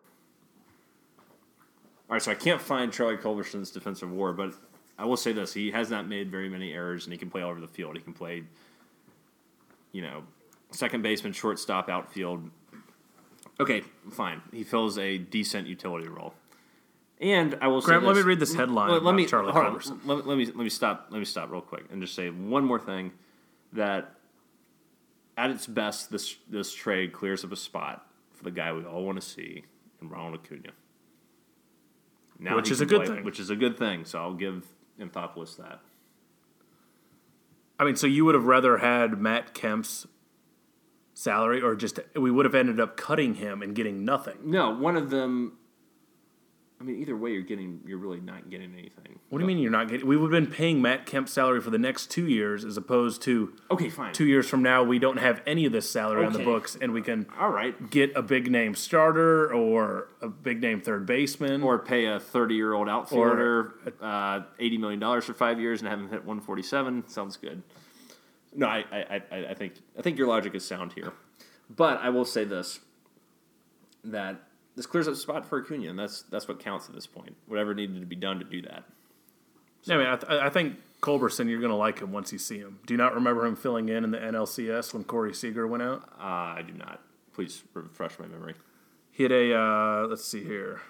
All 2.07 2.13
right, 2.13 2.21
so 2.21 2.31
I 2.31 2.35
can't 2.35 2.61
find 2.61 2.91
Charlie 2.91 3.17
Culberson's 3.17 3.71
defensive 3.71 4.11
war, 4.11 4.31
but 4.31 4.53
I 4.97 5.05
will 5.05 5.17
say 5.17 5.31
this: 5.31 5.53
he 5.53 5.71
has 5.71 5.89
not 5.89 6.07
made 6.07 6.29
very 6.29 6.49
many 6.49 6.73
errors, 6.73 7.05
and 7.05 7.13
he 7.13 7.17
can 7.17 7.29
play 7.29 7.41
all 7.41 7.51
over 7.51 7.59
the 7.59 7.67
field. 7.67 7.95
He 7.95 8.01
can 8.01 8.13
play, 8.13 8.43
you 9.91 10.01
know, 10.01 10.23
second 10.71 11.01
baseman, 11.01 11.33
shortstop, 11.33 11.89
outfield. 11.89 12.49
Okay, 13.59 13.81
fine. 14.11 14.41
He 14.51 14.63
fills 14.63 14.97
a 14.97 15.17
decent 15.17 15.67
utility 15.67 16.07
role. 16.07 16.33
And 17.21 17.57
I 17.61 17.67
will 17.67 17.81
say 17.81 17.87
Grant, 17.87 18.03
let 18.05 18.15
me 18.17 18.21
read 18.23 18.39
this 18.39 18.53
headline 18.53 18.91
Let, 18.91 19.03
let 19.03 19.15
me 19.15 19.25
Charlie. 19.25 19.53
Culberson. 19.53 19.99
Let, 20.05 20.17
me- 20.17 20.23
let 20.25 20.37
me 20.37 20.45
let 20.47 20.57
me 20.57 20.69
stop. 20.69 21.07
Let 21.11 21.19
me 21.19 21.25
stop 21.25 21.49
real 21.49 21.61
quick 21.61 21.85
and 21.91 22.01
just 22.01 22.13
say 22.13 22.29
one 22.29 22.65
more 22.65 22.79
thing. 22.79 23.13
That 23.73 24.15
at 25.37 25.49
its 25.49 25.65
best, 25.67 26.11
this 26.11 26.35
this 26.49 26.73
trade 26.73 27.13
clears 27.13 27.43
up 27.45 27.51
a 27.51 27.55
spot 27.55 28.05
for 28.33 28.43
the 28.43 28.51
guy 28.51 28.73
we 28.73 28.83
all 28.83 29.05
want 29.05 29.19
to 29.21 29.25
see 29.27 29.63
in 30.01 30.09
Ronald 30.09 30.39
Acuna. 30.43 30.71
Now 32.37 32.57
Which 32.57 32.69
is 32.69 32.81
a 32.81 32.85
good 32.85 33.05
play- 33.05 33.15
thing. 33.15 33.23
Which 33.25 33.39
is 33.39 33.49
a 33.49 33.55
good 33.55 33.77
thing. 33.77 34.03
So 34.03 34.19
I'll 34.19 34.33
give 34.33 34.65
Anthopoulos 34.99 35.55
that. 35.57 35.79
I 37.79 37.83
mean, 37.85 37.95
so 37.95 38.07
you 38.07 38.23
would 38.25 38.35
have 38.35 38.45
rather 38.45 38.77
had 38.77 39.19
Matt 39.19 39.53
Kemp's 39.53 40.07
salary, 41.13 41.61
or 41.61 41.75
just 41.75 41.99
we 42.15 42.29
would 42.31 42.45
have 42.45 42.55
ended 42.55 42.79
up 42.79 42.97
cutting 42.97 43.35
him 43.35 43.61
and 43.61 43.73
getting 43.75 44.03
nothing. 44.05 44.37
No, 44.43 44.73
one 44.73 44.95
of 44.97 45.09
them. 45.09 45.57
I 46.79 46.83
mean, 46.83 46.99
either 46.99 47.15
way, 47.15 47.31
you're 47.31 47.41
getting. 47.41 47.79
You're 47.85 47.97
really 47.97 48.19
not 48.19 48.49
getting 48.49 48.73
anything. 48.73 49.19
What 49.29 49.39
do 49.39 49.43
you 49.43 49.47
mean 49.47 49.59
you're 49.59 49.71
not 49.71 49.87
getting? 49.87 50.05
We 50.05 50.17
would 50.17 50.33
have 50.33 50.43
been 50.43 50.51
paying 50.51 50.81
Matt 50.81 51.05
Kemp's 51.05 51.31
salary 51.31 51.61
for 51.61 51.69
the 51.69 51.77
next 51.77 52.11
two 52.11 52.27
years, 52.27 52.65
as 52.65 52.75
opposed 52.75 53.21
to 53.23 53.53
Okay, 53.71 53.89
fine. 53.89 54.13
two 54.13 54.25
years 54.25 54.47
from 54.49 54.61
now 54.61 54.83
we 54.83 54.99
don't 54.99 55.17
have 55.17 55.41
any 55.47 55.65
of 55.65 55.71
this 55.71 55.89
salary 55.89 56.25
on 56.25 56.33
the 56.33 56.39
Okay. 56.39 56.45
books, 56.45 56.77
and 56.79 56.91
we 56.91 57.01
can 57.01 57.27
All 57.39 57.49
right. 57.49 57.89
get 57.89 58.11
a 58.15 58.21
big 58.21 58.51
name 58.51 58.75
starter 58.75 59.53
or 59.53 60.09
a 60.21 60.27
big 60.27 60.61
name 60.61 60.81
third 60.81 61.05
baseman. 61.05 61.63
Or 61.63 61.79
pay 61.79 62.05
a 62.07 62.19
30 62.19 62.55
year 62.55 62.73
old 62.73 62.89
outfielder 62.89 63.75
uh, 64.01 64.41
$80 64.59 64.79
million 64.79 65.21
for 65.21 65.33
five 65.33 65.59
years 65.61 65.79
and 65.81 65.87
have 65.89 65.97
him 65.99 66.09
hit 66.09 66.25
147. 66.25 67.07
Sounds 67.07 67.37
good. 67.37 67.63
No, 68.53 68.67
I, 68.67 68.83
I, 68.91 69.21
I, 69.31 69.45
I 69.49 69.53
think 69.53 69.73
I 69.97 70.01
think 70.01 70.17
your 70.17 70.27
logic 70.27 70.53
is 70.55 70.65
sound 70.67 70.91
here. 70.93 71.13
But 71.73 71.99
I 72.01 72.09
will 72.09 72.25
say 72.25 72.43
this 72.43 72.79
that 74.03 74.41
this 74.75 74.85
clears 74.85 75.07
up 75.07 75.13
a 75.13 75.17
spot 75.17 75.45
for 75.45 75.61
Acuna, 75.61 75.89
and 75.89 75.99
that's 75.99 76.23
that's 76.23 76.47
what 76.47 76.59
counts 76.59 76.87
at 76.89 76.95
this 76.95 77.07
point. 77.07 77.35
Whatever 77.47 77.73
needed 77.73 77.99
to 77.99 78.05
be 78.05 78.15
done 78.15 78.39
to 78.39 78.45
do 78.45 78.61
that. 78.63 78.83
Yeah, 79.83 79.95
I 79.95 79.97
mean, 79.97 80.07
I, 80.07 80.15
th- 80.15 80.41
I 80.41 80.49
think 80.49 80.77
Culberson, 81.01 81.47
you're 81.47 81.59
going 81.59 81.71
to 81.71 81.77
like 81.77 81.99
him 81.99 82.11
once 82.11 82.33
you 82.33 82.39
see 82.39 82.57
him. 82.57 82.79
Do 82.87 82.93
you 82.93 82.97
not 82.97 83.13
remember 83.13 83.45
him 83.45 83.55
filling 83.55 83.89
in 83.89 84.03
in 84.03 84.11
the 84.11 84.17
NLCS 84.17 84.93
when 84.93 85.03
Corey 85.03 85.33
Seager 85.33 85.67
went 85.67 85.83
out? 85.83 86.09
Uh, 86.19 86.23
I 86.23 86.63
do 86.65 86.73
not. 86.73 87.01
Please 87.33 87.63
refresh 87.73 88.17
my 88.17 88.25
memory. 88.25 88.55
He 89.11 89.23
hit 89.23 89.31
a 89.31 89.55
uh, 89.55 90.07
let's 90.07 90.25
see 90.25 90.43
here, 90.43 90.81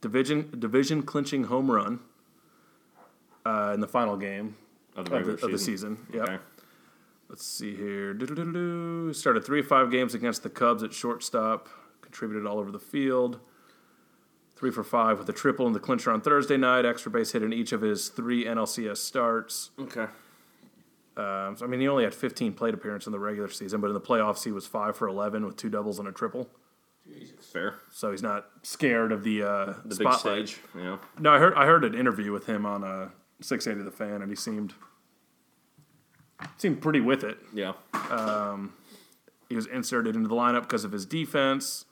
division 0.00 0.54
division 0.58 1.02
clinching 1.02 1.44
home 1.44 1.70
run 1.70 2.00
uh, 3.44 3.72
in 3.74 3.80
the 3.80 3.88
final 3.88 4.16
game 4.16 4.56
Of 4.94 5.08
the, 5.10 5.16
of 5.16 5.26
the, 5.26 5.46
of 5.46 5.52
the 5.52 5.58
season. 5.58 6.06
Yep. 6.12 6.22
Okay. 6.22 6.38
Let's 7.28 7.46
see 7.46 7.76
here. 7.76 8.14
Started 9.12 9.44
three 9.44 9.60
or 9.60 9.64
five 9.64 9.90
games 9.90 10.14
against 10.14 10.42
the 10.42 10.50
Cubs 10.50 10.82
at 10.82 10.92
shortstop. 10.92 11.68
Contributed 12.10 12.44
all 12.44 12.58
over 12.58 12.72
the 12.72 12.80
field. 12.80 13.38
Three 14.56 14.72
for 14.72 14.82
five 14.82 15.16
with 15.20 15.28
a 15.28 15.32
triple 15.32 15.68
in 15.68 15.72
the 15.74 15.78
clincher 15.78 16.10
on 16.10 16.20
Thursday 16.20 16.56
night. 16.56 16.84
Extra 16.84 17.08
base 17.08 17.30
hit 17.30 17.44
in 17.44 17.52
each 17.52 17.70
of 17.70 17.82
his 17.82 18.08
three 18.08 18.44
NLCS 18.46 18.96
starts. 18.96 19.70
Okay. 19.78 20.06
Um, 21.16 21.56
so, 21.56 21.64
I 21.64 21.66
mean, 21.68 21.78
he 21.80 21.86
only 21.86 22.02
had 22.02 22.12
15 22.12 22.52
plate 22.54 22.74
appearances 22.74 23.06
in 23.06 23.12
the 23.12 23.20
regular 23.20 23.48
season, 23.48 23.80
but 23.80 23.86
in 23.88 23.94
the 23.94 24.00
playoffs 24.00 24.42
he 24.42 24.50
was 24.50 24.66
five 24.66 24.96
for 24.96 25.06
11 25.06 25.46
with 25.46 25.56
two 25.56 25.68
doubles 25.68 26.00
and 26.00 26.08
a 26.08 26.12
triple. 26.12 26.48
Jesus. 27.06 27.46
Fair. 27.46 27.76
So 27.92 28.10
he's 28.10 28.22
not 28.24 28.46
scared 28.62 29.12
of 29.12 29.22
the 29.22 29.44
uh, 29.44 29.74
The 29.84 29.94
spotlight. 29.94 30.36
big 30.38 30.48
stage. 30.48 30.60
Know. 30.74 30.98
No, 31.20 31.30
I 31.32 31.38
heard 31.38 31.54
I 31.54 31.66
heard 31.66 31.84
an 31.84 31.94
interview 31.94 32.32
with 32.32 32.46
him 32.46 32.66
on 32.66 32.82
uh, 32.82 33.10
680 33.40 33.88
The 33.88 33.96
Fan, 33.96 34.20
and 34.20 34.30
he 34.30 34.36
seemed 34.36 34.74
seemed 36.56 36.82
pretty 36.82 37.00
with 37.00 37.22
it. 37.22 37.38
Yeah. 37.54 37.74
He 39.48 39.56
was 39.56 39.66
inserted 39.66 40.14
into 40.16 40.28
the 40.28 40.34
lineup 40.34 40.62
because 40.62 40.84
of 40.84 40.92
his 40.92 41.06
defense. 41.06 41.84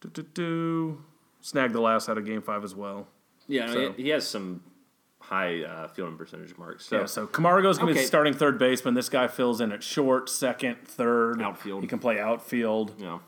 Do-do-do. 0.00 1.02
Snagged 1.40 1.72
the 1.74 1.80
last 1.80 2.08
out 2.08 2.18
of 2.18 2.24
Game 2.24 2.42
Five 2.42 2.64
as 2.64 2.74
well. 2.74 3.08
Yeah. 3.46 3.64
I 3.64 3.66
mean, 3.66 3.74
So- 3.74 3.92
he 3.92 4.08
has 4.10 4.26
some 4.28 4.62
high 5.20 5.62
uh, 5.62 5.88
fielding 5.88 6.16
percentage 6.16 6.56
marks. 6.56 6.86
So 6.86 7.00
Yeah, 7.00 7.04
so 7.06 7.26
Camargo's 7.26 7.78
going 7.78 7.88
to 7.88 7.92
Okay. 7.92 8.02
be 8.02 8.06
starting 8.06 8.32
third 8.32 8.58
baseman. 8.58 8.94
This 8.94 9.08
guy 9.08 9.28
fills 9.28 9.60
in 9.60 9.72
at 9.72 9.82
short, 9.82 10.28
second, 10.28 10.76
third. 10.86 11.42
Outfield. 11.42 11.82
He 11.82 11.88
can 11.88 11.98
play 11.98 12.18
outfield. 12.18 12.94
Yeah. 12.98 13.18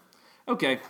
Okay. 0.49 0.81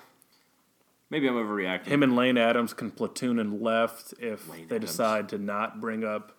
Maybe 1.10 1.26
I'm 1.28 1.34
overreacting. 1.34 1.86
Him 1.86 2.02
and 2.04 2.14
Lane 2.14 2.38
Adams 2.38 2.72
can 2.72 2.90
platoon 2.92 3.38
in 3.40 3.60
left 3.60 4.14
if 4.20 4.48
Lane 4.48 4.68
they 4.68 4.76
Adams. 4.76 4.90
decide 4.92 5.28
to 5.30 5.38
not 5.38 5.80
bring 5.80 6.04
up 6.04 6.36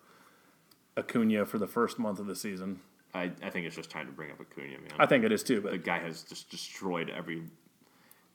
Acuna 0.96 1.44
for 1.44 1.58
the 1.58 1.66
first 1.66 1.98
month 1.98 2.18
of 2.18 2.26
the 2.26 2.36
season. 2.36 2.80
I, 3.14 3.30
I 3.42 3.50
think 3.50 3.66
it's 3.66 3.76
just 3.76 3.90
time 3.90 4.06
to 4.06 4.12
bring 4.12 4.30
up 4.30 4.40
Acuna, 4.40 4.68
man. 4.78 4.90
I 4.98 5.04
think 5.04 5.24
it 5.24 5.32
is 5.32 5.42
too, 5.42 5.60
But 5.60 5.72
the 5.72 5.78
guy 5.78 5.98
has 5.98 6.22
just 6.22 6.50
destroyed 6.50 7.10
every 7.10 7.42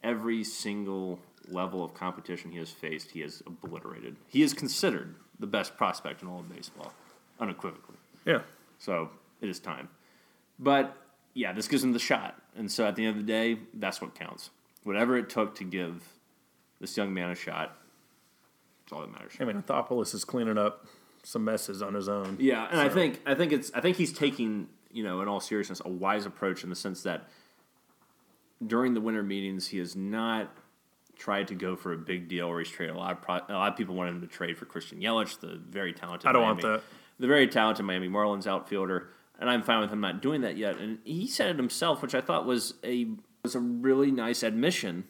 every 0.04 0.44
single 0.44 1.20
level 1.50 1.84
of 1.84 1.94
competition 1.94 2.52
he 2.52 2.60
has 2.60 2.70
faced. 2.70 3.12
He 3.12 3.22
has 3.22 3.42
obliterated. 3.46 4.16
He 4.28 4.42
is 4.42 4.54
considered 4.54 5.16
the 5.40 5.48
best 5.48 5.78
prospect 5.78 6.22
in 6.22 6.28
all 6.28 6.40
of 6.40 6.50
baseball, 6.54 6.94
unequivocally. 7.40 7.98
yeah. 8.26 8.42
So 8.80 9.10
it 9.42 9.50
is 9.50 9.60
time. 9.60 9.90
But 10.60 10.96
yeah, 11.34 11.54
this 11.54 11.68
gives 11.68 11.84
him 11.84 11.94
the 11.94 12.00
shot. 12.00 12.40
And 12.56 12.72
so 12.72 12.86
at 12.86 12.96
the 12.96 13.06
end 13.06 13.18
of 13.20 13.26
the 13.26 13.32
day, 13.32 13.60
that's 13.74 14.02
what 14.02 14.16
counts. 14.16 14.50
Whatever 14.84 15.18
it 15.18 15.30
took 15.30 15.56
to 15.56 15.64
give 15.64 16.04
this 16.80 16.98
young 16.98 17.14
man 17.14 17.30
a 17.30 17.36
shot, 17.36 17.78
that's 18.84 18.94
all 18.94 19.02
that 19.02 19.12
matters. 19.12 19.34
I 19.40 19.46
mean, 19.46 19.62
Anthopoulos 19.62 20.14
is 20.14 20.24
cleaning 20.24 20.58
up 20.58 20.86
some 21.24 21.44
messes 21.44 21.82
on 21.82 21.94
his 21.94 22.08
own. 22.08 22.38
Yeah, 22.40 22.68
and 22.72 22.80
I 22.80 22.90
think 22.90 23.22
I 23.26 23.36
think 23.36 23.52
it's 23.52 23.72
I 23.74 23.82
think 23.82 23.98
he's 23.98 24.14
taking 24.14 24.70
you 24.92 25.04
know 25.04 25.22
in 25.22 25.28
all 25.28 25.40
seriousness 25.40 25.82
a 25.84 25.90
wise 25.90 26.26
approach 26.26 26.64
in 26.64 26.70
the 26.70 26.76
sense 26.76 27.04
that 27.04 27.28
during 28.66 28.94
the 28.94 29.02
winter 29.02 29.24
meetings 29.24 29.68
he 29.68 29.78
has 29.78 29.96
not 29.96 30.52
tried 31.18 31.48
to 31.48 31.56
go 31.56 31.76
for 31.76 31.94
a 31.94 31.98
big 31.98 32.28
deal 32.28 32.48
or 32.48 32.60
he's 32.60 32.70
traded 32.70 32.96
a 32.96 33.00
lot 33.00 33.12
of 33.12 33.22
pro- 33.22 33.36
a 33.50 33.54
lot 33.54 33.72
of 33.72 33.78
people 33.78 33.96
wanted 33.96 34.12
him 34.12 34.22
to 34.22 34.28
trade 34.28 34.58
for 34.58 34.66
Christian 34.66 35.00
Yelich, 35.00 35.40
the 35.40 35.60
very 35.70 35.94
talented 35.94 36.28
I 36.28 36.32
don't 36.32 36.44
Miami, 36.44 36.64
want 36.64 36.82
that. 36.82 36.84
the 37.20 37.28
very 37.28 37.48
talented 37.48 37.86
Miami 37.86 38.08
Marlins 38.08 38.46
outfielder, 38.48 39.10
and 39.40 39.50
I'm 39.50 39.64
fine 39.64 39.82
with 39.82 39.92
him 39.92 40.02
not 40.02 40.22
doing 40.22 40.42
that 40.42 40.58
yet. 40.58 40.78
And 40.78 41.00
he 41.04 41.28
said 41.28 41.50
it 41.50 41.58
himself, 41.58 42.02
which 42.02 42.14
I 42.16 42.22
thought 42.22 42.46
was 42.46 42.76
a 42.84 43.08
was 43.44 43.56
a 43.56 43.60
really 43.60 44.12
nice 44.12 44.44
admission 44.44 45.06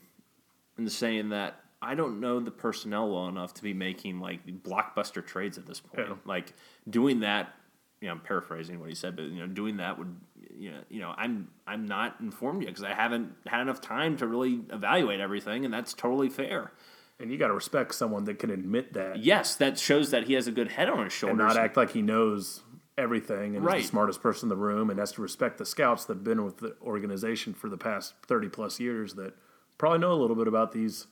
in 0.78 0.88
saying 0.90 1.30
that 1.30 1.60
I 1.82 1.96
don't 1.96 2.20
know 2.20 2.40
the 2.40 2.52
personnel 2.52 3.10
well 3.10 3.28
enough 3.28 3.54
to 3.56 3.64
be 3.64 3.74
making 3.74 4.20
like 4.20 4.46
blockbuster 4.64 5.26
trades 5.26 5.58
at 5.58 5.66
this 5.66 5.80
point. 5.80 6.08
Yeah. 6.08 6.16
Like 6.26 6.54
doing 6.90 7.20
that, 7.22 7.54
you 8.02 8.08
know, 8.08 8.14
I'm 8.14 8.20
paraphrasing 8.20 8.80
what 8.80 8.90
he 8.90 8.96
said, 8.96 9.16
but 9.16 9.26
you 9.26 9.40
know, 9.40 9.48
doing 9.48 9.78
that 9.78 9.98
would, 9.98 10.16
you 10.56 10.72
know, 10.72 10.80
you 10.90 11.00
know 11.02 11.14
I'm 11.18 11.50
I'm 11.66 11.86
not 11.86 12.18
informed 12.20 12.62
yet 12.64 12.70
because 12.70 12.84
I 12.84 12.94
haven't 12.94 13.34
had 13.46 13.62
enough 13.62 13.82
time 13.82 14.18
to 14.18 14.28
really 14.28 14.62
evaluate 14.72 15.20
everything, 15.20 15.66
and 15.66 15.74
that's 15.74 15.94
totally 15.94 16.30
fair. 16.30 16.72
And 17.20 17.32
you 17.32 17.38
got 17.38 17.48
to 17.48 17.54
respect 17.54 17.96
someone 17.96 18.26
that 18.26 18.38
can 18.38 18.50
admit 18.52 18.94
that 18.94 19.18
Yes, 19.20 19.56
that 19.56 19.80
shows 19.80 20.12
that 20.12 20.26
he 20.26 20.34
has 20.34 20.46
a 20.48 20.52
good 20.52 20.72
head 20.74 20.88
on 20.90 21.04
his 21.06 21.14
shoulders. 21.14 21.40
and 21.40 21.48
not 21.48 21.58
act 21.58 21.76
like 21.76 21.90
he 21.92 22.02
knows 22.04 22.62
everything 22.98 23.56
and 23.56 23.66
Right. 23.66 23.80
is 23.80 23.86
the 23.86 23.90
smartest 23.90 24.22
person 24.22 24.46
in 24.46 24.50
the 24.50 24.56
room 24.64 24.90
and 24.90 25.00
has 25.00 25.12
to 25.14 25.22
respect 25.22 25.58
the 25.58 25.66
scouts 25.66 26.06
that 26.06 26.16
have 26.18 26.24
been 26.24 26.44
with 26.44 26.58
the 26.58 26.76
organization 26.82 27.54
for 27.54 27.70
the 27.70 27.78
past 27.78 28.14
30 28.28 28.50
plus 28.50 28.80
years 28.80 29.16
that 29.16 29.36
probably 29.78 30.00
know 30.00 30.12
a 30.14 30.20
little 30.20 30.36
bit 30.36 30.48
about 30.48 30.72
these 30.72 31.08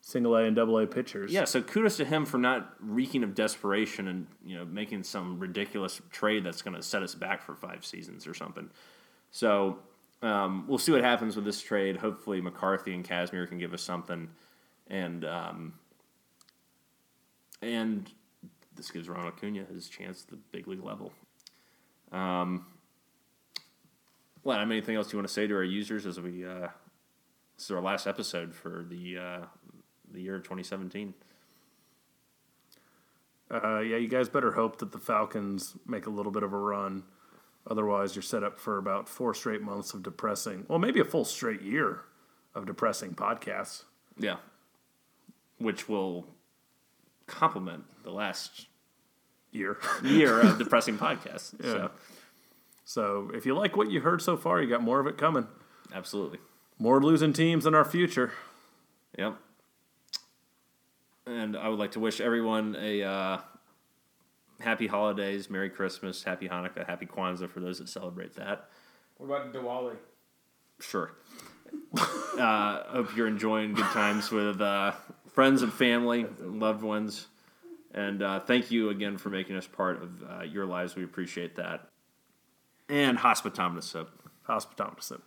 single 0.00 0.36
A 0.36 0.44
and 0.44 0.56
double 0.56 0.78
A 0.78 0.86
pitchers. 0.86 1.32
Yeah, 1.32 1.44
so 1.44 1.62
kudos 1.62 1.96
to 1.98 2.04
him 2.04 2.26
for 2.26 2.38
not 2.38 2.74
reeking 2.80 3.22
of 3.22 3.34
desperation 3.34 4.08
and 4.08 4.26
you 4.44 4.56
know 4.56 4.64
making 4.64 5.02
some 5.04 5.38
ridiculous 5.38 6.00
trade 6.10 6.44
that's 6.44 6.62
going 6.62 6.76
to 6.76 6.82
set 6.82 7.02
us 7.02 7.14
back 7.14 7.42
for 7.42 7.54
five 7.54 7.84
seasons 7.84 8.26
or 8.26 8.34
something. 8.34 8.70
So 9.30 9.78
um, 10.22 10.64
we'll 10.66 10.78
see 10.78 10.92
what 10.92 11.02
happens 11.02 11.36
with 11.36 11.44
this 11.44 11.60
trade. 11.60 11.96
Hopefully, 11.96 12.40
McCarthy 12.40 12.94
and 12.94 13.06
Kazmir 13.06 13.48
can 13.48 13.58
give 13.58 13.72
us 13.72 13.82
something, 13.82 14.28
and 14.88 15.24
um, 15.24 15.74
and 17.62 18.10
this 18.76 18.90
gives 18.90 19.08
Ronald 19.08 19.34
Acuna 19.34 19.64
his 19.72 19.88
chance 19.88 20.24
at 20.24 20.30
the 20.30 20.38
big 20.50 20.66
league 20.66 20.84
level. 20.84 21.12
Um, 22.12 22.66
well, 24.42 24.58
anything 24.58 24.96
else 24.96 25.12
you 25.12 25.18
want 25.18 25.28
to 25.28 25.32
say 25.34 25.46
to 25.46 25.54
our 25.54 25.62
users 25.62 26.06
as 26.06 26.18
we 26.18 26.44
uh, 26.46 26.68
this 27.56 27.66
is 27.66 27.70
our 27.70 27.82
last 27.82 28.06
episode 28.06 28.54
for 28.54 28.86
the 28.88 29.18
uh, 29.18 29.40
the 30.12 30.20
year 30.20 30.36
of 30.36 30.42
2017. 30.42 31.14
Uh, 33.52 33.80
yeah, 33.80 33.96
you 33.96 34.06
guys 34.08 34.28
better 34.28 34.52
hope 34.52 34.78
that 34.78 34.92
the 34.92 34.98
Falcons 34.98 35.74
make 35.86 36.06
a 36.06 36.10
little 36.10 36.30
bit 36.32 36.42
of 36.42 36.52
a 36.52 36.56
run. 36.58 37.02
Otherwise, 37.68 38.14
you're 38.14 38.22
set 38.22 38.42
up 38.44 38.58
for 38.58 38.78
about 38.78 39.08
four 39.08 39.34
straight 39.34 39.60
months 39.60 39.92
of 39.92 40.02
depressing. 40.02 40.64
Well, 40.68 40.78
maybe 40.78 41.00
a 41.00 41.04
full 41.04 41.24
straight 41.24 41.62
year 41.62 42.02
of 42.54 42.66
depressing 42.66 43.14
podcasts. 43.14 43.82
Yeah. 44.18 44.36
Which 45.58 45.88
will 45.88 46.26
complement 47.26 47.84
the 48.04 48.10
last 48.12 48.66
Year. 49.52 49.78
year 50.04 50.40
of 50.40 50.58
depressing 50.58 50.96
podcasts. 50.96 51.54
Yeah. 51.64 51.70
So, 51.72 51.90
so 52.84 53.30
if 53.34 53.46
you 53.46 53.56
like 53.56 53.76
what 53.76 53.90
you 53.90 54.00
heard 54.00 54.22
so 54.22 54.36
far, 54.36 54.62
you 54.62 54.68
got 54.68 54.80
more 54.82 55.00
of 55.00 55.06
it 55.08 55.18
coming. 55.18 55.46
absolutely. 55.92 56.38
More 56.78 57.00
losing 57.02 57.32
teams 57.32 57.66
in 57.66 57.74
our 57.74 57.84
future. 57.84 58.32
Yep. 59.18 59.36
And 61.26 61.56
I 61.56 61.68
would 61.68 61.78
like 61.78 61.92
to 61.92 62.00
wish 62.00 62.20
everyone 62.20 62.76
a 62.80 63.02
uh, 63.02 63.38
happy 64.60 64.86
holidays, 64.86 65.50
Merry 65.50 65.70
Christmas, 65.70 66.22
Happy 66.22 66.48
Hanukkah, 66.48 66.86
Happy 66.86 67.06
Kwanzaa 67.06 67.48
for 67.50 67.60
those 67.60 67.78
that 67.78 67.88
celebrate 67.88 68.34
that. 68.34 68.68
What 69.16 69.26
about 69.26 69.52
Diwali? 69.52 69.96
Sure. 70.80 71.12
uh, 72.38 72.82
hope 72.84 73.16
you're 73.16 73.26
enjoying 73.26 73.74
good 73.74 73.86
times 73.86 74.30
with 74.30 74.60
uh, 74.60 74.92
friends 75.32 75.62
and 75.62 75.72
family, 75.72 76.26
loved 76.40 76.82
ones. 76.82 77.26
And 77.92 78.22
uh, 78.22 78.40
thank 78.40 78.70
you 78.70 78.90
again 78.90 79.18
for 79.18 79.30
making 79.30 79.56
us 79.56 79.66
part 79.66 80.02
of 80.02 80.22
uh, 80.22 80.42
your 80.42 80.64
lives. 80.64 80.94
We 80.94 81.04
appreciate 81.04 81.56
that. 81.56 81.88
And. 82.88 83.18
Hospitometer 83.18 85.02
sip. 85.02 85.22